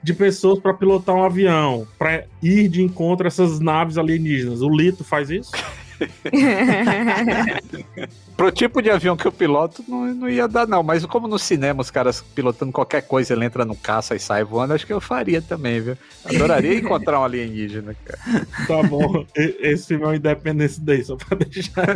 de 0.00 0.14
pessoas 0.14 0.60
para 0.60 0.72
pilotar 0.72 1.16
um 1.16 1.24
avião, 1.24 1.88
para 1.98 2.24
ir 2.40 2.68
de 2.68 2.80
encontro 2.80 3.26
a 3.26 3.28
essas 3.28 3.58
naves 3.58 3.98
alienígenas. 3.98 4.62
O 4.62 4.68
Lito 4.68 5.02
faz 5.02 5.28
isso? 5.28 5.50
Pro 8.36 8.52
tipo 8.52 8.82
de 8.82 8.90
avião 8.90 9.16
que 9.16 9.26
eu 9.26 9.32
piloto, 9.32 9.82
não, 9.88 10.14
não 10.14 10.28
ia 10.28 10.46
dar, 10.46 10.66
não. 10.66 10.82
Mas 10.82 11.04
como 11.06 11.26
no 11.26 11.38
cinema 11.38 11.80
os 11.80 11.90
caras 11.90 12.22
pilotando 12.34 12.72
qualquer 12.72 13.02
coisa, 13.02 13.32
ele 13.32 13.44
entra 13.44 13.64
no 13.64 13.74
caça 13.74 14.14
e 14.14 14.18
sai 14.18 14.44
voando, 14.44 14.74
acho 14.74 14.86
que 14.86 14.92
eu 14.92 15.00
faria 15.00 15.40
também, 15.40 15.80
viu? 15.80 15.96
Adoraria 16.24 16.76
encontrar 16.78 17.20
um 17.20 17.24
alienígena, 17.24 17.96
cara. 18.04 18.46
Tá 18.66 18.82
bom. 18.82 19.24
Esse 19.34 19.88
filme 19.88 20.04
é 20.04 20.08
o 20.08 20.14
Independence 20.14 20.80
Day, 20.80 21.02
só 21.02 21.16
pra 21.16 21.36
deixar 21.38 21.86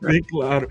bem 0.00 0.22
claro. 0.22 0.68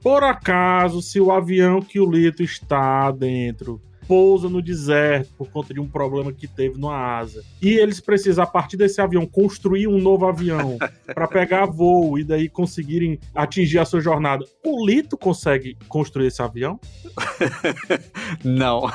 Por 0.00 0.22
acaso, 0.22 1.02
se 1.02 1.20
o 1.20 1.30
avião 1.30 1.82
que 1.82 2.00
o 2.00 2.10
Lito 2.10 2.42
está 2.42 3.10
dentro 3.10 3.80
pousa 4.10 4.48
no 4.48 4.60
deserto 4.60 5.32
por 5.38 5.48
conta 5.50 5.72
de 5.72 5.78
um 5.78 5.86
problema 5.86 6.32
que 6.32 6.48
teve 6.48 6.76
no 6.76 6.90
asa. 6.90 7.44
E 7.62 7.74
eles 7.74 8.00
precisam, 8.00 8.42
a 8.42 8.46
partir 8.46 8.76
desse 8.76 9.00
avião, 9.00 9.24
construir 9.24 9.86
um 9.86 10.00
novo 10.00 10.26
avião 10.26 10.76
para 11.14 11.28
pegar 11.28 11.66
voo 11.66 12.18
e 12.18 12.24
daí 12.24 12.48
conseguirem 12.48 13.20
atingir 13.32 13.78
a 13.78 13.84
sua 13.84 14.00
jornada. 14.00 14.44
O 14.66 14.84
Lito 14.84 15.16
consegue 15.16 15.78
construir 15.88 16.26
esse 16.26 16.42
avião? 16.42 16.80
Não. 18.42 18.90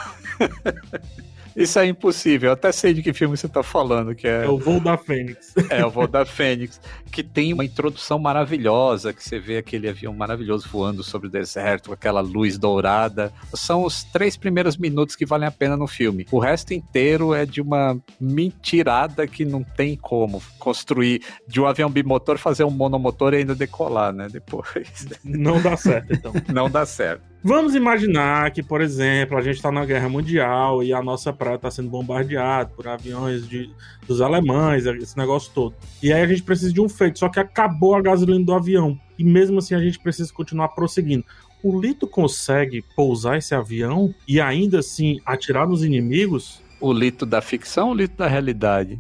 Isso 1.56 1.80
é 1.80 1.86
impossível. 1.86 2.50
Eu 2.50 2.54
até 2.54 2.72
sei 2.72 2.94
de 2.94 3.02
que 3.02 3.14
filme 3.14 3.38
você 3.38 3.48
tá 3.48 3.64
falando, 3.64 4.14
que 4.14 4.28
é... 4.28 4.44
É 4.46 4.50
o 4.50 4.58
Voo 4.58 4.80
da 4.80 4.98
Fênix. 4.98 5.54
é, 5.70 5.86
o 5.86 5.90
Voo 5.90 6.08
da 6.08 6.26
Fênix. 6.26 6.82
Que 7.12 7.24
tem 7.24 7.54
uma 7.54 7.64
introdução 7.64 8.20
maravilhosa, 8.20 9.14
que 9.14 9.24
você 9.24 9.40
vê 9.40 9.58
aquele 9.58 9.88
avião 9.88 10.14
maravilhoso 10.14 10.68
voando 10.70 11.02
sobre 11.02 11.28
o 11.28 11.32
deserto, 11.32 11.88
com 11.88 11.94
aquela 11.94 12.20
luz 12.20 12.58
dourada. 12.58 13.32
São 13.54 13.86
os 13.86 14.04
três 14.04 14.36
primeiros 14.36 14.76
minutos 14.76 15.16
que 15.16 15.26
valem 15.26 15.48
a 15.48 15.52
pena 15.52 15.78
no 15.78 15.88
filme. 15.88 16.28
O 16.32 16.40
resto 16.40 16.74
inteiro 16.74 17.34
é 17.34 17.46
de 17.46 17.62
uma 17.62 17.98
mentirada 18.20 19.26
que 19.26 19.46
não 19.46 19.64
tem 19.64 19.96
como 19.96 20.44
construir 20.60 21.22
de 21.48 21.62
um 21.62 21.66
avião 21.66 21.90
bimotor, 21.90 22.38
fazer 22.38 22.66
um 22.66 22.72
monomotor 22.72 23.34
e 23.34 23.38
ainda 23.38 23.56
decolar, 23.56 24.12
né? 24.12 24.28
Depois. 24.30 25.08
Não 25.24 25.62
dá 25.62 25.78
certo, 25.78 26.14
então. 26.14 26.34
não 26.54 26.70
dá 26.70 26.86
certo. 26.86 27.35
Vamos 27.48 27.76
imaginar 27.76 28.50
que, 28.50 28.64
por 28.64 28.82
exemplo, 28.82 29.38
a 29.38 29.42
gente 29.44 29.58
está 29.58 29.72
na 29.72 29.86
Guerra 29.86 30.10
Mundial 30.10 30.82
e 30.82 30.92
a 30.92 31.00
nossa 31.00 31.32
praia 31.32 31.58
está 31.58 31.70
sendo 31.70 31.92
bombardeada 31.92 32.72
por 32.76 32.88
aviões 32.88 33.48
de, 33.48 33.70
dos 34.08 34.20
alemães, 34.20 34.88
esse 34.88 35.16
negócio 35.16 35.52
todo. 35.54 35.76
E 36.02 36.12
aí 36.12 36.24
a 36.24 36.28
gente 36.28 36.42
precisa 36.42 36.74
de 36.74 36.82
um 36.82 36.90
feito, 36.90 37.20
só 37.20 37.30
que 37.30 37.40
acabou 37.40 37.94
a 37.94 38.02
gasolina 38.02 38.44
do 38.44 38.52
avião. 38.52 39.00
E 39.16 39.24
mesmo 39.24 39.60
assim 39.60 39.76
a 39.76 39.80
gente 39.80 40.00
precisa 40.00 40.34
continuar 40.34 40.70
prosseguindo. 40.70 41.24
O 41.62 41.80
Lito 41.80 42.08
consegue 42.08 42.84
pousar 42.96 43.38
esse 43.38 43.54
avião 43.54 44.12
e 44.28 44.42
ainda 44.42 44.80
assim 44.80 45.22
atirar 45.24 45.68
nos 45.68 45.84
inimigos? 45.84 46.64
O 46.82 46.92
Lito 46.92 47.28
da 47.28 47.44
ficção 47.44 47.92
o 47.92 47.94
Lito 47.94 48.18
da 48.18 48.28
realidade? 48.28 49.00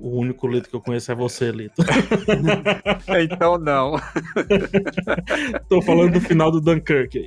O 0.00 0.20
único 0.20 0.46
Lito 0.46 0.70
que 0.70 0.76
eu 0.76 0.80
conheço 0.80 1.10
é 1.10 1.14
você, 1.14 1.50
Lito. 1.50 1.82
então 3.20 3.58
não. 3.58 3.96
Tô 5.68 5.82
falando 5.82 6.12
do 6.12 6.20
final 6.20 6.52
do 6.52 6.60
Dunkirk 6.60 7.18
aí. 7.18 7.26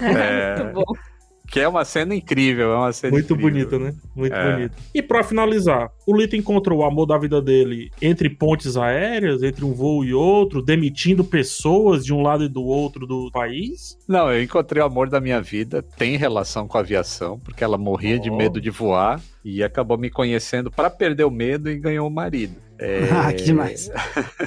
É... 0.00 0.56
Muito 0.64 0.74
bom. 0.74 1.15
Que 1.46 1.60
é 1.60 1.68
uma 1.68 1.84
cena 1.84 2.14
incrível, 2.14 2.72
é 2.72 2.76
uma 2.76 2.92
cena 2.92 3.12
Muito 3.12 3.34
incrível. 3.34 3.50
bonita, 3.50 3.78
né? 3.78 3.94
Muito 4.14 4.34
é. 4.34 4.52
bonita. 4.52 4.74
E 4.94 5.02
para 5.02 5.22
finalizar, 5.22 5.90
o 6.06 6.16
Lito 6.16 6.36
encontrou 6.36 6.80
o 6.80 6.84
amor 6.84 7.06
da 7.06 7.16
vida 7.18 7.40
dele 7.40 7.90
entre 8.00 8.28
pontes 8.28 8.76
aéreas, 8.76 9.42
entre 9.42 9.64
um 9.64 9.72
voo 9.72 10.04
e 10.04 10.12
outro, 10.12 10.62
demitindo 10.62 11.24
pessoas 11.24 12.04
de 12.04 12.12
um 12.12 12.22
lado 12.22 12.44
e 12.44 12.48
do 12.48 12.62
outro 12.64 13.06
do 13.06 13.30
país? 13.30 13.96
Não, 14.08 14.32
eu 14.32 14.42
encontrei 14.42 14.82
o 14.82 14.86
amor 14.86 15.08
da 15.08 15.20
minha 15.20 15.40
vida, 15.40 15.82
tem 15.82 16.16
relação 16.16 16.66
com 16.66 16.76
a 16.76 16.80
aviação, 16.80 17.38
porque 17.38 17.62
ela 17.62 17.78
morria 17.78 18.16
oh. 18.16 18.20
de 18.20 18.30
medo 18.30 18.60
de 18.60 18.70
voar 18.70 19.20
e 19.44 19.62
acabou 19.62 19.96
me 19.96 20.10
conhecendo 20.10 20.70
para 20.70 20.90
perder 20.90 21.24
o 21.24 21.30
medo 21.30 21.70
e 21.70 21.78
ganhou 21.78 22.08
o 22.08 22.10
marido. 22.10 22.54
É... 22.78 23.08
Ah, 23.10 23.32
que 23.32 23.44
demais. 23.44 23.90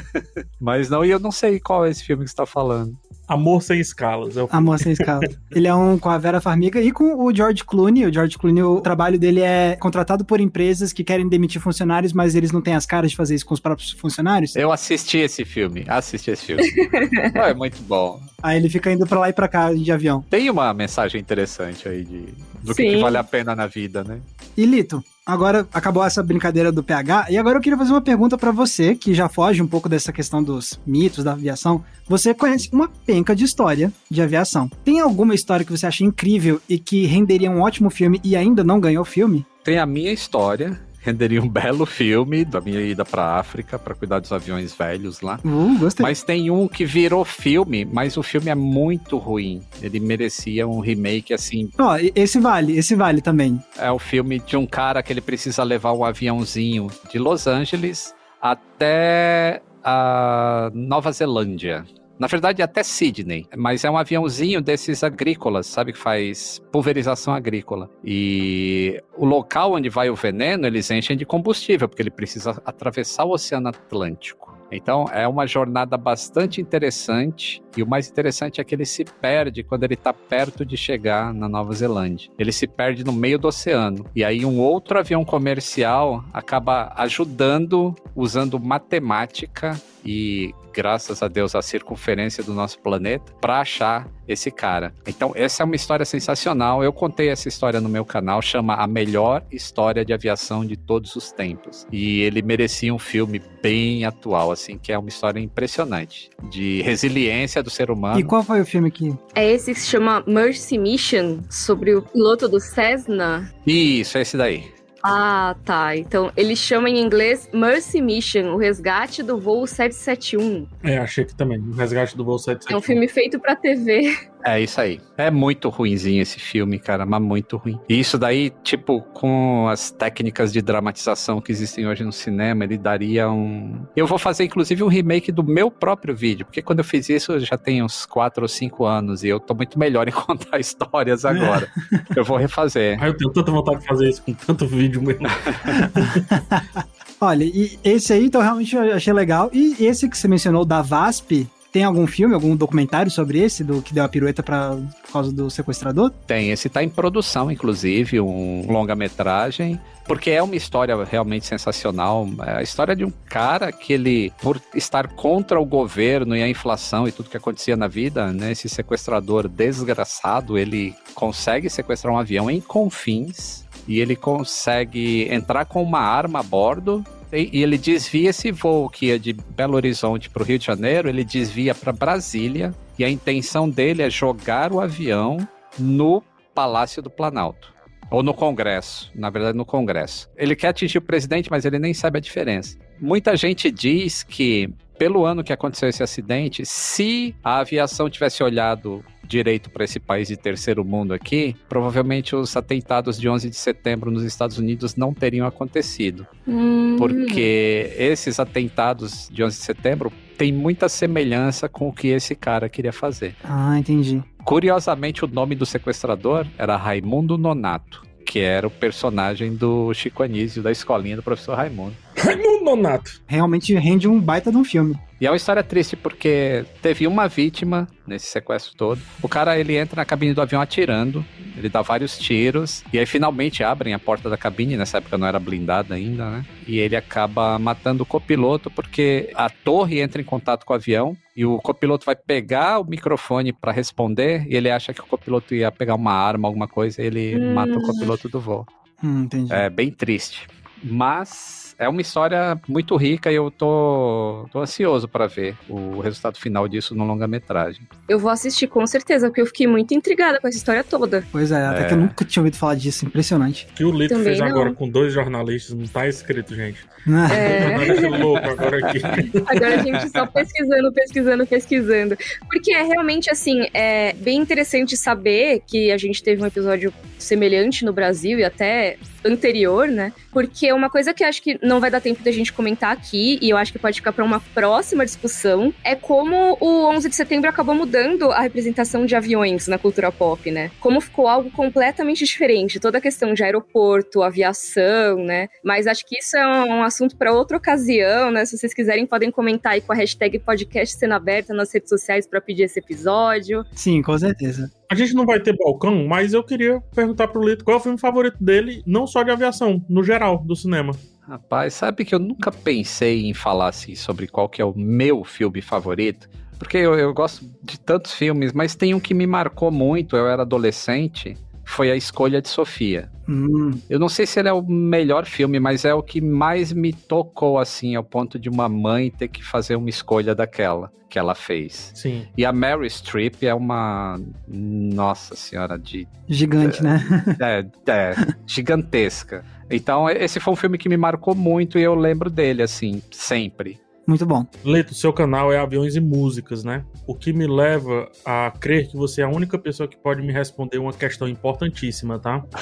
Mas 0.59 0.89
não, 0.89 1.03
e 1.03 1.09
eu 1.09 1.19
não 1.19 1.31
sei 1.31 1.59
qual 1.59 1.85
é 1.85 1.89
esse 1.89 2.03
filme 2.03 2.23
que 2.23 2.29
você 2.29 2.35
tá 2.35 2.45
falando. 2.45 2.95
Amor 3.29 3.61
Sem 3.61 3.79
Escalas. 3.79 4.35
É 4.35 4.43
o... 4.43 4.49
Amor 4.51 4.79
Sem 4.79 4.91
Escalas. 4.91 5.37
ele 5.51 5.67
é 5.67 5.75
um 5.75 5.99
com 5.99 6.09
a 6.09 6.17
Vera 6.17 6.41
Farmiga 6.41 6.81
e 6.81 6.91
com 6.91 7.23
o 7.23 7.33
George 7.33 7.63
Clooney. 7.63 8.07
O 8.07 8.13
George 8.13 8.37
Clooney, 8.37 8.63
o 8.63 8.81
trabalho 8.81 9.19
dele 9.19 9.41
é 9.41 9.77
contratado 9.79 10.25
por 10.25 10.41
empresas 10.41 10.91
que 10.91 11.03
querem 11.03 11.29
demitir 11.29 11.61
funcionários, 11.61 12.11
mas 12.11 12.33
eles 12.33 12.51
não 12.51 12.59
têm 12.59 12.73
as 12.73 12.87
caras 12.87 13.11
de 13.11 13.17
fazer 13.17 13.35
isso 13.35 13.45
com 13.45 13.53
os 13.53 13.59
próprios 13.59 13.91
funcionários. 13.91 14.55
Eu 14.55 14.71
assisti 14.71 15.19
esse 15.19 15.45
filme. 15.45 15.85
Assisti 15.87 16.31
esse 16.31 16.45
filme. 16.45 16.63
é 17.35 17.53
muito 17.53 17.81
bom. 17.83 18.19
Aí 18.41 18.57
ele 18.57 18.69
fica 18.69 18.91
indo 18.91 19.05
pra 19.05 19.19
lá 19.19 19.29
e 19.29 19.33
pra 19.33 19.47
cá 19.47 19.71
de 19.71 19.91
avião. 19.91 20.25
Tem 20.29 20.49
uma 20.49 20.73
mensagem 20.73 21.21
interessante 21.21 21.87
aí 21.87 22.03
de, 22.03 22.25
do 22.63 22.73
que, 22.73 22.83
que, 22.83 22.97
vale 22.97 23.17
a 23.17 23.23
pena 23.23 23.55
na 23.55 23.67
vida, 23.67 24.03
né? 24.03 24.19
E 24.57 24.65
Lito, 24.65 25.03
agora 25.29 25.67
acabou 25.71 26.03
essa 26.03 26.23
brincadeira 26.23 26.71
do 26.71 26.83
PH, 26.83 27.27
e 27.29 27.37
agora 27.37 27.57
eu 27.57 27.61
queria 27.61 27.77
fazer 27.77 27.91
uma 27.91 28.01
pergunta 28.01 28.37
para 28.37 28.51
você, 28.51 28.95
que 28.95 29.13
já 29.13 29.29
foge 29.29 29.61
um 29.61 29.67
pouco 29.67 29.87
dessa 29.87 30.11
questão 30.11 30.43
dos 30.43 30.79
mitos 30.85 31.23
da 31.23 31.33
aviação. 31.33 31.83
Você 32.07 32.33
conhece 32.33 32.69
uma 32.73 32.89
penca 33.05 33.35
de 33.35 33.43
história 33.43 33.93
de 34.09 34.21
aviação. 34.21 34.69
Tem 34.83 34.99
alguma 34.99 35.35
história 35.35 35.63
que 35.63 35.71
você 35.71 35.85
acha 35.85 36.03
incrível 36.03 36.59
e 36.67 36.79
que 36.79 37.05
renderia 37.05 37.51
um 37.51 37.61
ótimo 37.61 37.91
filme 37.91 38.19
e 38.23 38.35
ainda 38.35 38.63
não 38.63 38.79
ganhou 38.79 39.05
filme? 39.05 39.45
Tem 39.63 39.77
a 39.77 39.85
minha 39.85 40.11
história, 40.11 40.79
renderia 40.99 41.41
um 41.41 41.47
belo 41.49 41.85
filme 41.85 42.45
da 42.45 42.61
minha 42.61 42.81
ida 42.81 43.03
pra 43.03 43.37
África 43.37 43.77
para 43.77 43.95
cuidar 43.95 44.19
dos 44.19 44.31
aviões 44.31 44.73
velhos 44.73 45.21
lá. 45.21 45.39
Uh, 45.43 45.77
gostei. 45.79 46.03
Mas 46.03 46.23
tem 46.23 46.51
um 46.51 46.67
que 46.67 46.85
virou 46.85 47.23
filme, 47.25 47.85
mas 47.85 48.17
o 48.17 48.23
filme 48.23 48.49
é 48.49 48.55
muito 48.55 49.17
ruim. 49.17 49.61
Ele 49.81 49.99
merecia 49.99 50.67
um 50.67 50.79
remake 50.79 51.33
assim. 51.33 51.69
Ó, 51.77 51.93
oh, 51.93 52.11
esse 52.15 52.39
vale, 52.39 52.77
esse 52.77 52.95
vale 52.95 53.21
também. 53.21 53.59
É 53.77 53.91
o 53.91 53.99
filme 53.99 54.39
de 54.39 54.57
um 54.57 54.65
cara 54.65 55.01
que 55.01 55.11
ele 55.11 55.21
precisa 55.21 55.63
levar 55.63 55.93
um 55.93 56.03
aviãozinho 56.03 56.87
de 57.11 57.17
Los 57.17 57.47
Angeles 57.47 58.13
até 58.41 59.61
a 59.83 60.69
Nova 60.73 61.11
Zelândia. 61.11 61.85
Na 62.19 62.27
verdade, 62.27 62.61
até 62.61 62.83
Sydney. 62.83 63.47
Mas 63.55 63.85
é 63.85 63.89
um 63.89 63.97
aviãozinho 63.97 64.61
desses 64.61 65.03
agrícolas, 65.03 65.67
sabe? 65.67 65.93
Que 65.93 65.97
faz 65.97 66.61
pulverização 66.71 67.33
agrícola. 67.33 67.89
E 68.03 69.01
o 69.17 69.25
local 69.25 69.73
onde 69.73 69.87
vai 69.89 70.09
o 70.09 70.15
veneno, 70.15 70.67
eles 70.67 70.91
enchem 70.91 71.15
de 71.15 71.25
combustível, 71.25 71.87
porque 71.87 72.01
ele 72.01 72.11
precisa 72.11 72.61
atravessar 72.65 73.23
o 73.23 73.31
Oceano 73.31 73.69
Atlântico. 73.69 74.49
Então 74.71 75.05
é 75.11 75.27
uma 75.27 75.47
jornada 75.47 75.97
bastante 75.97 76.61
interessante 76.61 77.61
e 77.75 77.81
o 77.81 77.87
mais 77.87 78.09
interessante 78.09 78.61
é 78.61 78.63
que 78.63 78.75
ele 78.75 78.85
se 78.85 79.03
perde 79.03 79.63
quando 79.63 79.83
ele 79.83 79.95
está 79.95 80.13
perto 80.13 80.63
de 80.63 80.77
chegar 80.77 81.33
na 81.33 81.49
Nova 81.49 81.73
Zelândia. 81.73 82.29
Ele 82.37 82.51
se 82.51 82.67
perde 82.67 83.03
no 83.03 83.11
meio 83.11 83.39
do 83.39 83.47
oceano 83.47 84.05
e 84.15 84.23
aí 84.23 84.45
um 84.45 84.59
outro 84.59 84.99
avião 84.99 85.25
comercial 85.25 86.23
acaba 86.31 86.93
ajudando 86.95 87.95
usando 88.15 88.59
matemática 88.59 89.79
e 90.05 90.53
graças 90.73 91.21
a 91.21 91.27
Deus, 91.27 91.55
a 91.55 91.61
circunferência 91.61 92.43
do 92.43 92.53
nosso 92.53 92.79
planeta 92.79 93.33
para 93.39 93.61
achar 93.61 94.07
esse 94.27 94.51
cara. 94.51 94.93
Então, 95.07 95.31
essa 95.35 95.63
é 95.63 95.65
uma 95.65 95.75
história 95.75 96.05
sensacional. 96.05 96.83
Eu 96.83 96.93
contei 96.93 97.29
essa 97.29 97.47
história 97.47 97.81
no 97.81 97.89
meu 97.89 98.05
canal, 98.05 98.41
chama 98.41 98.75
A 98.75 98.85
Melhor 98.85 99.43
História 99.51 100.05
de 100.05 100.13
Aviação 100.13 100.63
de 100.63 100.77
Todos 100.77 101.15
os 101.15 101.31
Tempos. 101.31 101.87
E 101.91 102.21
ele 102.21 102.41
merecia 102.41 102.93
um 102.93 102.99
filme 102.99 103.41
bem 103.61 104.05
atual, 104.05 104.51
assim, 104.51 104.77
que 104.77 104.91
é 104.91 104.97
uma 104.97 105.09
história 105.09 105.39
impressionante 105.39 106.29
de 106.49 106.81
resiliência 106.83 107.63
do 107.63 107.69
ser 107.69 107.89
humano. 107.89 108.19
E 108.19 108.23
qual 108.23 108.43
foi 108.43 108.61
o 108.61 108.65
filme 108.65 108.89
aqui? 108.89 109.15
É 109.33 109.51
esse 109.51 109.73
que 109.73 109.79
se 109.79 109.87
chama 109.87 110.23
Mercy 110.27 110.77
Mission, 110.77 111.39
sobre 111.49 111.95
o 111.95 112.01
piloto 112.01 112.47
do 112.47 112.59
Cessna. 112.59 113.51
Isso, 113.65 114.17
é 114.17 114.21
esse 114.21 114.37
daí. 114.37 114.78
Ah, 115.03 115.55
tá. 115.63 115.95
Então, 115.95 116.31
ele 116.35 116.55
chama 116.55 116.89
em 116.89 116.99
inglês 116.99 117.49
Mercy 117.53 118.01
Mission, 118.01 118.53
o 118.53 118.57
resgate 118.57 119.23
do 119.23 119.39
voo 119.39 119.65
771. 119.65 120.67
É, 120.83 120.97
achei 120.97 121.25
que 121.25 121.35
também, 121.35 121.59
o 121.59 121.73
resgate 121.73 122.15
do 122.17 122.23
voo 122.25 122.37
771. 122.37 122.75
É 122.75 122.77
um 122.77 122.81
filme 122.81 123.07
feito 123.07 123.39
pra 123.39 123.55
TV. 123.55 124.17
É 124.43 124.59
isso 124.61 124.79
aí. 124.79 125.01
É 125.17 125.29
muito 125.29 125.69
ruinzinho 125.69 126.21
esse 126.21 126.39
filme, 126.39 126.79
cara, 126.79 127.05
mas 127.05 127.21
muito 127.21 127.57
ruim. 127.57 127.79
E 127.89 127.99
isso 127.99 128.17
daí, 128.17 128.51
tipo, 128.63 129.01
com 129.01 129.67
as 129.67 129.91
técnicas 129.91 130.53
de 130.53 130.61
dramatização 130.61 131.41
que 131.41 131.51
existem 131.51 131.87
hoje 131.87 132.03
no 132.03 132.11
cinema, 132.11 132.63
ele 132.63 132.77
daria 132.77 133.29
um. 133.29 133.85
Eu 133.95 134.07
vou 134.07 134.17
fazer, 134.17 134.45
inclusive, 134.45 134.83
um 134.83 134.87
remake 134.87 135.31
do 135.31 135.43
meu 135.43 135.69
próprio 135.69 136.15
vídeo, 136.15 136.45
porque 136.45 136.61
quando 136.61 136.79
eu 136.79 136.85
fiz 136.85 137.09
isso 137.09 137.33
eu 137.33 137.39
já 137.39 137.57
tenho 137.57 137.85
uns 137.85 138.05
4 138.05 138.43
ou 138.43 138.47
5 138.47 138.85
anos 138.85 139.23
e 139.23 139.27
eu 139.27 139.39
tô 139.39 139.53
muito 139.53 139.77
melhor 139.77 140.07
em 140.07 140.11
contar 140.13 140.59
histórias 140.59 141.25
agora. 141.25 141.69
eu 142.15 142.23
vou 142.23 142.37
refazer. 142.37 142.97
Ah, 143.01 143.07
eu 143.07 143.17
tenho 143.17 143.31
tanta 143.31 143.51
vontade 143.51 143.81
de 143.81 143.87
fazer 143.87 144.09
isso 144.09 144.21
com 144.23 144.33
tanto 144.33 144.65
vídeo 144.65 145.01
mesmo. 145.01 145.27
Olha, 147.21 147.43
e 147.43 147.77
esse 147.83 148.13
aí, 148.13 148.25
então, 148.25 148.41
realmente 148.41 148.73
eu 148.73 148.95
achei 148.95 149.11
legal. 149.11 149.49
E 149.51 149.75
esse 149.85 150.07
que 150.07 150.17
você 150.17 150.27
mencionou, 150.27 150.63
da 150.63 150.81
VASP, 150.81 151.49
tem 151.71 151.83
algum 151.83 152.07
filme, 152.07 152.33
algum 152.33 152.55
documentário 152.55 153.11
sobre 153.11 153.39
esse, 153.39 153.63
do 153.63 153.81
que 153.81 153.93
deu 153.93 154.03
a 154.03 154.09
pirueta 154.09 154.41
pra, 154.41 154.75
por 155.05 155.13
causa 155.13 155.31
do 155.31 155.49
sequestrador? 155.49 156.11
Tem, 156.25 156.51
esse 156.51 156.69
tá 156.69 156.83
em 156.83 156.89
produção, 156.89 157.51
inclusive, 157.51 158.19
um 158.19 158.65
longa-metragem, 158.71 159.79
porque 160.05 160.31
é 160.31 160.41
uma 160.41 160.55
história 160.55 160.95
realmente 161.03 161.45
sensacional. 161.45 162.27
É 162.45 162.57
a 162.57 162.63
história 162.63 162.95
de 162.95 163.05
um 163.05 163.13
cara 163.27 163.71
que 163.71 163.93
ele, 163.93 164.33
por 164.41 164.59
estar 164.73 165.07
contra 165.09 165.59
o 165.59 165.65
governo 165.65 166.35
e 166.35 166.41
a 166.41 166.49
inflação 166.49 167.07
e 167.07 167.11
tudo 167.11 167.29
que 167.29 167.37
acontecia 167.37 167.77
na 167.77 167.87
vida, 167.87 168.33
né, 168.33 168.51
esse 168.51 168.67
sequestrador 168.67 169.47
desgraçado, 169.47 170.57
ele 170.57 170.95
consegue 171.13 171.69
sequestrar 171.69 172.13
um 172.13 172.17
avião 172.17 172.49
em 172.49 172.59
Confins 172.59 173.65
e 173.87 173.99
ele 173.99 174.15
consegue 174.15 175.27
entrar 175.31 175.65
com 175.65 175.83
uma 175.83 175.99
arma 175.99 176.39
a 176.39 176.43
bordo 176.43 177.03
e 177.31 177.61
ele 177.61 177.77
desvia 177.77 178.31
esse 178.31 178.51
voo 178.51 178.89
que 178.89 179.07
ia 179.07 179.19
de 179.19 179.33
Belo 179.33 179.75
Horizonte 179.75 180.29
para 180.29 180.41
o 180.41 180.45
Rio 180.45 180.57
de 180.57 180.65
Janeiro, 180.65 181.07
ele 181.07 181.23
desvia 181.23 181.75
para 181.75 181.93
Brasília 181.93 182.73
e 182.97 183.03
a 183.03 183.09
intenção 183.09 183.69
dele 183.69 184.01
é 184.01 184.09
jogar 184.09 184.73
o 184.73 184.81
avião 184.81 185.37
no 185.77 186.23
Palácio 186.53 187.01
do 187.01 187.09
Planalto. 187.09 187.73
Ou 188.11 188.23
no 188.23 188.33
Congresso, 188.33 189.11
na 189.13 189.29
verdade 189.29 189.55
no 189.55 189.65
Congresso. 189.65 190.29
Ele 190.35 190.55
quer 190.55 190.69
atingir 190.69 190.97
o 190.97 191.01
presidente, 191.01 191.49
mas 191.51 191.63
ele 191.63 191.77
nem 191.77 191.93
sabe 191.93 192.17
a 192.17 192.21
diferença. 192.21 192.77
Muita 192.99 193.37
gente 193.37 193.69
diz 193.69 194.23
que, 194.23 194.73
pelo 194.97 195.25
ano 195.25 195.43
que 195.43 195.53
aconteceu 195.53 195.87
esse 195.87 196.01
acidente, 196.01 196.65
se 196.65 197.35
a 197.43 197.59
aviação 197.59 198.09
tivesse 198.09 198.43
olhado 198.43 199.05
direito 199.29 199.69
para 199.69 199.85
esse 199.85 199.99
país 199.99 200.27
de 200.27 200.35
terceiro 200.35 200.83
mundo 200.83 201.13
aqui, 201.13 201.55
provavelmente 201.69 202.35
os 202.35 202.57
atentados 202.57 203.19
de 203.19 203.29
11 203.29 203.49
de 203.49 203.55
setembro 203.55 204.09
nos 204.09 204.23
Estados 204.23 204.57
Unidos 204.57 204.95
não 204.95 205.13
teriam 205.13 205.45
acontecido. 205.45 206.25
Hum. 206.47 206.95
Porque 206.97 207.93
esses 207.97 208.39
atentados 208.39 209.29
de 209.31 209.43
11 209.43 209.57
de 209.57 209.63
setembro 209.63 210.11
têm 210.37 210.51
muita 210.51 210.89
semelhança 210.89 211.69
com 211.69 211.87
o 211.87 211.93
que 211.93 212.07
esse 212.07 212.33
cara 212.35 212.67
queria 212.67 212.91
fazer. 212.91 213.35
Ah, 213.43 213.77
entendi. 213.77 214.23
Curiosamente, 214.43 215.23
o 215.23 215.27
nome 215.27 215.53
do 215.53 215.65
sequestrador 215.65 216.47
era 216.57 216.75
Raimundo 216.75 217.37
Nonato, 217.37 218.01
que 218.25 218.39
era 218.39 218.65
o 218.65 218.71
personagem 218.71 219.53
do 219.53 219.93
Chico 219.93 220.23
Anísio 220.23 220.63
da 220.63 220.71
escolinha 220.71 221.17
do 221.17 221.23
professor 221.23 221.55
Raimundo. 221.55 221.95
Raimundo 222.17 222.63
Nonato. 222.63 223.21
Realmente 223.27 223.73
rende 223.75 224.07
um 224.07 224.19
baita 224.19 224.51
de 224.51 224.57
um 224.57 224.63
filme. 224.63 224.97
E 225.21 225.27
é 225.27 225.29
uma 225.29 225.35
história 225.35 225.61
triste 225.61 225.97
porque 225.97 226.63
teve 226.81 227.05
uma 227.05 227.27
vítima 227.27 227.87
nesse 228.07 228.27
sequestro 228.27 228.73
todo. 228.75 229.01
O 229.21 229.27
cara 229.27 229.59
ele 229.59 229.75
entra 229.75 229.97
na 229.97 230.05
cabine 230.05 230.33
do 230.33 230.41
avião 230.41 230.61
atirando, 230.61 231.25
ele 231.57 231.67
dá 231.67 231.81
vários 231.81 232.17
tiros 232.17 232.83
e 232.93 232.97
aí 232.97 233.05
finalmente 233.05 233.61
abrem 233.61 233.93
a 233.93 233.99
porta 233.99 234.29
da 234.29 234.37
cabine, 234.37 234.77
nessa 234.77 234.97
época 234.99 235.17
não 235.17 235.27
era 235.27 235.37
blindada 235.37 235.95
ainda, 235.95 236.29
né? 236.29 236.45
E 236.65 236.79
ele 236.79 236.95
acaba 236.95 237.59
matando 237.59 238.03
o 238.03 238.05
copiloto 238.05 238.71
porque 238.71 239.29
a 239.35 239.49
torre 239.49 239.99
entra 239.99 240.21
em 240.21 240.25
contato 240.25 240.65
com 240.65 240.71
o 240.71 240.75
avião 240.77 241.17
e 241.35 241.45
o 241.45 241.57
copiloto 241.57 242.05
vai 242.05 242.15
pegar 242.15 242.79
o 242.79 242.85
microfone 242.85 243.51
para 243.51 243.73
responder 243.73 244.45
e 244.47 244.55
ele 244.55 244.71
acha 244.71 244.93
que 244.93 245.01
o 245.01 245.05
copiloto 245.05 245.53
ia 245.53 245.69
pegar 245.69 245.95
uma 245.95 246.13
arma, 246.13 246.47
alguma 246.47 246.67
coisa, 246.67 247.01
e 247.01 247.05
ele 247.05 247.35
Hum. 247.37 247.53
mata 247.53 247.77
o 247.77 247.81
copiloto 247.81 248.29
do 248.29 248.39
voo. 248.39 248.65
Hum, 249.03 249.23
entendi. 249.23 249.53
É 249.53 249.69
bem 249.69 249.91
triste. 249.91 250.47
Mas 250.81 251.68
é 251.79 251.87
uma 251.87 252.01
história 252.01 252.59
muito 252.67 252.95
rica 252.97 253.31
e 253.31 253.35
eu 253.35 253.49
tô, 253.49 254.45
tô 254.51 254.59
ansioso 254.59 255.07
para 255.07 255.27
ver 255.27 255.55
o 255.69 256.01
resultado 256.01 256.37
final 256.37 256.67
disso 256.67 256.93
no 256.93 257.05
longa-metragem. 257.05 257.81
Eu 258.07 258.19
vou 258.19 258.29
assistir 258.29 258.67
com 258.67 258.85
certeza, 258.85 259.27
porque 259.29 259.39
eu 259.41 259.45
fiquei 259.45 259.65
muito 259.65 259.93
intrigada 259.93 260.39
com 260.41 260.47
essa 260.47 260.57
história 260.57 260.83
toda. 260.83 261.23
Pois 261.31 261.51
é, 261.51 261.65
até 261.65 261.83
É. 261.83 261.87
que 261.87 261.93
eu 261.93 261.97
nunca 261.97 262.25
tinha 262.25 262.41
ouvido 262.41 262.57
falar 262.57 262.75
disso, 262.75 263.05
impressionante. 263.05 263.65
Que 263.73 263.85
o 263.85 263.91
Lito 263.91 264.09
Também 264.09 264.25
fez 264.25 264.39
não. 264.39 264.47
agora 264.47 264.73
com 264.73 264.89
dois 264.89 265.13
jornalistas, 265.13 265.73
não 265.73 265.87
tá 265.87 266.05
escrito, 266.07 266.53
gente. 266.53 266.85
É. 267.07 267.69
Jornalista 267.79 268.09
louco 268.09 268.45
agora 268.49 268.77
aqui. 268.85 269.01
Agora 269.47 269.75
a 269.79 269.83
gente 269.83 270.09
só 270.09 270.25
pesquisando, 270.25 270.91
pesquisando, 270.91 271.47
pesquisando. 271.47 272.17
Porque 272.51 272.73
é 272.73 272.83
realmente 272.83 273.31
assim, 273.31 273.67
é 273.73 274.11
bem 274.13 274.37
interessante 274.37 274.97
saber 274.97 275.61
que 275.65 275.91
a 275.93 275.97
gente 275.97 276.21
teve 276.21 276.43
um 276.43 276.45
episódio 276.45 276.93
semelhante 277.17 277.85
no 277.85 277.93
Brasil 277.93 278.37
e 278.37 278.43
até 278.43 278.97
anterior, 279.25 279.87
né? 279.87 280.13
Porque 280.31 280.71
uma 280.71 280.89
coisa 280.89 281.13
que 281.13 281.23
acho 281.23 281.41
que 281.41 281.59
não 281.61 281.79
vai 281.79 281.91
dar 281.91 282.01
tempo 282.01 282.23
da 282.23 282.31
gente 282.31 282.53
comentar 282.53 282.91
aqui, 282.91 283.37
e 283.41 283.49
eu 283.49 283.57
acho 283.57 283.71
que 283.71 283.79
pode 283.79 283.97
ficar 283.97 284.11
para 284.11 284.23
uma 284.23 284.39
próxima 284.39 285.05
discussão, 285.05 285.73
é 285.83 285.95
como 285.95 286.57
o 286.59 286.87
11 286.89 287.09
de 287.09 287.15
setembro 287.15 287.49
acabou 287.49 287.75
mudando 287.75 288.31
a 288.31 288.41
representação 288.41 289.05
de 289.05 289.15
aviões 289.15 289.67
na 289.67 289.77
cultura 289.77 290.11
pop, 290.11 290.49
né? 290.51 290.71
Como 290.79 291.01
ficou 291.01 291.27
algo 291.27 291.51
completamente 291.51 292.25
diferente, 292.25 292.79
toda 292.79 292.97
a 292.97 293.01
questão 293.01 293.33
de 293.33 293.43
aeroporto, 293.43 294.21
aviação, 294.21 295.23
né? 295.23 295.47
Mas 295.63 295.87
acho 295.87 296.05
que 296.05 296.17
isso 296.19 296.37
é 296.37 296.47
um 296.65 296.83
assunto 296.83 297.15
para 297.15 297.33
outra 297.33 297.57
ocasião, 297.57 298.31
né? 298.31 298.45
Se 298.45 298.57
vocês 298.57 298.73
quiserem, 298.73 299.05
podem 299.05 299.31
comentar 299.31 299.73
aí 299.73 299.81
com 299.81 299.91
a 299.91 299.95
hashtag 299.95 300.39
podcast 300.39 300.95
sendo 300.97 301.13
aberta 301.13 301.53
nas 301.53 301.73
redes 301.73 301.89
sociais 301.89 302.27
para 302.27 302.41
pedir 302.41 302.63
esse 302.63 302.79
episódio. 302.79 303.65
Sim, 303.73 304.01
com 304.01 304.17
certeza. 304.17 304.71
A 304.91 304.95
gente 304.95 305.13
não 305.13 305.23
vai 305.23 305.39
ter 305.39 305.55
balcão, 305.55 306.07
mas 306.07 306.33
eu 306.33 306.43
queria 306.43 306.81
perguntar 306.95 307.27
pro 307.27 307.47
Lito 307.47 307.63
qual 307.63 307.77
é 307.77 307.79
o 307.79 307.83
filme 307.83 307.99
favorito 307.99 308.43
dele, 308.43 308.81
não 308.87 309.05
só 309.05 309.21
de 309.21 309.29
aviação, 309.29 309.85
no 309.87 310.03
geral, 310.03 310.39
do 310.39 310.55
cinema. 310.55 310.95
Rapaz, 311.21 311.75
sabe 311.75 312.03
que 312.03 312.15
eu 312.15 312.17
nunca 312.17 312.51
pensei 312.51 313.27
em 313.27 313.33
falar 313.35 313.67
assim 313.67 313.93
sobre 313.93 314.27
qual 314.27 314.49
que 314.49 314.63
é 314.63 314.65
o 314.65 314.73
meu 314.75 315.23
filme 315.23 315.61
favorito? 315.61 316.27
Porque 316.57 316.77
eu, 316.77 316.95
eu 316.95 317.13
gosto 317.13 317.45
de 317.61 317.79
tantos 317.79 318.13
filmes, 318.13 318.51
mas 318.51 318.73
tem 318.73 318.95
um 318.95 318.99
que 318.99 319.13
me 319.13 319.27
marcou 319.27 319.69
muito, 319.69 320.15
eu 320.15 320.27
era 320.27 320.41
adolescente, 320.41 321.37
foi 321.69 321.91
A 321.91 321.95
Escolha 321.95 322.41
de 322.41 322.49
Sofia. 322.49 323.09
Hum, 323.27 323.71
Eu 323.89 323.99
não 323.99 324.09
sei 324.09 324.25
se 324.25 324.39
ele 324.39 324.49
é 324.49 324.53
o 324.53 324.61
melhor 324.61 325.25
filme, 325.25 325.59
mas 325.59 325.85
é 325.85 325.93
o 325.93 326.01
que 326.01 326.19
mais 326.19 326.73
me 326.73 326.91
tocou, 326.91 327.59
assim, 327.59 327.95
ao 327.95 328.03
ponto 328.03 328.39
de 328.39 328.49
uma 328.49 328.67
mãe 328.67 329.11
ter 329.11 329.27
que 329.27 329.43
fazer 329.43 329.75
uma 329.75 329.89
escolha 329.89 330.33
daquela 330.33 330.91
que 331.07 331.17
ela 331.17 331.35
fez. 331.35 331.91
Sim. 331.95 332.27
E 332.37 332.43
a 332.45 332.51
Mary 332.51 332.89
Streep 332.89 333.43
é 333.43 333.53
uma. 333.53 334.19
Nossa 334.47 335.35
Senhora, 335.35 335.77
de. 335.77 336.07
gigante, 336.27 336.83
né? 336.83 336.99
É, 337.39 337.65
é, 337.91 338.15
gigantesca. 338.45 339.45
Então, 339.69 340.09
esse 340.09 340.39
foi 340.39 340.53
um 340.53 340.57
filme 340.57 340.77
que 340.77 340.89
me 340.89 340.97
marcou 340.97 341.35
muito 341.35 341.77
e 341.77 341.83
eu 341.83 341.93
lembro 341.95 342.29
dele, 342.29 342.63
assim, 342.63 343.01
sempre. 343.11 343.79
Muito 344.09 344.25
bom. 344.25 344.43
Lito, 344.65 344.95
seu 344.95 345.13
canal 345.13 345.53
é 345.53 345.59
Aviões 345.59 345.95
e 345.95 345.99
Músicas, 345.99 346.63
né? 346.63 346.83
O 347.05 347.13
que 347.13 347.31
me 347.31 347.45
leva 347.45 348.09
a 348.25 348.51
crer 348.59 348.87
que 348.87 348.97
você 348.97 349.21
é 349.21 349.23
a 349.23 349.29
única 349.29 349.55
pessoa 349.55 349.87
que 349.87 349.95
pode 349.95 350.19
me 350.23 350.33
responder 350.33 350.79
uma 350.79 350.91
questão 350.91 351.27
importantíssima, 351.27 352.17
tá? 352.17 352.43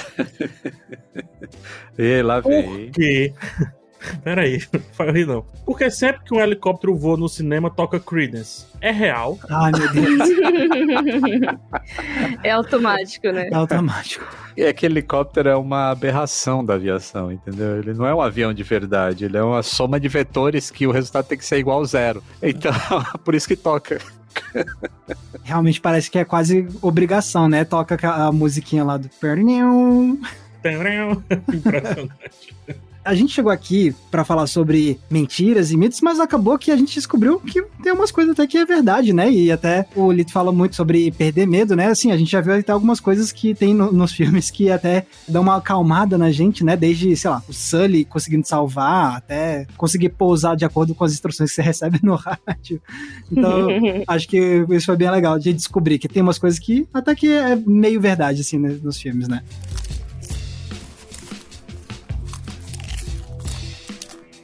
E 1.98 2.22
lá 2.22 2.42
Por 2.42 2.52
quê? 2.92 3.32
Peraí, 4.22 4.62
não 4.72 4.80
fale 4.92 5.24
não. 5.24 5.44
Porque 5.64 5.90
sempre 5.90 6.22
que 6.24 6.34
um 6.34 6.40
helicóptero 6.40 6.96
voa 6.96 7.16
no 7.16 7.28
cinema, 7.28 7.70
toca 7.70 7.98
Creedence. 7.98 8.66
É 8.80 8.90
real? 8.90 9.38
Ai, 9.50 9.72
meu 9.72 9.92
Deus. 9.92 10.28
é 12.42 12.50
automático, 12.50 13.28
né? 13.28 13.48
É 13.50 13.54
automático. 13.54 14.24
E 14.56 14.64
aquele 14.64 14.94
helicóptero 14.94 15.48
é 15.48 15.56
uma 15.56 15.90
aberração 15.90 16.64
da 16.64 16.74
aviação, 16.74 17.32
entendeu? 17.32 17.78
Ele 17.78 17.94
não 17.94 18.06
é 18.06 18.14
um 18.14 18.20
avião 18.20 18.52
de 18.52 18.62
verdade, 18.62 19.24
ele 19.24 19.36
é 19.36 19.42
uma 19.42 19.62
soma 19.62 20.00
de 20.00 20.08
vetores 20.08 20.70
que 20.70 20.86
o 20.86 20.90
resultado 20.90 21.26
tem 21.26 21.38
que 21.38 21.44
ser 21.44 21.58
igual 21.58 21.78
ao 21.78 21.84
zero. 21.84 22.22
Então, 22.42 22.72
por 23.24 23.34
isso 23.34 23.48
que 23.48 23.56
toca. 23.56 23.98
Realmente 25.42 25.80
parece 25.80 26.10
que 26.10 26.18
é 26.18 26.24
quase 26.24 26.68
obrigação, 26.80 27.48
né? 27.48 27.64
Toca 27.64 27.98
a 28.08 28.30
musiquinha 28.30 28.84
lá 28.84 28.96
do 28.96 29.08
Perninho. 29.08 30.20
Impressionante. 31.52 32.56
A 33.08 33.14
gente 33.14 33.32
chegou 33.32 33.50
aqui 33.50 33.94
pra 34.10 34.22
falar 34.22 34.46
sobre 34.46 35.00
mentiras 35.10 35.70
e 35.72 35.78
mitos, 35.78 36.02
mas 36.02 36.20
acabou 36.20 36.58
que 36.58 36.70
a 36.70 36.76
gente 36.76 36.94
descobriu 36.94 37.40
que 37.40 37.62
tem 37.82 37.90
umas 37.90 38.10
coisas 38.10 38.32
até 38.34 38.46
que 38.46 38.58
é 38.58 38.66
verdade, 38.66 39.14
né? 39.14 39.30
E 39.32 39.50
até 39.50 39.86
o 39.96 40.12
Lito 40.12 40.30
fala 40.30 40.52
muito 40.52 40.76
sobre 40.76 41.10
perder 41.12 41.46
medo, 41.46 41.74
né? 41.74 41.86
Assim, 41.86 42.12
a 42.12 42.18
gente 42.18 42.30
já 42.30 42.42
viu 42.42 42.52
até 42.52 42.70
algumas 42.70 43.00
coisas 43.00 43.32
que 43.32 43.54
tem 43.54 43.72
no- 43.72 43.90
nos 43.90 44.12
filmes 44.12 44.50
que 44.50 44.70
até 44.70 45.06
dão 45.26 45.40
uma 45.40 45.56
acalmada 45.56 46.18
na 46.18 46.30
gente, 46.30 46.62
né? 46.62 46.76
Desde, 46.76 47.16
sei 47.16 47.30
lá, 47.30 47.42
o 47.48 47.52
Sully 47.54 48.04
conseguindo 48.04 48.46
salvar, 48.46 49.16
até 49.16 49.66
conseguir 49.78 50.10
pousar 50.10 50.54
de 50.54 50.66
acordo 50.66 50.94
com 50.94 51.02
as 51.02 51.12
instruções 51.14 51.48
que 51.48 51.56
você 51.56 51.62
recebe 51.62 51.98
no 52.02 52.14
rádio. 52.14 52.78
Então, 53.32 53.68
acho 54.06 54.28
que 54.28 54.66
isso 54.68 54.84
foi 54.84 54.96
bem 54.98 55.10
legal 55.10 55.38
de 55.38 55.54
descobrir 55.54 55.98
que 55.98 56.08
tem 56.08 56.22
umas 56.22 56.38
coisas 56.38 56.58
que 56.60 56.86
até 56.92 57.14
que 57.14 57.32
é 57.32 57.56
meio 57.56 58.02
verdade, 58.02 58.42
assim, 58.42 58.58
né, 58.58 58.76
nos 58.82 58.98
filmes, 59.00 59.28
né? 59.28 59.40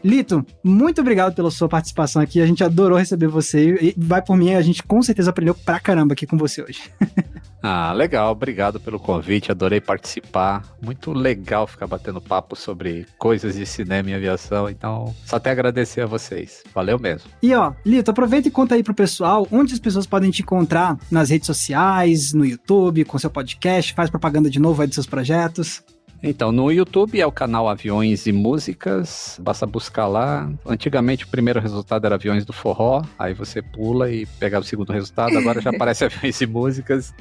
Lito, 0.05 0.45
muito 0.63 1.01
obrigado 1.01 1.35
pela 1.35 1.51
sua 1.51 1.69
participação 1.69 2.21
aqui. 2.21 2.41
A 2.41 2.47
gente 2.47 2.63
adorou 2.63 2.99
receber 2.99 3.27
você. 3.27 3.75
E 3.81 3.95
vai 3.97 4.21
por 4.21 4.37
mim, 4.37 4.53
a 4.53 4.61
gente 4.61 4.83
com 4.83 5.01
certeza 5.01 5.31
aprendeu 5.31 5.55
pra 5.55 5.81
caramba 5.81 6.13
aqui 6.13 6.27
com 6.27 6.37
você 6.37 6.63
hoje. 6.63 6.83
Ah, 7.67 7.95
legal, 7.95 8.31
obrigado 8.31 8.79
pelo 8.79 9.01
convite, 9.01 9.51
adorei 9.51 9.81
participar. 9.81 10.63
Muito 10.83 11.15
legal 11.15 11.67
ficar 11.67 11.87
batendo 11.87 12.21
papo 12.21 12.55
sobre 12.55 13.07
coisas 13.17 13.55
de 13.55 13.65
cinema 13.65 14.11
e 14.11 14.15
aviação, 14.15 14.69
então 14.69 15.15
só 15.25 15.37
até 15.37 15.51
agradecer 15.51 16.03
a 16.03 16.07
vocês. 16.07 16.63
Valeu 16.75 16.99
mesmo. 16.99 17.31
E 17.43 17.55
ó, 17.55 17.73
Lito, 17.87 18.11
aproveita 18.11 18.49
e 18.49 18.51
conta 18.51 18.75
aí 18.75 18.83
pro 18.83 18.93
pessoal 18.93 19.49
onde 19.51 19.73
as 19.73 19.81
pessoas 19.81 20.07
podem 20.07 20.31
te 20.31 20.43
encontrar 20.43 20.99
nas 21.11 21.31
redes 21.31 21.47
sociais, 21.47 22.35
no 22.35 22.45
YouTube, 22.45 23.03
com 23.07 23.19
seu 23.19 23.31
podcast, 23.31 23.95
faz 23.95 24.11
propaganda 24.11 24.51
de 24.51 24.61
novo 24.61 24.83
aí 24.83 24.87
dos 24.87 24.97
seus 24.97 25.07
projetos. 25.07 25.83
Então, 26.27 26.51
no 26.51 26.73
YouTube 26.73 27.21
é 27.21 27.27
o 27.27 27.31
canal 27.31 27.69
Aviões 27.69 28.27
e 28.27 28.33
Músicas, 28.33 29.39
basta 29.43 29.67
buscar 29.67 30.07
lá. 30.07 30.51
Antigamente 30.65 31.27
o 31.27 31.29
primeiro 31.29 31.61
resultado 31.61 32.07
era 32.07 32.15
Aviões 32.15 32.47
do 32.47 32.53
Forró, 32.53 33.03
aí 33.19 33.35
você 33.35 33.61
pula 33.61 34.11
e 34.11 34.25
pega 34.25 34.59
o 34.59 34.65
segundo 34.65 34.91
resultado, 34.91 35.37
agora 35.37 35.61
já 35.61 35.69
aparece 35.75 36.07
Aviões 36.07 36.41
e 36.41 36.47
Músicas. 36.47 37.15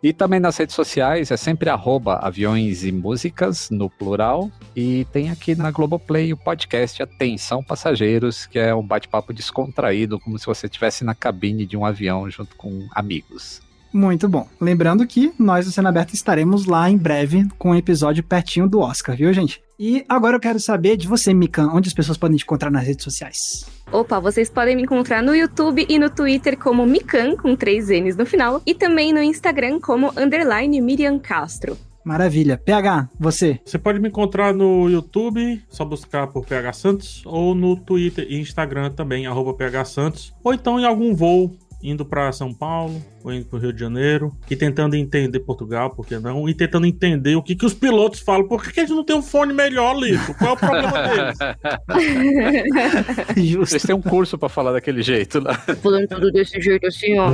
E 0.00 0.12
também 0.12 0.38
nas 0.38 0.56
redes 0.56 0.76
sociais 0.76 1.32
é 1.32 1.36
sempre 1.36 1.68
arroba 1.68 2.20
aviões 2.22 2.84
e 2.84 2.92
músicas, 2.92 3.70
no 3.70 3.90
plural. 3.90 4.52
E 4.76 5.04
tem 5.06 5.30
aqui 5.30 5.56
na 5.56 5.72
Globoplay 5.72 6.32
o 6.32 6.36
podcast 6.36 7.02
Atenção 7.02 7.64
Passageiros, 7.64 8.46
que 8.46 8.56
é 8.56 8.72
um 8.72 8.86
bate-papo 8.86 9.32
descontraído, 9.32 10.20
como 10.20 10.38
se 10.38 10.46
você 10.46 10.66
estivesse 10.66 11.02
na 11.02 11.14
cabine 11.14 11.66
de 11.66 11.76
um 11.76 11.84
avião 11.84 12.30
junto 12.30 12.54
com 12.54 12.86
amigos. 12.92 13.65
Muito 13.92 14.28
bom. 14.28 14.46
Lembrando 14.60 15.06
que 15.06 15.32
nós 15.38 15.66
do 15.66 15.72
Cena 15.72 15.88
Aberta 15.88 16.14
estaremos 16.14 16.66
lá 16.66 16.90
em 16.90 16.96
breve 16.96 17.48
com 17.58 17.70
um 17.70 17.74
episódio 17.74 18.22
pertinho 18.22 18.68
do 18.68 18.80
Oscar, 18.80 19.16
viu, 19.16 19.32
gente? 19.32 19.62
E 19.78 20.04
agora 20.08 20.36
eu 20.36 20.40
quero 20.40 20.58
saber 20.58 20.96
de 20.96 21.06
você, 21.06 21.34
Mikan, 21.34 21.68
onde 21.68 21.88
as 21.88 21.94
pessoas 21.94 22.16
podem 22.16 22.36
te 22.36 22.44
encontrar 22.44 22.70
nas 22.70 22.86
redes 22.86 23.04
sociais. 23.04 23.66
Opa, 23.92 24.18
vocês 24.18 24.48
podem 24.48 24.74
me 24.74 24.82
encontrar 24.82 25.22
no 25.22 25.34
YouTube 25.34 25.86
e 25.88 25.98
no 25.98 26.08
Twitter 26.08 26.58
como 26.58 26.86
Mikan, 26.86 27.36
com 27.36 27.54
três 27.54 27.88
N's 27.88 28.16
no 28.16 28.24
final, 28.24 28.62
e 28.66 28.74
também 28.74 29.12
no 29.12 29.22
Instagram 29.22 29.78
como 29.78 30.12
underline 30.16 30.80
Miriam 30.80 31.18
Castro. 31.18 31.76
Maravilha. 32.06 32.56
PH, 32.56 33.10
você? 33.18 33.58
Você 33.64 33.78
pode 33.78 33.98
me 33.98 34.08
encontrar 34.08 34.54
no 34.54 34.88
YouTube, 34.88 35.60
só 35.68 35.84
buscar 35.84 36.28
por 36.28 36.46
PH 36.46 36.72
Santos, 36.72 37.22
ou 37.26 37.52
no 37.52 37.76
Twitter 37.76 38.24
e 38.30 38.40
Instagram 38.40 38.90
também, 38.90 39.26
arroba 39.26 39.52
PH 39.54 39.84
Santos, 39.86 40.32
ou 40.42 40.54
então 40.54 40.78
em 40.78 40.84
algum 40.84 41.14
voo 41.14 41.50
indo 41.82 42.04
para 42.04 42.32
São 42.32 42.52
Paulo 42.52 43.02
ou 43.22 43.32
indo 43.32 43.44
para 43.46 43.56
o 43.56 43.60
Rio 43.60 43.72
de 43.72 43.80
Janeiro 43.80 44.36
e 44.50 44.56
tentando 44.56 44.94
entender 44.96 45.40
Portugal, 45.40 45.90
por 45.90 46.06
que 46.06 46.18
não? 46.18 46.48
E 46.48 46.54
tentando 46.54 46.86
entender 46.86 47.34
o 47.36 47.42
que, 47.42 47.54
que 47.54 47.66
os 47.66 47.74
pilotos 47.74 48.20
falam. 48.20 48.46
Por 48.46 48.62
que, 48.62 48.72
que 48.72 48.80
eles 48.80 48.90
não 48.90 49.04
têm 49.04 49.16
um 49.16 49.22
fone 49.22 49.52
melhor, 49.52 49.96
Lito? 49.96 50.34
Qual 50.34 50.50
é 50.50 50.52
o 50.52 50.56
problema 50.56 51.08
deles? 51.08 51.38
Justo. 53.50 53.74
Eles 53.74 53.82
têm 53.82 53.94
um 53.94 54.02
curso 54.02 54.38
para 54.38 54.48
falar 54.48 54.72
daquele 54.72 55.02
jeito 55.02 55.40
lá. 55.40 55.54
Falando 55.54 56.08
tudo 56.08 56.30
desse 56.30 56.60
jeito 56.60 56.86
assim, 56.86 57.18
ó. 57.18 57.32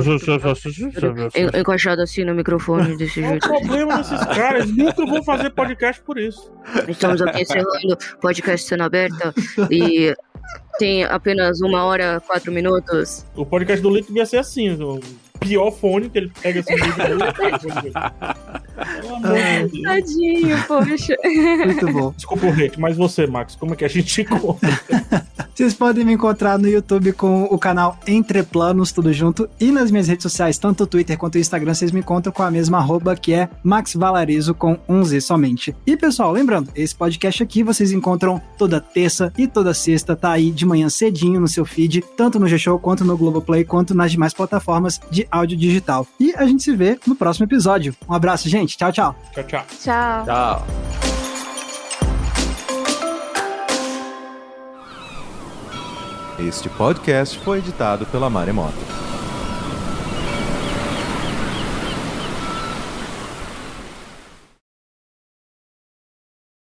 encaixado 1.57 2.01
assim 2.01 2.23
no 2.23 2.33
microfone 2.33 2.97
desse 2.97 3.21
jeito. 3.21 3.47
Qual 3.47 3.61
o 3.61 3.65
problema 3.65 3.97
desses 3.97 4.25
caras? 4.25 4.69
Nunca 4.69 5.05
vou 5.05 5.23
fazer 5.23 5.49
podcast 5.51 6.01
por 6.03 6.17
isso. 6.17 6.51
Estamos 6.87 7.21
aqui 7.21 7.41
encerrando 7.43 7.97
podcast 8.19 8.67
sendo 8.67 8.83
aberta 8.83 9.33
e 9.69 10.15
tem 10.77 11.03
apenas 11.03 11.61
uma 11.61 11.83
hora, 11.83 12.21
quatro 12.25 12.51
minutos. 12.51 13.25
O 13.35 13.45
podcast 13.45 13.81
do 13.81 13.89
Lito 13.89 14.15
ia 14.15 14.25
ser 14.25 14.37
assim, 14.37 14.71
o 14.71 14.99
pior 15.39 15.71
fone 15.71 16.09
que 16.09 16.17
ele 16.17 16.31
pega 16.41 16.61
assim. 16.61 16.73
Tadinho, 19.83 20.63
poxa. 20.67 21.15
Muito 21.65 21.91
bom. 21.91 22.13
Desculpa 22.15 22.47
o 22.47 22.49
hate, 22.49 22.79
mas 22.79 22.97
você, 22.97 23.27
Max, 23.27 23.55
como 23.55 23.73
é 23.73 23.75
que 23.75 23.85
a 23.85 23.87
gente 23.87 24.21
encontra? 24.21 24.69
Vocês 25.53 25.75
podem 25.75 26.03
me 26.03 26.13
encontrar 26.13 26.57
no 26.57 26.67
YouTube 26.67 27.13
com 27.13 27.43
o 27.43 27.59
canal 27.59 27.99
Entre 28.07 28.41
Planos, 28.41 28.91
tudo 28.91 29.13
junto, 29.13 29.47
e 29.59 29.71
nas 29.71 29.91
minhas 29.91 30.07
redes 30.07 30.23
sociais, 30.23 30.57
tanto 30.57 30.83
o 30.83 30.87
Twitter 30.87 31.15
quanto 31.15 31.35
o 31.35 31.37
Instagram, 31.37 31.75
vocês 31.75 31.91
me 31.91 31.99
encontram 31.99 32.33
com 32.33 32.41
a 32.41 32.49
mesma 32.49 32.79
arroba 32.79 33.15
que 33.15 33.33
é 33.33 33.47
Max 33.63 33.93
Valarizo 33.93 34.55
com 34.55 34.79
11 34.89 35.21
somente. 35.21 35.75
E 35.85 35.95
pessoal, 35.95 36.31
lembrando, 36.31 36.71
esse 36.75 36.95
podcast 36.95 37.43
aqui 37.43 37.61
vocês 37.61 37.91
encontram 37.91 38.41
toda 38.57 38.81
terça 38.81 39.31
e 39.37 39.47
toda 39.47 39.75
sexta, 39.75 40.15
tá 40.15 40.31
aí 40.31 40.49
de 40.49 40.65
manhã 40.65 40.89
cedinho 40.89 41.39
no 41.39 41.47
seu 41.47 41.65
feed, 41.65 42.03
tanto 42.17 42.39
no 42.39 42.47
G-Show 42.47 42.79
quanto 42.79 43.05
no 43.05 43.15
Globoplay, 43.15 43.63
quanto 43.63 43.93
nas 43.93 44.11
demais 44.11 44.33
plataformas 44.33 44.99
de 45.11 45.27
áudio 45.29 45.55
digital. 45.55 46.07
E 46.19 46.33
a 46.35 46.45
gente 46.45 46.63
se 46.63 46.75
vê 46.75 46.97
no 47.05 47.15
próximo 47.15 47.45
episódio. 47.45 47.95
Um 48.09 48.13
abraço, 48.13 48.49
gente. 48.73 48.77
Tchau, 48.77 48.91
tchau. 48.91 49.15
Tchau, 49.33 49.43
tchau. 49.43 49.65
Tchau. 49.79 50.25
Tchau. 50.25 50.65
Este 56.39 56.67
podcast 56.69 57.37
foi 57.39 57.59
editado 57.59 58.05
pela 58.07 58.29
Maremoto. 58.29 59.02